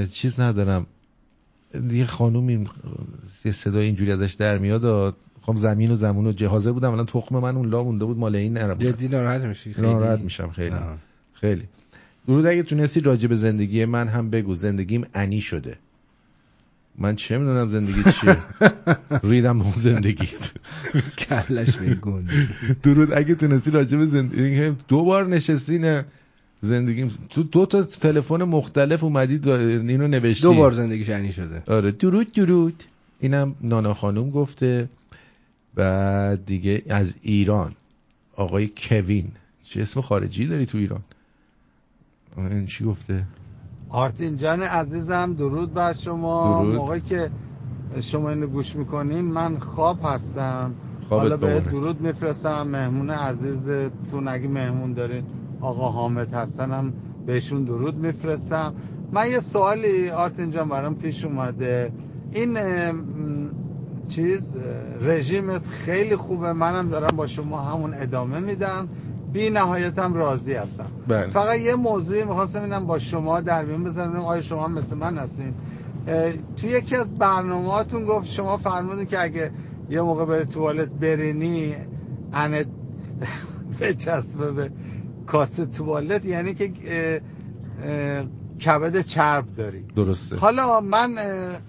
[0.07, 0.87] چیز ندارم.
[1.93, 2.69] یه خانومی
[3.45, 6.93] یه صدای اینجوری ازش در میاد خب زمین و زمون و جهازه بودم.
[6.93, 8.79] الان تخم من اون لا مونده بود مال این نرم.
[8.79, 9.73] جدی ناراحت میشی.
[9.75, 9.87] خیلی.
[9.87, 10.75] ناراحت میشم خیلی.
[10.75, 10.99] آه.
[11.35, 11.63] خیلی.
[12.27, 14.55] درود اگه تونستی راجع به زندگی من هم بگو.
[14.55, 15.79] زندگیم انی شده.
[16.99, 18.37] من چه می‌دونم زندگی چیه؟
[19.31, 20.29] ریدم اون زندگی.
[21.19, 22.29] کلش بگون
[22.83, 26.05] درود اگه تونستی راجع به زندگی دو بار نشستی نه.
[26.67, 30.43] زندگیم تو دو تا تلفن مختلف اومدید اینو نوشتی.
[30.43, 31.63] دو بار زندگی شنی شده.
[31.69, 32.83] آره درود درود.
[33.21, 34.89] اینم نانا خانوم گفته.
[35.75, 37.73] بعد دیگه از ایران.
[38.37, 39.29] آقای کوین.
[39.65, 41.01] چه اسم خارجی داری تو ایران؟
[42.37, 43.25] این چی گفته؟
[43.89, 46.63] آرتین جان عزیزم درود بر شما.
[46.63, 46.75] درود.
[46.75, 47.31] موقعی که
[48.01, 50.75] شما اینو گوش می‌کنین من خواب هستم.
[51.11, 51.61] حالا به.
[51.61, 52.67] درود میفرستم.
[52.67, 55.25] مهمون عزیزتون اگه مهمون دارین.
[55.67, 56.93] آقا حامد هستنم
[57.27, 58.75] بهشون درود میفرستم.
[59.13, 61.93] من یه سوالی آرتین جان برام پیش اومده.
[62.33, 62.59] این
[64.09, 64.57] چیز
[65.01, 66.53] رژیمت خیلی خوبه.
[66.53, 68.89] منم دارم با شما همون ادامه میدم.
[69.33, 70.87] بی نهایتم راضی هستم.
[71.09, 71.31] بله.
[71.31, 74.17] فقط یه موضوعی می‌خواستم اینم با شما در میون بذارم.
[74.17, 75.55] آیا شما هم مثل من هستین؟
[76.57, 79.51] تو یکی از برنامهاتون گفت شما فرمودین که اگه
[79.91, 81.75] یه موقع بری توالت برینی
[82.33, 82.67] انت
[83.81, 84.71] بچسبه به
[85.27, 86.73] کاسه توالت یعنی که
[88.65, 89.85] کبد چرب داری.
[89.97, 90.37] درسته.
[90.37, 91.19] حالا من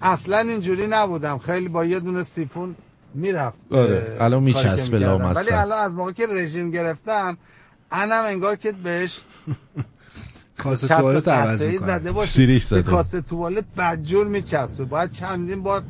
[0.02, 1.38] اصلا اینجوری نبودم.
[1.38, 2.74] خیلی با یه دونه سیفون
[3.14, 5.48] می‌رفت آره الان میچسبه ولی لامصب.
[5.52, 7.36] الان از موقع که رژیم گرفتم
[7.90, 9.20] انم انگار که بهش
[10.58, 11.86] کاسه توالت عوض می‌کنه.
[11.86, 12.32] زده باشه.
[12.32, 12.82] سیریش زده.
[12.82, 14.84] کاسه توالت بدجور میچسبه.
[14.84, 15.82] باید چندین بار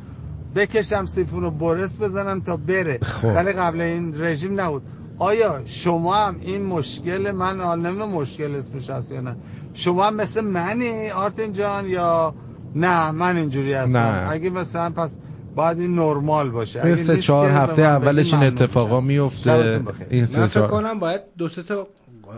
[0.55, 2.99] بکشم سیفون رو برس بزنم تا بره.
[3.03, 3.25] خب.
[3.25, 4.83] ولی قبل این رژیم نبود.
[5.19, 9.35] آیا شما هم این مشکل من عالم مشکل اسمش هست یا نه.
[9.73, 12.33] شما هم مثل منی آرتین جان یا
[12.75, 13.97] نه من اینجوری هستم.
[13.97, 14.31] نه.
[14.31, 15.17] اگه مثلا پس
[15.55, 16.85] باید این نرمال باشه.
[16.85, 20.67] این سه چهار هفته اولش این اتفاقا میفته این سه چهار.
[20.69, 21.87] کنم باید دو سه تا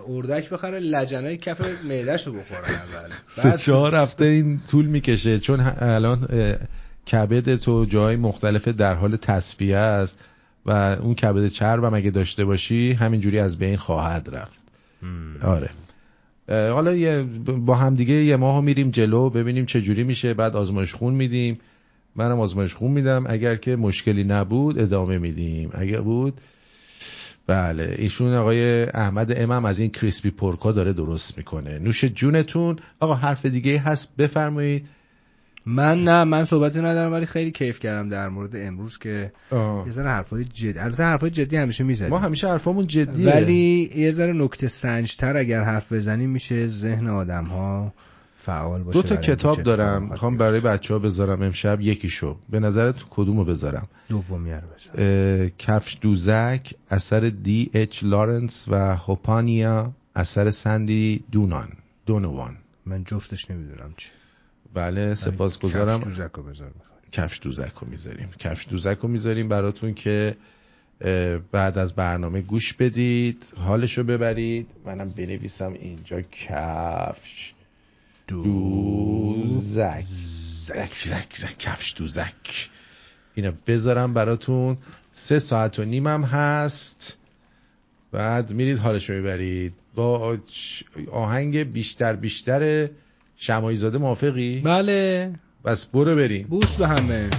[0.07, 3.09] اردک بخره لجنای کف معده‌شو بخوره اول.
[3.29, 5.39] سه چهار هفته این طول می‌کشه.
[5.39, 6.27] چون الان
[7.11, 10.19] کبد تو جای مختلف در حال تصفیه است.
[10.65, 14.59] و اون کبد چرب هم اگه داشته باشی همینجوری از بین خواهد رفت.
[15.41, 15.69] آره.
[16.49, 17.23] حالا یه
[17.65, 20.33] با همدیگه یه ماه میریم جلو ببینیم چه جوری میشه.
[20.33, 21.59] بعد آزمایش خون میدیم.
[22.15, 23.23] منم آزمایش خون میدم.
[23.27, 25.69] اگر که مشکلی نبود ادامه میدیم.
[25.73, 26.41] اگر بود
[27.47, 27.95] بله.
[27.97, 31.79] ایشون آقای احمد امام از این کریسپی پورکا داره درست می‌کنه.
[31.79, 32.75] نوش جونتون.
[32.99, 34.87] آقا حرف دیگه هست؟ بفرمایید.
[35.65, 39.31] من نه من صحبتی ندارم ولی خیلی کیف کردم در مورد امروز که
[39.85, 43.27] یه ذره حرفای جدی البته حرفای جدی همیشه می‌زنیم ما همیشه حرفامون جدیه.
[43.27, 47.93] ولی یه ذره نکته سنجتر اگر حرف بزنیم میشه ذهن آدم ها
[48.43, 52.37] فعال باشه دو تا کتاب دارم می‌خوام برای بچه ها بذارم امشب یکیشو.
[52.49, 54.61] به نظرت کدومو بذارم؟ دومی رو
[54.95, 61.69] بذارم کفش دوزک اثر دی اچ لارنس و هوپانیا اثر سندی دونان
[62.05, 62.57] دونوان.
[62.85, 64.09] من جفتش نمی‌دونم چی.
[64.73, 65.99] بله سپاسگزارم.
[65.99, 66.69] کفش دوزک رو
[67.11, 68.29] کفش دوزک رو می‌ذاریم.
[68.39, 70.35] کفش دوزک رو می‌ذاریم براتون که
[71.51, 74.67] بعد از برنامه گوش بدید حالشو ببرید.
[74.85, 77.53] منم بنویسم اینجا کفش
[78.27, 80.05] دوزک.
[80.65, 82.69] زک زک زک کفش دوزک.
[83.35, 84.77] اینو بذارم براتون.
[85.11, 87.17] سه ساعت و نیمم هست.
[88.11, 89.73] بعد میرید حالشو می‌برید.
[89.95, 90.37] با
[91.11, 92.89] آهنگ بیشتر بیشتر
[93.43, 95.33] شمایی زاده موافقی؟ بله.
[95.65, 96.47] بس برو بریم.
[96.47, 97.29] بوس به همه.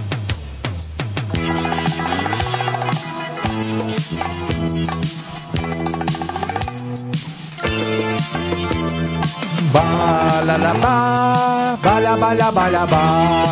[9.73, 13.45] بالا لا با بالا بالا بالا با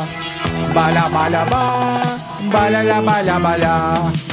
[0.76, 2.02] بالا بالا با
[2.54, 4.31] بالا لا بالا بالا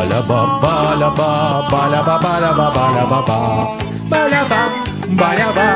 [0.00, 3.68] بالا با بالا با بالا با بالا با بالا با با
[4.10, 4.56] بالا با
[5.18, 5.68] بالا با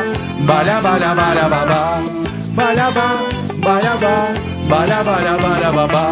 [0.47, 1.65] بالا بالا بالا با
[2.57, 3.07] بالا با
[3.63, 4.15] بالا با
[4.69, 6.05] بالا بالا بالا با با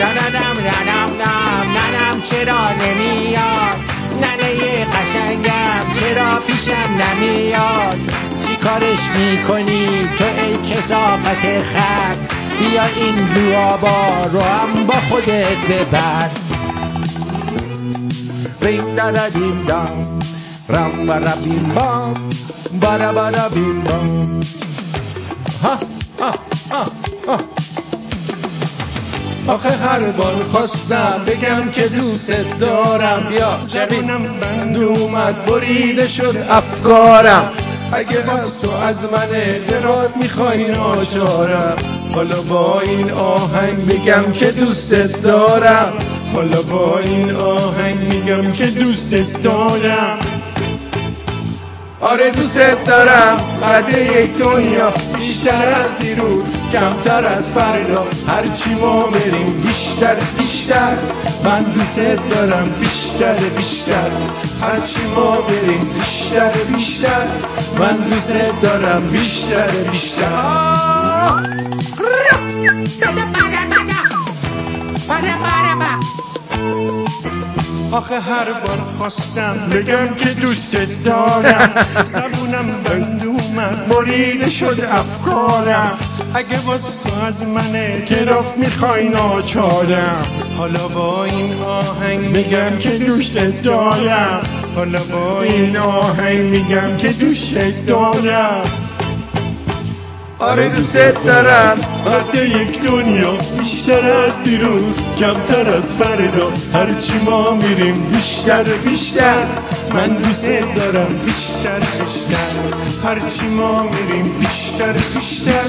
[0.00, 3.78] ننم ننم نم ننم چرا نمیاد
[4.22, 7.98] ننه قشنگم چرا پیشم نمیاد
[8.46, 12.14] چی کارش می‌کنی تو ای کسافت خر
[12.58, 16.45] بیا این لوابا رو هم با خودت ببر.
[18.66, 20.18] ریم دادا دیم دام
[20.68, 22.12] رام برا بیم بام
[22.80, 24.40] برا برا بیم بام
[25.62, 25.78] ها
[26.20, 26.32] ها
[26.70, 26.86] ها
[27.28, 27.38] ها
[29.46, 33.32] آخه هر بار خواستم بگم که دوستت دارم.
[33.32, 37.52] یا جوونم بند اومد بریده شد افکارم.
[37.92, 41.76] اگه باز تو از من اعتراض می‌خوای ناچارم.
[42.14, 45.92] حالا با این آهنگ میگم که دوستت دارم.
[46.34, 50.18] حالا با این آهنگ میگم که دوستت دارم.
[52.00, 53.40] آره دوستت دارم.
[53.60, 54.92] بعد یک دنیا.
[55.46, 58.06] بیشتر از دیروز کمتر از فردا.
[58.28, 60.96] هرچی ما بریم بیشتر بیشتر.
[61.44, 64.10] من دوستت دارم بیشتر بیشتر.
[64.62, 67.26] هرچی ما بریم بیشتر بیشتر.
[67.78, 70.36] من دوستت دارم بیشتر بیشتر.
[77.92, 81.70] آخه هر بار خواستم بگم که دوستت دارم.
[82.04, 85.98] زبونم بند اومد بریده شد افکارم.
[86.34, 86.70] اگه تو
[87.26, 90.26] از من اعتراف می‌خوای ناچارم.
[90.56, 94.40] حالا با این آهنگ میگم که دوستت دارم.
[94.76, 98.85] حالا با این آهنگ میگم که دوستت دارم.
[100.38, 101.78] آره دوستت دارم.
[102.04, 104.84] بعد یک دنیا بیشتر از دیروز
[105.18, 106.52] کمتر از فردا.
[106.74, 109.44] هرچی ما میریم بیشتر بیشتر.
[109.94, 112.52] من دوستت دارم بیشتر بیشتر.
[113.04, 115.68] هرچی ما میریم بیشتر بیشتر.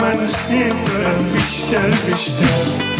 [0.00, 2.94] من دوستت دارم بیشتر بیشتر.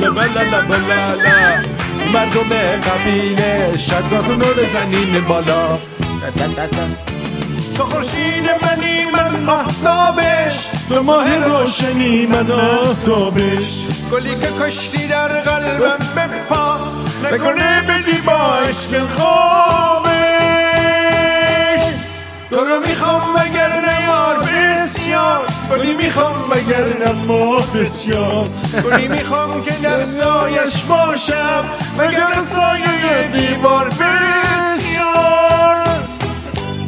[0.00, 1.60] لا لا لا لا لا
[2.12, 2.50] مردم
[2.88, 5.78] قبیله شدگاتون رو بزنین بالا.
[7.76, 10.66] تو خورشید منی من آفتابش.
[10.88, 13.86] تو ماه روشنی من آفتابش.
[14.12, 16.78] گلی که کشتی در قلبم بپا
[17.24, 20.16] نکنه بدی با عشق خوابش
[22.50, 25.55] تو رو می‌خوام وگر نیار بسیار.
[25.68, 28.48] کنی می‌خوام مگر نما بسیار.
[28.82, 31.64] کنی می‌خوام که در سایش باشم
[31.98, 35.76] مگر سایه دیوار بسیار.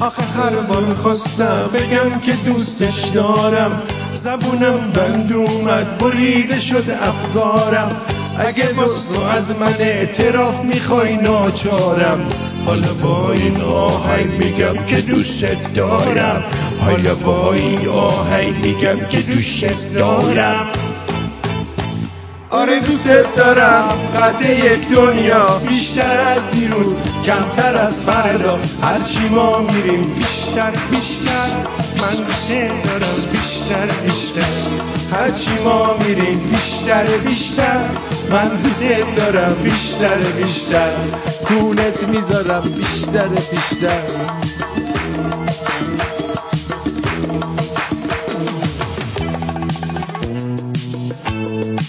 [0.01, 3.83] آخه هر بار خواستم بگم که دوستش دارم
[4.15, 7.97] زبونم بند اومد بریده شد افکارم.
[8.39, 8.67] اگه
[9.13, 12.29] تو از من اعتراف می‌خوای ناچارم.
[12.67, 15.45] حالا با این آهنگ میگم که دوست
[15.75, 16.45] دارم.
[16.81, 20.67] حالا با این آهنگ میگم که دوست دارم.
[22.51, 26.95] آره دوست دارم قد یک دنیا بیشتر از دیروز
[27.25, 28.59] کمتر از فردا.
[28.83, 31.51] هرچی ما میریم بیشتر بیشتر.
[32.01, 34.69] من دوست دارم بیشتر بیشتر.
[35.13, 37.81] هرچی ما میریم بیشتر بیشتر.
[38.31, 40.93] من دوست دارم بیشتر بیشتر.
[41.49, 44.03] کونت می‌ذارم بیشتر بیشتر.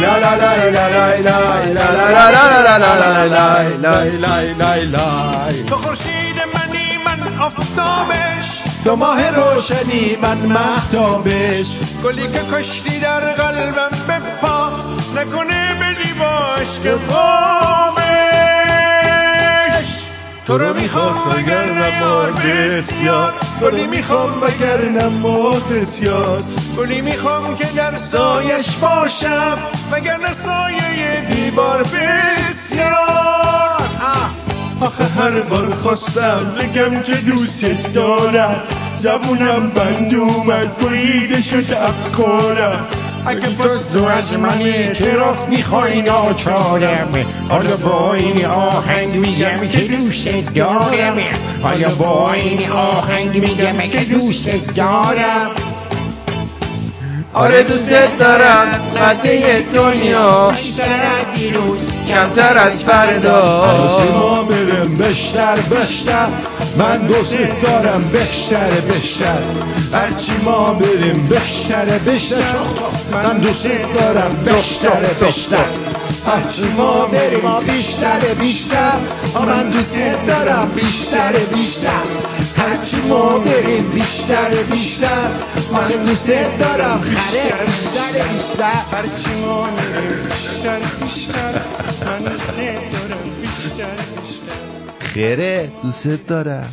[0.00, 1.38] لا لا لا لا لا لا
[1.72, 8.96] لا لا لا لا لا لا لا لا لا تو خورشید منی من آفتابش تو
[8.96, 11.66] ماه روشنی من محتابش
[12.04, 14.70] گلی که کشتی در قلبم بپا پا
[15.16, 18.04] نکنه بدی باش که خوابش
[20.46, 26.42] تو رو می‌خوام وگرنم آر بسیار تو رو می‌خوام وگرنم آر بسیار
[26.78, 29.58] گلی می‌خوام که در سایش باشم
[29.92, 32.94] مگر نه سایه دیوار؟ بسیار.
[34.80, 37.64] آخه هر بار خواستم بگم که دوست
[37.94, 38.62] دارم
[38.96, 42.86] زبونم بند اومد بریده شد افکارم.
[43.26, 47.26] اگه باز دو از من اعتراف می‌خوای ناچارم.
[47.48, 51.16] حالا با این آهنگ میگم که دوست دارم.
[51.62, 55.50] حالا با این آهنگ میگم که دوست دارم.
[57.34, 58.66] آره دوست دارم
[58.96, 60.50] قده دنیا.
[60.50, 61.78] بیشتر از دیروز
[62.08, 64.46] کمتر از فردا.
[64.84, 66.26] دارم بشتر بشتر.
[66.78, 69.42] من دوست دارم بشتر بشتر.
[69.92, 72.54] هرچی ما بریم بشتر بشتر.
[73.12, 75.64] من دوست دارم بشتر بشتر.
[76.26, 78.92] هرچی ما بریم بیشتر بیشتر.
[79.46, 79.96] من دوست
[80.26, 82.04] دارم بیشتر بیشتر.
[82.56, 85.28] هرچی ما بریم بیشتر بیشتر.
[85.72, 86.26] من دوست
[86.58, 88.82] دارم خره بیشتر بیشتر.
[88.92, 91.52] هرچی ما بریم بیشتر بیشتر.
[92.06, 93.03] من دوست دارم
[95.14, 96.68] Jerez do Setorá.